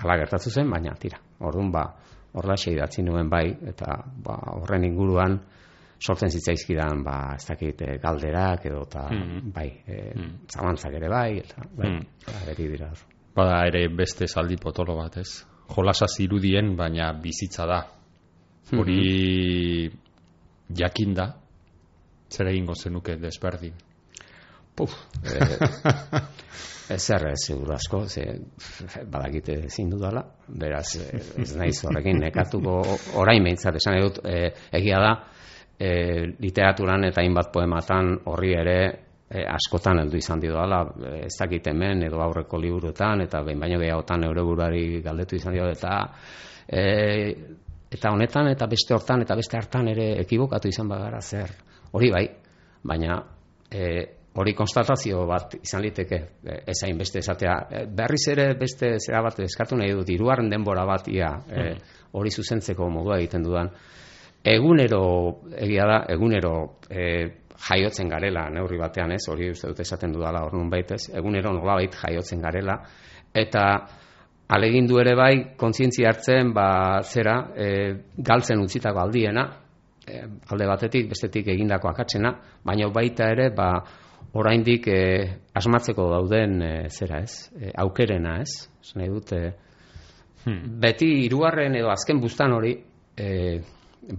hala 0.00 0.16
gertatu 0.16 0.50
zen, 0.50 0.70
baina 0.70 0.94
tira, 0.98 1.18
orduan 1.40 1.70
ba, 1.72 1.84
horlaxe 2.32 2.72
idatzi 2.72 3.02
nuen 3.02 3.28
bai, 3.28 3.46
eta 3.68 3.98
ba, 4.24 4.38
horren 4.56 4.84
inguruan 4.84 5.38
sortzen 6.00 6.30
zitzaizkidan, 6.32 7.02
ba, 7.04 7.34
ez 7.36 7.44
dakit, 7.46 7.82
eh, 7.82 7.98
galderak 8.00 8.64
edo 8.66 8.82
eta, 8.86 9.02
Mhm. 9.10 9.52
bai, 9.52 9.68
e, 9.86 10.12
zalantzak 10.48 10.94
ere 10.94 11.08
bai, 11.08 11.38
eta, 11.38 11.62
bai, 11.76 11.90
Mhm. 11.90 12.06
ageri 12.42 12.68
dira. 12.68 12.90
Bada 13.34 13.66
ere 13.66 13.88
beste 13.88 14.26
zaldi 14.26 14.56
potolo 14.56 14.96
bat, 14.96 15.18
ez? 15.18 15.44
Jolasa 15.68 16.06
zirudien, 16.08 16.76
baina 16.76 17.12
bizitza 17.12 17.66
da. 17.66 17.86
Hori 18.72 19.90
jakinda, 20.74 21.36
zer 22.30 22.46
egingo 22.48 22.74
zenuke 22.74 23.16
desberdin. 23.16 23.89
Puf, 24.80 24.94
e, 25.28 26.94
ez 26.94 27.02
seguru 27.44 27.74
asko, 27.74 28.06
ze 28.08 28.24
badakite 29.04 29.58
ezin 29.66 29.90
dudala, 29.92 30.24
beraz 30.48 30.96
eh, 30.96 31.20
ez 31.42 31.52
naiz 31.56 31.76
horrekin 31.84 32.18
nekatuko 32.24 32.80
orain 33.20 33.44
behintzat 33.44 33.76
esan 33.76 33.94
nahi 33.94 34.06
dut, 34.08 34.22
e, 34.24 34.48
egia 34.80 35.02
da, 35.04 35.12
e, 35.76 35.92
literaturan 36.40 37.04
eta 37.08 37.22
hainbat 37.22 37.52
poematan 37.52 38.12
horri 38.32 38.52
ere 38.56 38.78
e, 39.30 39.44
askotan 39.44 40.02
heldu 40.02 40.18
izan 40.20 40.42
e, 40.44 41.24
ez 41.24 41.34
dakit 41.38 41.66
hemen 41.66 42.02
edo 42.02 42.20
aurreko 42.20 42.58
liburuetan 42.58 43.20
eta 43.24 43.42
behin 43.42 43.60
baino 43.60 43.78
gehiagotan 43.78 44.20
neure 44.20 44.42
buruari 44.42 45.00
galdetu 45.00 45.36
izan 45.36 45.54
dio 45.54 45.68
eta 45.70 45.96
e, 46.66 46.84
eta 47.90 48.12
honetan 48.12 48.48
eta 48.48 48.66
beste 48.66 48.94
hortan 48.94 49.22
eta 49.22 49.36
beste 49.36 49.56
hartan 49.56 49.88
ere 49.88 50.12
ekibokatu 50.20 50.68
izan 50.68 50.88
bagara 50.88 51.20
zer. 51.20 51.50
Hori 51.92 52.10
bai, 52.10 52.26
baina 52.82 53.22
e, 53.70 54.19
hori 54.34 54.54
konstatazio 54.54 55.24
bat 55.26 55.56
izan 55.58 55.82
liteke 55.82 56.18
e, 56.44 56.60
ezain 56.70 56.98
beste 56.98 57.18
esatea. 57.18 57.56
E, 57.70 57.84
berriz 57.86 58.22
ere 58.30 58.52
beste 58.58 58.94
zera 58.98 59.22
bat 59.26 59.40
eskatu 59.42 59.78
nahi 59.78 59.94
dut 59.96 60.10
hirugarren 60.10 60.50
denbora 60.50 60.84
bat 60.86 61.08
ia 61.08 61.32
e, 61.50 61.66
hori 62.12 62.30
zuzentzeko 62.30 62.88
modua 62.90 63.18
egiten 63.18 63.42
dudan. 63.46 63.70
Egunero 64.44 65.02
egia 65.58 65.86
da 65.88 66.02
egunero 66.14 66.54
e, 66.88 67.06
jaiotzen 67.60 68.08
garela 68.08 68.46
neurri 68.50 68.78
batean 68.80 69.12
ez? 69.12 69.24
Hori 69.28 69.50
uste 69.52 69.68
dut 69.68 69.80
esaten 69.82 70.14
dudala 70.14 70.44
hor 70.46 70.54
nunbait 70.56 70.94
ez? 70.96 71.08
Egunero 71.16 71.52
nolabait 71.52 71.96
jaiotzen 72.02 72.40
garela. 72.40 72.78
Eta 73.34 73.64
alegindu 74.50 74.98
ere 75.02 75.14
bai 75.18 75.34
kontzientzia 75.58 76.10
hartzen 76.10 76.54
ba 76.54 77.02
zera 77.02 77.36
e, 77.54 77.66
galtzen 78.16 78.62
utzitako 78.62 79.02
aldiena 79.02 79.44
e, 80.06 80.22
alde 80.50 80.70
batetik 80.70 81.10
bestetik 81.10 81.50
egindako 81.54 81.90
akatsena 81.90 82.32
baina 82.64 82.88
baita 82.94 83.28
ere 83.30 83.50
ba 83.54 83.70
oraindik 84.38 84.86
e, 84.88 85.02
asmatzeko 85.56 86.06
dauden 86.12 86.62
e, 86.62 86.72
zera 86.90 87.20
ez? 87.24 87.50
E, 87.56 87.72
aukerena 87.82 88.38
ez? 88.42 88.52
Esan 88.82 89.02
nahi 89.02 89.10
dut 89.12 89.32
e, 89.36 89.42
beti 90.84 91.10
hirugarren 91.24 91.76
edo 91.76 91.90
azken 91.92 92.20
buztan 92.22 92.54
hori 92.56 92.72
e, 93.16 93.28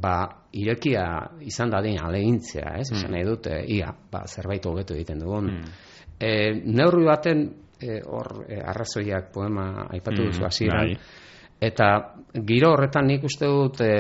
ba, 0.02 0.16
irekia 0.54 1.06
izan 1.48 1.72
dadin 1.74 1.98
alegintzea, 2.04 2.76
ez? 2.82 2.92
Esan 2.92 3.16
nahi 3.16 3.26
dut, 3.28 3.48
e, 3.48 3.64
ia, 3.78 3.92
ba, 4.12 4.26
zerbait 4.28 4.66
hobetu 4.68 4.98
egiten 4.98 5.24
dugun. 5.24 5.50
E, 6.20 6.32
neurri 6.66 7.08
baten, 7.08 7.46
hor, 7.82 8.44
e, 8.46 8.60
arrazoiak 8.62 9.32
poema 9.34 9.88
aipatu 9.90 10.28
duzu 10.28 10.46
hasieran, 10.46 10.92
eta 11.62 11.88
giro 12.46 12.76
horretan 12.76 13.10
nik 13.10 13.26
uste 13.26 13.50
dut, 13.50 13.82
e, 13.82 13.96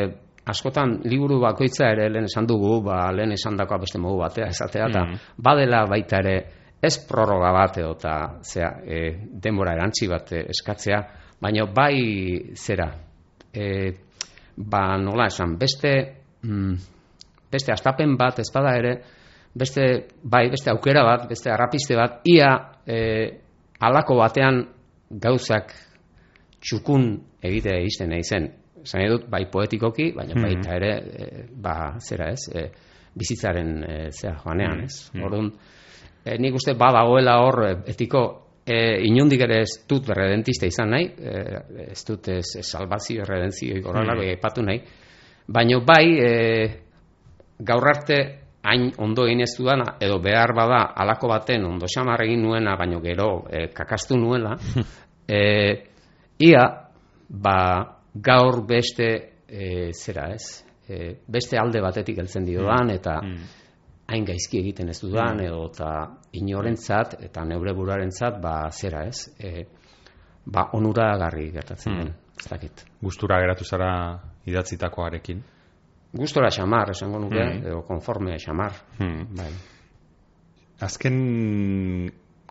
askotan 0.45 0.99
liburu 1.05 1.39
bakoitza 1.41 1.91
ere 1.93 2.09
lehen 2.09 2.25
esan 2.25 2.47
dugu, 2.49 2.79
ba, 2.85 3.11
lehen 3.13 3.33
esan 3.35 3.57
dakoa 3.57 3.81
beste 3.83 3.99
modu 4.01 4.21
batea 4.23 4.47
esatea, 4.49 4.87
eta 4.89 5.03
badela 5.37 5.83
baita 5.89 6.21
ere 6.23 6.35
ez 6.81 6.95
prorroga 7.07 7.51
bat 7.53 7.77
edo 7.77 7.91
eta 7.97 8.15
zera, 8.41 8.71
e, 8.81 9.01
denbora 9.43 9.75
erantzi 9.77 10.07
bat 10.09 10.31
e, 10.33 10.45
eskatzea, 10.49 11.01
baina 11.41 11.67
bai 11.69 12.55
zera, 12.57 12.89
e, 13.53 13.67
ba 14.57 14.81
nola 14.97 15.27
esan, 15.29 15.57
beste 15.61 15.93
mm, 16.41 16.73
beste 17.51 17.73
astapen 17.73 18.15
bat 18.17 18.39
ezpada 18.41 18.73
ere, 18.79 18.95
beste 19.53 19.87
bai, 20.23 20.47
beste 20.49 20.71
aukera 20.71 21.03
bat, 21.05 21.27
beste 21.29 21.51
arrapiste 21.51 21.97
bat, 21.99 22.21
ia 22.25 22.53
e, 22.87 22.97
alako 23.81 24.17
batean 24.21 24.63
gauzak 25.21 25.73
txukun 26.61 27.11
egitea 27.43 27.81
izten 27.85 28.11
nahi 28.13 28.23
zen. 28.23 28.47
Esan 28.83 29.07
dut, 29.11 29.27
bai 29.29 29.45
poetikoki, 29.51 30.11
baina 30.15 30.37
baita 30.37 30.75
ere, 30.75 30.91
e, 30.97 31.45
ba, 31.51 31.95
zera 31.99 32.31
ez, 32.31 32.47
e, 32.53 32.65
bizitzaren 33.13 33.71
e, 33.83 33.97
zera 34.11 34.37
joanean, 34.43 34.85
ez? 34.85 35.09
Orduan, 35.21 35.51
e, 36.23 36.37
nik 36.39 36.55
uste 36.57 36.75
badagoela 36.79 37.39
hor 37.43 37.63
etiko 37.91 38.23
e, 38.65 39.01
inundik 39.07 39.41
ere 39.47 39.61
ez 39.65 39.71
dut 39.89 40.09
redentista 40.15 40.69
izan 40.69 40.93
nahi, 40.95 41.09
e, 41.17 41.63
ez 41.91 42.03
dut 42.07 42.29
ez, 42.31 42.45
ez 42.59 42.65
salvazio, 42.67 43.25
redentzio 43.27 43.77
igorralako 43.77 44.23
mm. 44.23 44.35
aipatu 44.35 44.65
nahi, 44.65 44.81
baina 45.47 45.81
bai 45.85 46.05
e, 46.17 46.31
gaur 47.59 47.89
arte 47.93 48.19
hain 48.63 48.91
ondo 49.01 49.25
egin 49.25 49.41
ez 49.41 49.53
dudana, 49.57 49.95
edo 50.01 50.19
behar 50.21 50.53
bada 50.55 50.83
alako 51.03 51.31
baten 51.31 51.65
ondo 51.65 51.89
xamar 51.89 52.21
egin 52.25 52.43
nuena, 52.45 52.75
baino 52.77 53.01
gero 53.01 53.45
e, 53.49 53.67
kakastu 53.73 54.17
nuela, 54.17 54.55
e, 55.27 55.41
ia 56.39 56.63
ba, 57.29 57.57
gaur 58.13 58.65
beste 58.67 59.07
e, 59.47 59.91
zera 59.93 60.29
ez, 60.33 60.63
e, 60.87 61.15
beste 61.27 61.59
alde 61.59 61.81
batetik 61.81 62.19
heltzen 62.19 62.45
diodan, 62.45 62.91
eta 62.93 63.19
hain 64.11 64.25
gaizki 64.27 64.59
egiten 64.59 64.91
ez 64.91 64.99
dudan, 64.99 65.39
edo 65.43 65.65
eta 65.69 65.91
inorentzat, 66.39 67.15
eta 67.23 67.45
neure 67.47 67.73
buruarentzat, 67.77 68.41
ba, 68.43 68.55
zera 68.71 69.05
ez, 69.07 69.29
e, 69.39 69.65
ba, 70.45 70.67
onuragarri 70.75 71.49
gertatzen 71.53 71.97
den, 72.01 72.13
ez 72.39 72.47
dakit. 72.49 72.85
Gustura 73.01 73.39
geratu 73.43 73.67
zara 73.67 73.91
idatzitakoarekin. 74.49 75.43
Gustora 76.11 76.49
xamar, 76.51 76.91
esango 76.91 77.21
nuke, 77.23 77.43
edo 77.61 77.85
konforme 77.87 78.35
xamar. 78.39 78.75
Hmm. 78.97 79.29
Bai. 79.37 79.51
Azken 80.83 81.17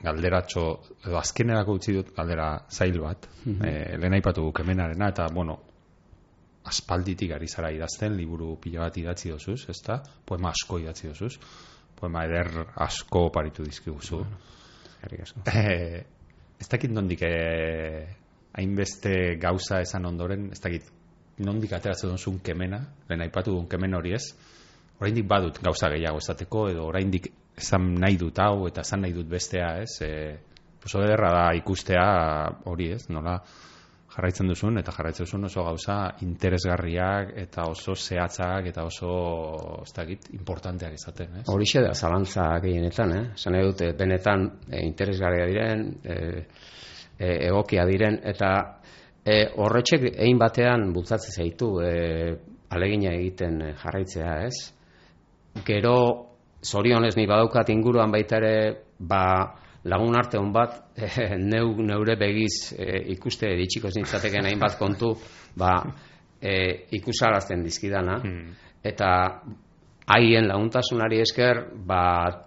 galderatxo, 0.01 0.63
edo 1.07 1.19
azkenerako 1.21 1.75
utzi 1.77 1.95
dut 1.97 2.15
galdera 2.17 2.53
zail 2.73 3.01
bat, 3.01 3.27
eh, 3.47 3.97
lehen 3.99 4.17
aipatu 4.17 4.47
guk 4.49 4.63
hemenarena, 4.63 5.11
eta, 5.13 5.27
bueno, 5.35 5.59
aspalditik 6.71 7.33
ari 7.37 7.49
zara 7.49 7.71
idazten, 7.73 8.17
liburu 8.17 8.55
pila 8.61 8.87
bat 8.87 8.97
idatzi 9.01 9.33
dozuz, 9.33 9.65
ezta? 9.73 10.01
Poema 10.27 10.53
asko 10.55 10.79
idatzi 10.81 11.09
dozuz, 11.09 11.35
poema 11.97 12.25
eder 12.29 12.65
asko 12.77 13.29
paritu 13.33 13.65
dizkiguzu. 13.67 14.23
Eskerrik 14.95 15.27
asko. 15.27 15.45
Eh, 15.61 16.05
ez 16.61 16.69
dakit 16.69 16.93
nondik 16.93 17.23
eh, 17.25 18.07
hainbeste 18.53 19.37
gauza 19.41 19.81
esan 19.81 20.05
ondoren, 20.05 20.51
ez 20.53 20.61
dakit 20.61 20.91
nondik 21.41 21.73
ateratzen 21.73 22.13
duzun 22.13 22.41
kemena, 22.45 22.83
lehen 23.09 23.25
aipatu 23.25 23.55
duen 23.55 23.69
kemen 23.69 23.97
hori 23.97 24.13
ez, 24.17 24.25
oraindik 25.01 25.25
badut 25.29 25.61
gauza 25.65 25.89
gehiago 25.93 26.21
esateko, 26.21 26.67
edo 26.75 26.85
oraindik 26.91 27.31
esan 27.61 27.95
nahi 28.01 28.19
dut 28.21 28.39
hau, 28.43 28.67
eta 28.69 28.85
esan 28.87 29.05
nahi 29.05 29.15
dut 29.17 29.29
bestea, 29.31 29.75
ez, 29.85 30.01
e, 30.05 30.13
oso 30.85 31.03
ederra 31.05 31.31
da 31.35 31.49
ikustea 31.59 32.07
hori 32.71 32.91
ez, 32.97 33.05
nola 33.13 33.37
jarraitzen 34.11 34.49
duzun, 34.51 34.79
eta 34.81 34.93
jarraitzen 34.95 35.27
duzun 35.27 35.47
oso 35.47 35.65
gauza 35.65 35.97
interesgarriak, 36.27 37.35
eta 37.45 37.69
oso 37.71 37.95
zehatzak, 37.95 38.67
eta 38.73 38.85
oso, 38.89 39.13
ez 39.85 39.93
dakit, 39.97 40.31
importanteak 40.35 40.97
izaten, 40.99 41.41
ez? 41.41 41.45
Horixe 41.53 41.85
da, 41.85 41.93
zalantza 41.95 42.49
gehienetan, 42.65 43.15
eh? 43.17 43.25
Esan 43.39 43.55
nahi 43.57 43.69
dute, 43.69 43.93
benetan 43.99 44.49
e, 44.67 44.83
interesgarria 44.87 45.47
diren, 45.51 45.87
e, 46.03 46.17
e, 47.19 47.31
egokia 47.51 47.87
diren, 47.87 48.19
eta 48.33 48.51
e, 49.23 49.45
horretxek 49.63 50.11
egin 50.11 50.41
batean 50.41 50.91
bultzatzen 50.97 51.37
zaitu 51.45 51.77
e, 51.85 51.95
alegina 52.75 53.15
egiten 53.15 53.63
jarraitzea, 53.79 54.35
ez? 54.49 55.63
Gero, 55.67 55.97
zorionez 56.63 57.17
ni 57.17 57.27
badaukat 57.27 57.71
inguruan 57.73 58.13
baita 58.13 58.39
ere, 58.41 58.55
ba, 58.99 59.23
lagun 59.85 60.17
arte 60.17 60.39
hon 60.39 60.53
bat, 60.53 60.77
e, 60.97 61.37
neu, 61.41 61.75
neure 61.81 62.17
begiz 62.21 62.73
e, 62.77 63.05
ikuste 63.15 63.51
ditxiko 63.63 63.91
zintzateken 63.91 64.51
hainbat 64.51 64.79
kontu, 64.79 65.15
ba, 65.57 65.79
e, 66.41 66.55
ikusarazten 67.01 67.65
dizkidana, 67.65 68.21
eta 68.85 69.11
haien 70.11 70.49
laguntasunari 70.49 71.21
esker, 71.23 71.63
ba, 71.87 72.03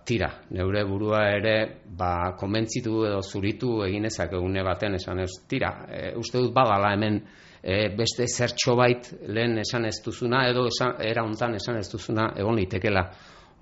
tira, 0.05 0.30
neure 0.51 0.84
burua 0.86 1.24
ere, 1.32 1.55
ba, 1.97 2.34
konbentzitu 2.39 3.05
edo 3.07 3.22
zuritu 3.24 3.80
egin 3.86 4.09
ezak 4.09 4.36
egune 4.36 4.64
baten 4.66 4.97
esan 4.99 5.24
ez, 5.24 5.32
tira, 5.49 5.72
e, 5.88 6.11
uste 6.20 6.41
dut 6.41 6.53
badala 6.55 6.91
hemen 6.97 7.22
e, 7.64 7.88
beste 7.95 8.28
zertxo 8.28 8.76
bait 8.76 9.07
lehen 9.28 9.57
esan 9.64 9.88
ez 9.88 9.95
duzuna, 10.03 10.43
edo 10.51 10.68
esan, 10.68 10.97
era 11.01 11.24
hontan 11.24 11.55
esan 11.59 11.80
ez 11.80 11.88
duzuna 11.91 12.34
egon 12.38 12.59
litekela. 12.59 13.07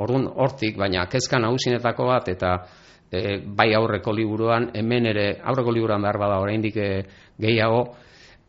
Orduan 0.02 0.28
hortik, 0.28 0.78
baina 0.80 1.06
kezka 1.10 1.40
nagusinetako 1.40 2.08
bat, 2.10 2.30
eta 2.34 2.56
e, 3.12 3.40
bai 3.46 3.72
aurreko 3.78 4.14
liburuan, 4.16 4.70
hemen 4.78 5.10
ere, 5.12 5.26
aurreko 5.44 5.74
liburuan 5.76 6.02
behar 6.02 6.20
bada 6.22 6.40
oraindik 6.42 6.78
e, 6.78 6.92
gehiago, 7.42 7.84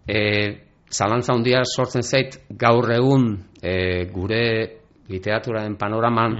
e, 0.07 0.20
zalantza 0.92 1.34
handia 1.34 1.62
sortzen 1.64 2.03
zait 2.03 2.38
gaur 2.59 2.90
egun 2.92 3.30
e, 3.62 4.05
gure 4.12 4.42
literaturaren 5.12 5.76
panoraman 5.76 6.36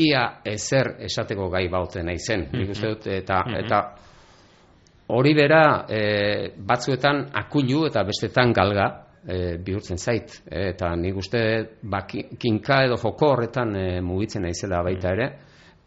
ia 0.00 0.40
ezer 0.44 0.94
esateko 1.06 1.48
gai 1.52 1.66
bauten 1.68 2.08
naizen. 2.08 2.46
Nik 2.52 2.72
uste 2.72 2.94
dut, 2.94 3.06
eta, 3.12 3.42
eta 3.58 3.80
hori 5.16 5.34
bera 5.34 5.62
e, 5.88 6.00
batzuetan 6.56 7.26
akulu 7.42 7.86
eta 7.88 8.04
bestetan 8.06 8.54
galga 8.56 8.88
e, 9.26 9.56
bihurtzen 9.64 9.98
zait. 9.98 10.42
E, 10.50 10.70
eta 10.74 10.94
nik 10.96 11.16
uste 11.16 11.40
ba, 11.82 12.04
ki- 12.06 12.28
kinka 12.38 12.84
edo 12.86 12.96
joko 13.00 13.32
horretan 13.34 13.74
e, 13.76 13.86
mugitzen 14.00 14.42
naizela 14.46 14.82
baita 14.86 15.12
ere. 15.16 15.30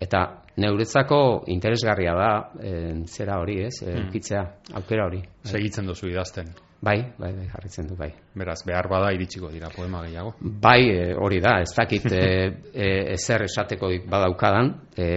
Eta 0.04 0.26
neuretzako 0.58 1.44
interesgarria 1.54 2.14
da 2.18 2.32
e, 2.60 2.74
zera 3.08 3.40
hori, 3.40 3.62
ez? 3.66 3.78
E, 3.86 3.96
Kitzea, 4.12 4.44
aukera 4.76 5.06
hori. 5.08 5.22
Segitzen 5.48 5.88
duzu 5.88 6.10
idazten. 6.12 6.52
Bai, 6.84 6.98
bai, 7.16 7.30
bai, 7.32 7.46
jarritzen 7.48 7.88
du, 7.88 7.96
bai. 7.96 8.10
Beraz, 8.36 8.58
behar 8.68 8.90
bada 8.92 9.14
iritsiko 9.16 9.48
dira 9.54 9.70
poema 9.72 10.02
gehiago. 10.04 10.34
Bai, 10.42 10.82
e, 10.92 11.14
hori 11.16 11.40
da, 11.40 11.62
ez 11.64 11.72
dakit 11.78 12.10
e, 12.12 12.20
e, 12.74 12.90
ezer 13.14 13.46
esatekoik 13.48 14.10
badaukadan 14.12 14.74
e, 14.98 15.08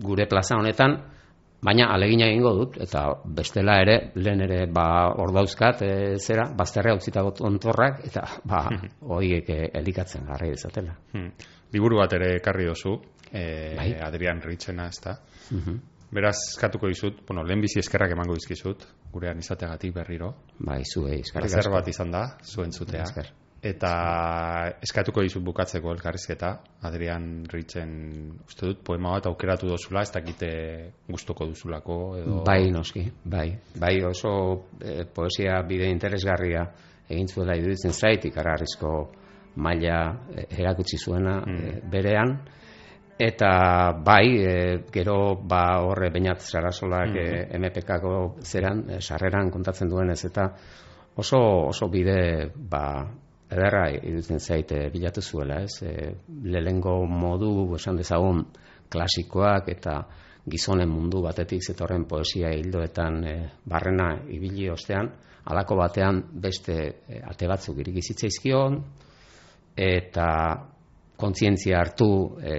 gure 0.00 0.24
plaza 0.30 0.56
honetan, 0.56 0.96
baina 1.62 1.90
alegina 1.94 2.26
egingo 2.30 2.52
dut, 2.56 2.78
eta 2.80 3.04
bestela 3.24 3.76
ere, 3.82 3.96
lehen 4.16 4.40
ere, 4.46 4.64
ba, 4.72 5.12
hor 5.12 5.32
dauzkat, 5.36 5.82
e, 5.84 5.94
zera, 6.18 6.48
bazterrea 6.56 6.96
utzitako 6.96 7.34
tontorrak, 7.42 8.02
eta, 8.08 8.24
ba, 8.48 8.64
horiek 9.16 9.50
e, 9.52 9.60
elikatzen 9.82 10.26
garri 10.30 10.50
dezatela. 10.54 10.96
Hmm. 11.12 11.30
Liburu 11.74 12.00
bat 12.00 12.16
ere 12.16 12.34
ekarri 12.38 12.66
dozu, 12.66 12.96
e, 13.30 13.44
Bai. 13.76 13.92
Adrian 14.02 14.40
Ritzena, 14.42 14.88
ez 14.88 15.00
da. 15.04 15.18
Mhm. 15.50 15.80
Beraz, 16.10 16.34
eskatuko 16.56 16.88
dizut, 16.90 17.20
bueno, 17.28 17.44
lehen 17.46 17.60
bizi 17.62 17.78
eskerrak 17.78 18.10
emango 18.16 18.34
dizkizut, 18.34 18.82
gurean 19.12 19.38
izateagatik 19.38 19.92
berriro. 19.94 20.32
Bai, 20.58 20.80
zuei, 20.82 21.20
eskerrik 21.20 21.46
Plazer 21.46 21.68
asko. 21.68 21.76
bat 21.76 21.90
izan 21.92 22.10
da, 22.10 22.24
zuen 22.42 22.72
zutea. 22.74 23.04
Esker. 23.06 23.30
Eta 23.60 23.92
eskatuko 24.80 25.20
dizut 25.20 25.42
bukatzeko 25.44 25.90
elkarrizketa, 25.92 26.54
Adrian 26.88 27.26
Ritzen, 27.44 27.90
uste 28.46 28.70
dut, 28.70 28.78
poema 28.86 29.12
bat 29.12 29.28
aukeratu 29.28 29.68
dozula, 29.68 30.00
ez 30.00 30.12
dakite 30.14 30.52
gustuko 31.08 31.44
duzulako, 31.50 31.98
edo... 32.16 32.38
Bai, 32.46 32.70
noski, 32.72 33.04
bai. 33.24 33.50
Bai, 33.76 33.98
oso 34.08 34.32
eh, 34.80 35.04
poesia 35.04 35.60
bide 35.68 35.90
interesgarria 35.92 36.64
egin 37.10 37.28
zuela 37.28 37.58
iruditzen 37.58 37.92
zait, 37.92 38.24
ikararrizko 38.30 38.94
maila 39.60 40.00
eh, 40.32 40.46
erakutsi 40.62 40.96
zuena 40.96 41.42
eh, 41.44 41.76
berean. 41.92 42.38
Eta 43.20 43.92
bai, 44.00 44.26
eh, 44.40 44.76
gero 44.88 45.34
ba 45.36 45.82
horre 45.84 46.08
bainat 46.08 46.40
Sarasolak 46.40 47.16
eh, 47.20 47.58
MPKko 47.58 48.14
zeran, 48.40 48.86
sarreran 49.04 49.50
kontatzen 49.52 49.90
duenez, 49.92 50.22
eta 50.24 50.46
oso, 51.20 51.40
oso 51.68 51.88
bide 51.92 52.48
ba, 52.56 53.04
ederra 53.50 53.88
iruditzen 53.90 54.40
zait 54.40 54.72
eh, 54.72 54.88
bilatu 54.92 55.22
zuela, 55.22 55.60
ez? 55.64 55.82
E, 55.82 56.10
lehengo 56.50 57.00
modu, 57.06 57.52
esan 57.76 57.98
dezagun, 57.98 58.44
klasikoak 58.90 59.68
eta 59.70 60.00
gizonen 60.50 60.88
mundu 60.90 61.22
batetik 61.22 61.62
zetorren 61.66 62.06
poesia 62.08 62.52
hildoetan 62.54 63.24
e, 63.26 63.34
barrena 63.66 64.12
ibili 64.30 64.70
ostean, 64.70 65.10
halako 65.50 65.76
batean 65.82 66.22
beste 66.42 66.76
e, 67.08 67.22
ate 67.26 67.48
batzuk 67.50 67.80
irigizitzaizkion, 67.82 68.78
eta 69.76 70.28
kontzientzia 71.20 71.78
hartu 71.80 72.10
e, 72.42 72.54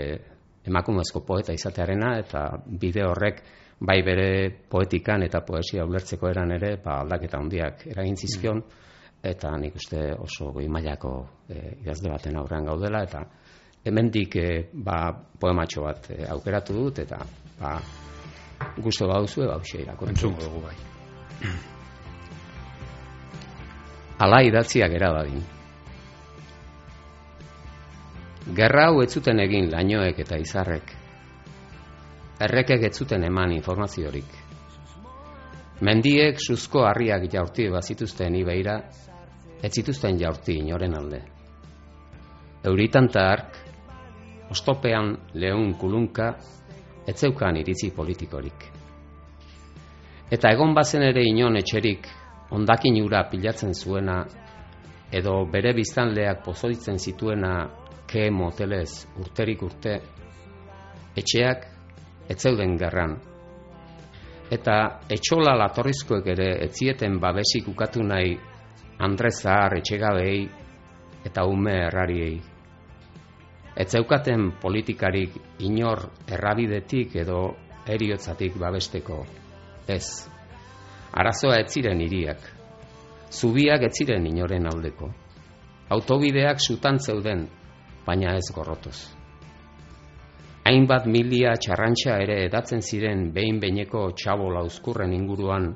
emakumezko 0.68 1.24
poeta 1.26 1.56
izatearena, 1.56 2.14
eta 2.22 2.46
bide 2.66 3.04
horrek 3.08 3.42
bai 3.82 4.02
bere 4.06 4.28
poetikan 4.70 5.24
eta 5.26 5.42
poesia 5.42 5.86
ulertzeko 5.88 6.30
eran 6.30 6.52
ere, 6.54 6.76
ba, 6.84 7.00
aldaketa 7.02 7.40
handiak 7.42 7.88
eragin 7.90 8.18
zizkion, 8.20 8.62
eta 9.24 9.52
nik 9.58 9.76
uste 9.78 10.16
oso 10.18 10.52
goi 10.52 10.68
mailako 10.68 11.12
e, 11.48 11.78
idazle 11.84 12.10
baten 12.10 12.38
aurrean 12.38 12.66
gaudela, 12.66 13.04
eta 13.06 13.22
hemendik 13.86 14.36
e, 14.36 14.70
ba, 14.74 15.12
poematxo 15.14 15.84
bat 15.86 16.10
e, 16.14 16.26
aukeratu 16.30 16.74
dut, 16.74 17.00
eta 17.06 17.20
ba, 17.60 17.76
gusto 18.82 19.08
baduzu, 19.08 19.46
ba, 19.48 19.60
irakurri 19.62 20.16
Entzungo 20.16 20.42
dugu 20.42 20.62
bai. 20.66 20.76
Ala 24.26 24.42
idatziak 24.46 24.94
era 24.94 25.10
dadin. 25.14 25.42
Gerra 28.58 28.88
hau 28.90 29.02
ez 29.02 29.12
zuten 29.14 29.40
egin 29.40 29.70
lainoek 29.72 30.20
eta 30.20 30.38
izarrek. 30.42 30.96
Errekek 32.42 32.88
ez 32.90 32.96
zuten 32.98 33.24
eman 33.24 33.54
informaziorik. 33.54 34.26
Mendiek 35.82 36.38
suzko 36.42 36.84
harriak 36.86 37.26
jaurti 37.34 37.68
bazituzten 37.74 38.36
ibeira, 38.38 38.82
ez 39.62 39.72
zituzten 39.72 40.20
jaurti 40.20 40.58
inoren 40.60 40.96
alde. 40.98 41.22
Euritan 42.64 43.08
ta 43.10 43.28
hark, 43.30 43.58
ostopean 44.52 45.16
lehun 45.34 45.74
kulunka, 45.78 46.36
ez 47.08 47.16
zeukan 47.18 47.58
iritzi 47.58 47.92
politikorik. 47.96 48.68
Eta 50.32 50.52
egon 50.54 50.74
bazen 50.74 51.04
ere 51.04 51.24
inon 51.28 51.58
etxerik 51.60 52.08
ondakin 52.52 53.02
ura 53.04 53.24
pilatzen 53.30 53.74
zuena 53.74 54.22
edo 55.12 55.46
bere 55.52 55.74
biztanleak 55.76 56.44
pozoitzen 56.46 57.00
zituena 57.00 57.70
ke 58.08 58.30
motelez 58.32 59.08
urterik 59.20 59.64
urte 59.64 59.98
etxeak 61.16 61.68
ez 62.30 62.38
zeuden 62.40 62.78
gerran 62.80 63.18
eta 64.52 64.76
etxola 65.10 65.56
latorrizkoek 65.60 66.28
ere 66.34 66.50
etzieten 66.68 67.20
babesik 67.24 67.68
ukatu 67.72 68.04
nahi 68.04 68.38
Andrez 69.02 69.42
Zahar 69.42 69.74
etxegabei 69.80 70.46
eta 71.26 71.46
ume 71.50 71.74
errariei. 71.88 72.36
Ez 73.74 73.88
zeukaten 73.90 74.52
politikarik 74.62 75.38
inor 75.66 76.04
errabidetik 76.30 77.16
edo 77.24 77.40
eriotzatik 77.88 78.60
babesteko. 78.62 79.24
Ez. 79.88 80.06
Arazoa 81.18 81.58
ez 81.64 81.72
ziren 81.74 82.02
hiriak. 82.04 82.44
Zubiak 83.32 83.88
ez 83.88 83.94
ziren 83.98 84.28
inoren 84.28 84.70
aldeko. 84.70 85.10
Autobideak 85.90 86.62
sutan 86.62 87.00
zeuden, 87.00 87.48
baina 88.06 88.36
ez 88.38 88.48
gorrotuz. 88.54 89.00
Hainbat 90.68 91.08
milia 91.10 91.56
txarrantxa 91.58 92.20
ere 92.22 92.44
edatzen 92.46 92.84
ziren 92.86 93.32
behin 93.34 93.58
beineko 93.60 94.12
txabola 94.14 94.62
uzkurren 94.68 95.14
inguruan, 95.16 95.72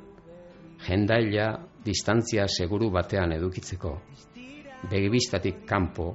jendaila 0.85 1.55
distantzia 1.85 2.47
seguru 2.49 2.89
batean 2.91 3.35
edukitzeko. 3.35 3.91
Begibistatik 4.89 5.61
kanpo, 5.69 6.07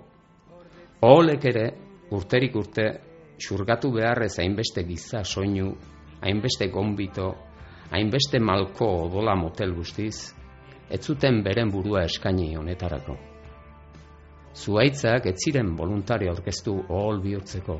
oholek 1.07 1.47
ere 1.51 1.64
urterik 2.16 2.57
urte 2.59 2.87
xurgatu 3.41 3.93
beharrez 3.95 4.35
hainbeste 4.43 4.85
giza 4.89 5.23
soinu, 5.25 5.71
hainbeste 6.21 6.68
gonbito, 6.75 7.31
hainbeste 7.91 8.41
malko 8.43 8.91
odola 9.07 9.35
motel 9.39 9.73
guztiz, 9.75 10.35
ez 10.91 11.01
zuten 11.01 11.43
beren 11.47 11.71
burua 11.71 12.05
eskaini 12.05 12.53
honetarako. 12.59 13.16
Zuaitzak 14.55 15.27
ez 15.31 15.37
ziren 15.39 15.75
voluntario 15.79 16.33
aurkeztu 16.35 16.75
ohol 16.89 17.23
bihurtzeko, 17.23 17.79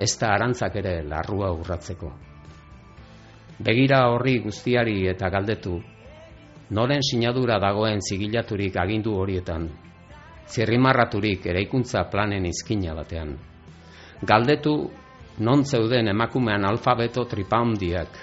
ez 0.00 0.12
da 0.18 0.32
arantzak 0.34 0.80
ere 0.80 1.02
larrua 1.04 1.52
urratzeko. 1.52 2.10
Begira 3.62 4.06
horri 4.10 4.38
guztiari 4.42 5.02
eta 5.12 5.28
galdetu, 5.30 5.76
noren 6.72 7.02
sinadura 7.04 7.58
dagoen 7.60 8.00
zigilaturik 8.00 8.76
agindu 8.80 9.14
horietan, 9.20 9.68
zirrimarraturik 10.48 11.46
eraikuntza 11.52 12.06
planen 12.10 12.46
izkina 12.48 12.94
batean. 12.96 13.36
Galdetu 14.22 14.74
non 15.44 15.64
zeuden 15.64 16.08
emakumean 16.08 16.64
alfabeto 16.64 17.24
tripaundiak, 17.28 18.18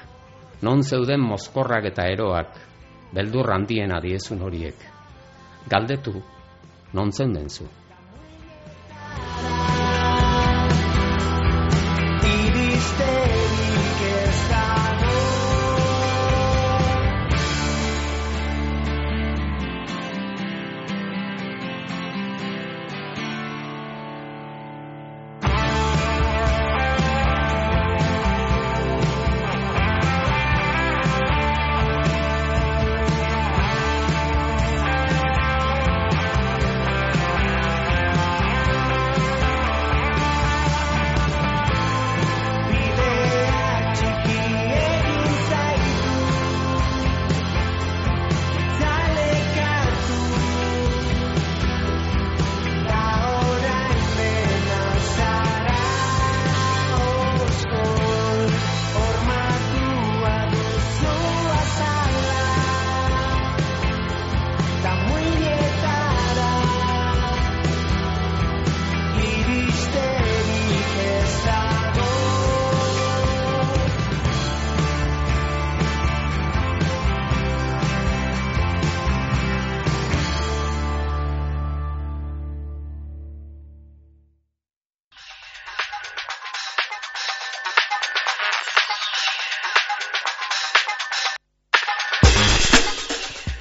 non 0.62 0.82
zeuden 0.84 1.22
mozkorrak 1.22 1.91
eta 1.91 2.08
eroak, 2.10 2.58
beldur 3.14 3.52
handien 3.54 3.93
adiezun 3.93 4.41
horiek. 4.41 4.88
Galdetu 5.70 6.16
non 6.93 7.12
zeuden 7.12 7.50
zu. 7.50 7.68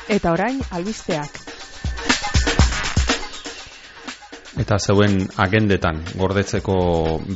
Eta 0.08 0.30
orain 0.32 0.56
albisteak. 0.72 1.34
Eta 4.58 4.78
zeuen 4.80 5.20
agendetan 5.44 6.00
gordetzeko 6.16 6.76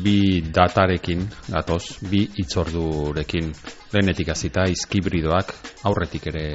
bi 0.02 0.40
datarekin 0.54 1.26
gatoz, 1.52 2.00
bi 2.08 2.22
itzordurekin 2.42 3.52
lehenetik 3.92 4.32
hasita 4.32 4.64
izkibridoak 4.72 5.52
aurretik 5.90 6.30
ere 6.32 6.46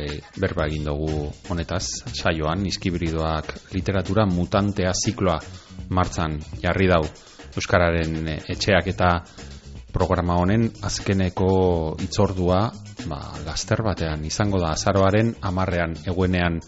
berba 0.42 0.66
egin 0.66 0.90
dugu 0.90 1.30
honetaz. 1.54 1.86
Saioan 2.10 2.66
izkibridoak 2.66 3.54
literatura 3.78 4.26
mutantea 4.26 4.92
zikloa 4.98 5.38
martzan 5.94 6.40
jarri 6.66 6.90
dau. 6.90 7.04
Euskararen 7.54 8.34
etxeak 8.42 8.90
eta 8.96 9.14
programa 9.94 10.36
honen 10.42 10.68
azkeneko 10.84 11.50
itzordua 12.04 12.60
ba, 13.08 13.20
laster 13.46 13.84
batean 13.86 14.26
izango 14.26 14.60
da 14.62 14.74
azaroaren 14.76 15.34
amarrean 15.50 15.96
eguenean. 16.06 16.60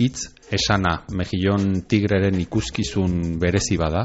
Hitz 0.00 0.28
esana 0.52 0.96
mejillon 1.12 1.82
tigreren 1.88 2.40
ikuskizun 2.40 3.38
berezi 3.40 3.78
bada. 3.80 4.04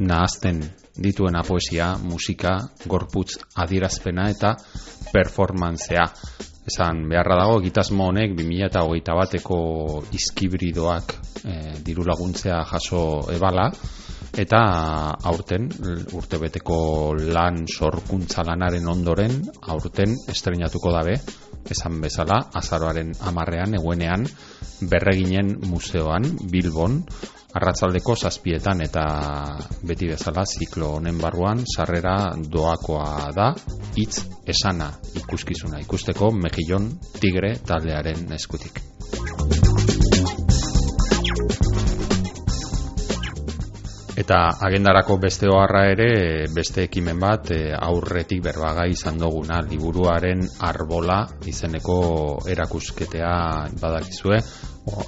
Nahazten 0.00 0.62
dituena 0.96 1.42
poesia, 1.46 1.92
musika, 2.02 2.58
gorputz 2.86 3.38
adierazpena 3.56 4.28
eta 4.32 4.54
performantzea. 5.12 6.06
Esan 6.68 7.02
beharra 7.10 7.40
dago 7.40 7.58
egitasmo 7.60 8.06
honek 8.10 8.36
2008 8.38 9.16
bateko 9.18 9.58
izkibridoak 10.14 11.14
e, 11.42 11.54
diru 11.82 12.04
laguntzea 12.06 12.60
jaso 12.70 13.02
ebala 13.34 13.66
eta 14.32 14.60
aurten 15.28 15.68
urtebeteko 16.16 16.78
lan 17.34 17.66
sorkuntza 17.68 18.44
lanaren 18.48 18.88
ondoren 18.88 19.34
aurten 19.68 20.14
estrenatuko 20.32 20.92
dabe 20.94 21.18
esan 21.70 22.00
bezala 22.00 22.38
azaroaren 22.60 23.12
amarrean 23.28 23.76
eguenean 23.76 24.24
berreginen 24.88 25.58
museoan 25.68 26.24
Bilbon 26.50 27.02
arratzaldeko 27.52 28.16
zazpietan 28.16 28.80
eta 28.86 29.04
beti 29.84 30.08
bezala 30.08 30.46
ziklo 30.48 30.94
honen 30.96 31.20
barruan 31.20 31.60
sarrera 31.76 32.16
doakoa 32.56 33.28
da 33.36 33.50
hitz 33.96 34.24
esana 34.56 34.88
ikuskizuna 35.20 35.82
ikusteko 35.84 36.32
mejillon 36.32 36.88
tigre 37.20 37.54
taldearen 37.66 38.32
eskutik. 38.32 38.80
Eta 44.12 44.58
agendarako 44.60 45.14
beste 45.16 45.48
oharra 45.48 45.86
ere 45.88 46.44
beste 46.52 46.82
ekimen 46.84 47.16
bat 47.16 47.48
e, 47.54 47.72
aurretik 47.72 48.42
berbaga 48.44 48.84
izan 48.84 49.16
duguna. 49.16 49.62
Liburuaren 49.64 50.42
arbola 50.68 51.22
izeneko 51.48 51.96
erakusketea 52.52 53.32
badakizue. 53.80 54.40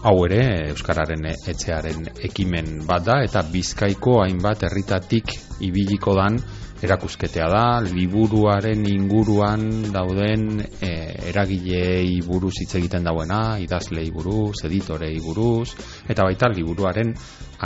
Hau 0.08 0.14
ere 0.24 0.70
euskararen 0.70 1.26
etxearen 1.34 2.08
ekimen 2.30 2.78
bat 2.88 3.04
da 3.04 3.18
eta 3.26 3.42
bizkaiko 3.52 4.22
hainbat 4.22 4.64
herritatik 4.70 5.34
ibiliko 5.68 6.16
dan 6.16 6.40
erakusketea 6.80 7.50
da. 7.52 7.66
Liburuaren 7.84 8.86
inguruan 8.88 9.68
dauden 9.92 10.64
e, 10.80 10.94
eragilei 11.28 12.22
buruz 12.24 12.54
hitz 12.62 12.72
egiten 12.80 13.04
dauena 13.04 13.58
idazlei 13.60 14.08
buruz 14.16 14.64
editorei 14.64 15.18
buruz 15.20 15.74
eta 16.08 16.24
baita 16.24 16.48
liburuaren 16.56 17.12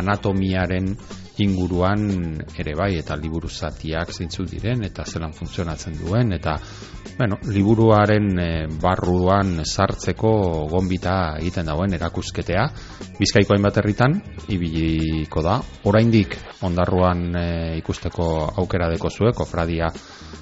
anatomiaren 0.02 0.92
inguruan 1.44 2.36
ere 2.58 2.74
bai 2.74 2.94
eta 2.98 3.16
liburu 3.16 3.48
zatiak 3.48 4.12
zeintzu 4.12 4.44
diren 4.48 4.84
eta 4.86 5.04
zelan 5.06 5.32
funtzionatzen 5.32 5.98
duen 6.00 6.32
eta 6.34 6.56
bueno, 7.18 7.38
liburuaren 7.50 8.26
e, 8.38 8.50
barruan 8.80 9.64
sartzeko 9.64 10.30
gonbita 10.70 11.38
egiten 11.40 11.66
dauen 11.66 11.94
erakusketea. 11.96 12.66
Bizkaiko 13.18 13.56
hainbat 13.56 13.80
herritan 13.80 14.14
ibiliko 14.54 15.42
da. 15.42 15.56
Oraindik 15.90 16.36
ondarruan 16.62 17.24
e, 17.34 17.48
ikusteko 17.80 18.28
aukera 18.62 18.86
deko 18.92 19.10
zue 19.10 19.34
kofradia 19.34 19.90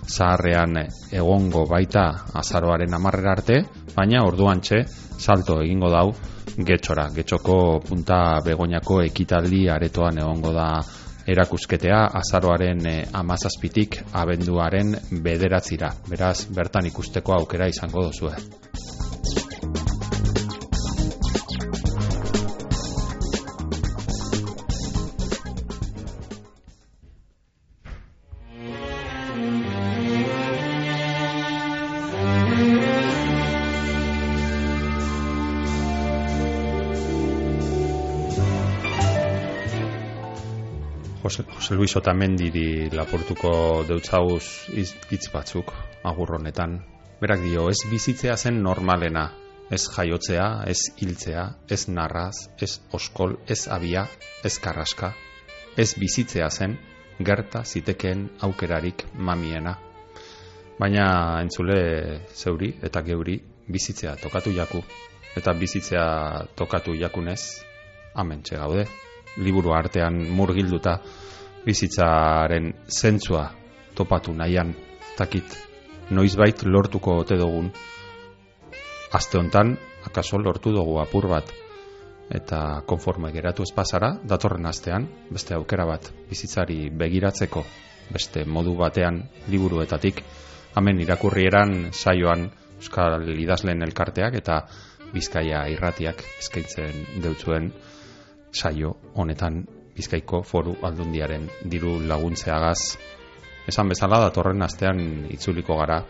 zaharrean 0.06 0.76
egongo 1.10 1.64
baita 1.66 2.06
azaroaren 2.38 2.94
amarrera 2.94 3.32
arte 3.38 3.62
baina 3.96 4.22
orduan 4.26 4.60
txe 4.60 4.84
salto 5.18 5.60
egingo 5.62 5.90
dau 5.90 6.10
getxora, 6.56 7.08
getxoko 7.14 7.80
punta 7.84 8.40
begoñako 8.44 9.02
ekitaldi 9.04 9.66
aretoan 9.68 10.18
egongo 10.22 10.52
da 10.56 10.68
erakusketea 11.26 12.04
azaroaren 12.20 12.86
e, 12.86 12.94
amazazpitik 13.12 13.98
abenduaren 14.12 14.94
bederatzira. 15.26 15.90
Beraz, 16.08 16.46
bertan 16.54 16.86
ikusteko 16.92 17.34
aukera 17.40 17.68
izango 17.72 18.06
dozue. 18.08 18.65
Luis 41.70 41.96
Otamendiri 41.98 42.90
lapurtuko 42.94 43.82
deutzauz 43.88 44.68
hitz 44.70 45.26
batzuk 45.32 45.72
agur 46.06 46.36
honetan. 46.36 46.76
Berak 47.18 47.42
dio, 47.42 47.64
ez 47.72 47.80
bizitzea 47.90 48.36
zen 48.36 48.60
normalena, 48.62 49.24
ez 49.70 49.80
jaiotzea, 49.90 50.46
ez 50.70 50.92
hiltzea, 51.00 51.46
ez 51.68 51.88
narraz, 51.88 52.46
ez 52.62 52.78
oskol, 52.94 53.38
ez 53.48 53.66
abia, 53.66 54.06
ez 54.44 54.54
karraska. 54.62 55.10
Ez 55.76 55.94
bizitzea 55.98 56.48
zen 56.50 56.78
gerta 57.18 57.64
zitekeen 57.64 58.28
aukerarik 58.46 59.06
mamiena. 59.18 59.74
Baina 60.78 61.40
entzule 61.42 61.80
zeuri 62.30 62.76
eta 62.82 63.02
geuri 63.02 63.40
bizitzea 63.66 64.14
tokatu 64.22 64.54
jaku 64.54 64.84
eta 65.36 65.52
bizitzea 65.52 66.06
tokatu 66.54 66.94
jakunez 66.94 67.40
amentxe 68.14 68.56
gaude 68.56 68.86
liburu 69.36 69.72
artean 69.74 70.20
murgilduta 70.32 71.00
bizitzaren 71.66 72.72
zentzua 72.88 73.50
topatu 73.94 74.32
nahian 74.32 74.72
takit 75.18 75.56
noizbait 76.10 76.62
lortuko 76.64 77.18
ote 77.22 77.36
dugun. 77.36 77.72
Aste 79.12 79.38
hontan 79.38 79.76
akaso 80.06 80.38
lortu 80.38 80.72
dugu 80.72 81.00
apur 81.02 81.28
bat 81.28 81.50
eta 82.30 82.82
konforme 82.86 83.30
geratu 83.32 83.62
espazara 83.62 84.16
datorren 84.24 84.66
astean 84.66 85.06
beste 85.30 85.54
aukera 85.54 85.86
bat 85.86 86.10
bizitzari 86.30 86.90
begiratzeko 86.90 87.62
beste 88.10 88.44
modu 88.44 88.74
batean 88.78 89.22
liburuetatik 89.48 90.22
hemen 90.76 91.00
irakurrieran 91.00 91.92
saioan 91.92 92.50
Euskal 92.76 93.24
Idazleen 93.32 93.82
elkarteak 93.82 94.34
eta 94.36 94.60
Bizkaia 95.14 95.62
irratiak 95.72 96.20
eskaintzen 96.42 97.22
deutzuen 97.22 97.70
saio 98.52 98.96
honetan 99.14 99.62
Bizkaiko 99.96 100.42
Foru 100.44 100.76
Aldundiaren 100.84 101.48
diru 101.72 101.96
laguntzeagaz 102.08 102.80
esan 103.66 103.88
bezala 103.90 104.20
datorren 104.22 104.62
astean 104.62 105.00
itzuliko 105.32 105.78
gara 105.80 106.00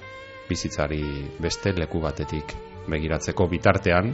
bizitzari 0.48 1.02
beste 1.40 1.72
leku 1.78 2.02
batetik 2.02 2.54
begiratzeko 2.90 3.48
bitartean 3.50 4.12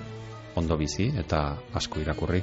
ondo 0.57 0.77
bizi 0.77 1.11
eta 1.25 1.45
asko 1.81 2.01
irakurri. 2.05 2.43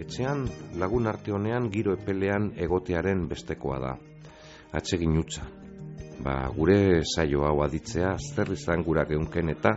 etxean 0.00 0.46
lagun 0.80 1.06
arte 1.06 1.32
honean 1.32 1.68
giro 1.72 1.94
epelean 1.96 2.50
egotearen 2.56 3.26
bestekoa 3.28 3.78
da. 3.80 3.94
Atsegin 4.72 5.16
utza. 5.18 5.46
Ba, 6.20 6.50
gure 6.56 7.02
saio 7.04 7.46
hau 7.48 7.62
aditzea 7.64 8.14
zer 8.18 8.52
izan 8.52 8.84
gura 8.84 9.06
geunken 9.08 9.50
eta 9.54 9.72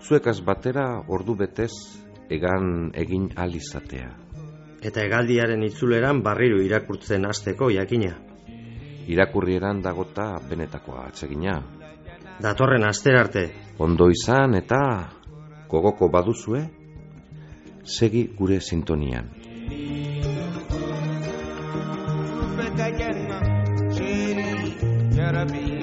zuekaz 0.00 0.40
batera 0.44 0.86
ordu 1.08 1.36
betez 1.36 1.72
egan 2.30 2.90
egin 2.94 3.28
alizatea. 3.36 4.10
Eta 4.84 5.04
hegaldiaren 5.04 5.62
itzuleran 5.64 6.22
barriro 6.24 6.60
irakurtzen 6.60 7.24
hasteko 7.28 7.70
jakina. 7.72 8.14
Irakurrieran 9.08 9.80
dagota 9.84 10.34
benetakoa 10.48 11.08
atsegina. 11.08 11.60
Datorren 12.42 12.84
aster 12.84 13.16
arte, 13.16 13.44
Ondo 13.78 14.08
izan 14.10 14.54
eta 14.54 14.80
gogoko 15.70 16.08
baduzue, 16.10 16.60
segi 17.84 18.28
gure 18.38 18.60
sintonian. 18.60 19.43
Rabbi 25.34 25.73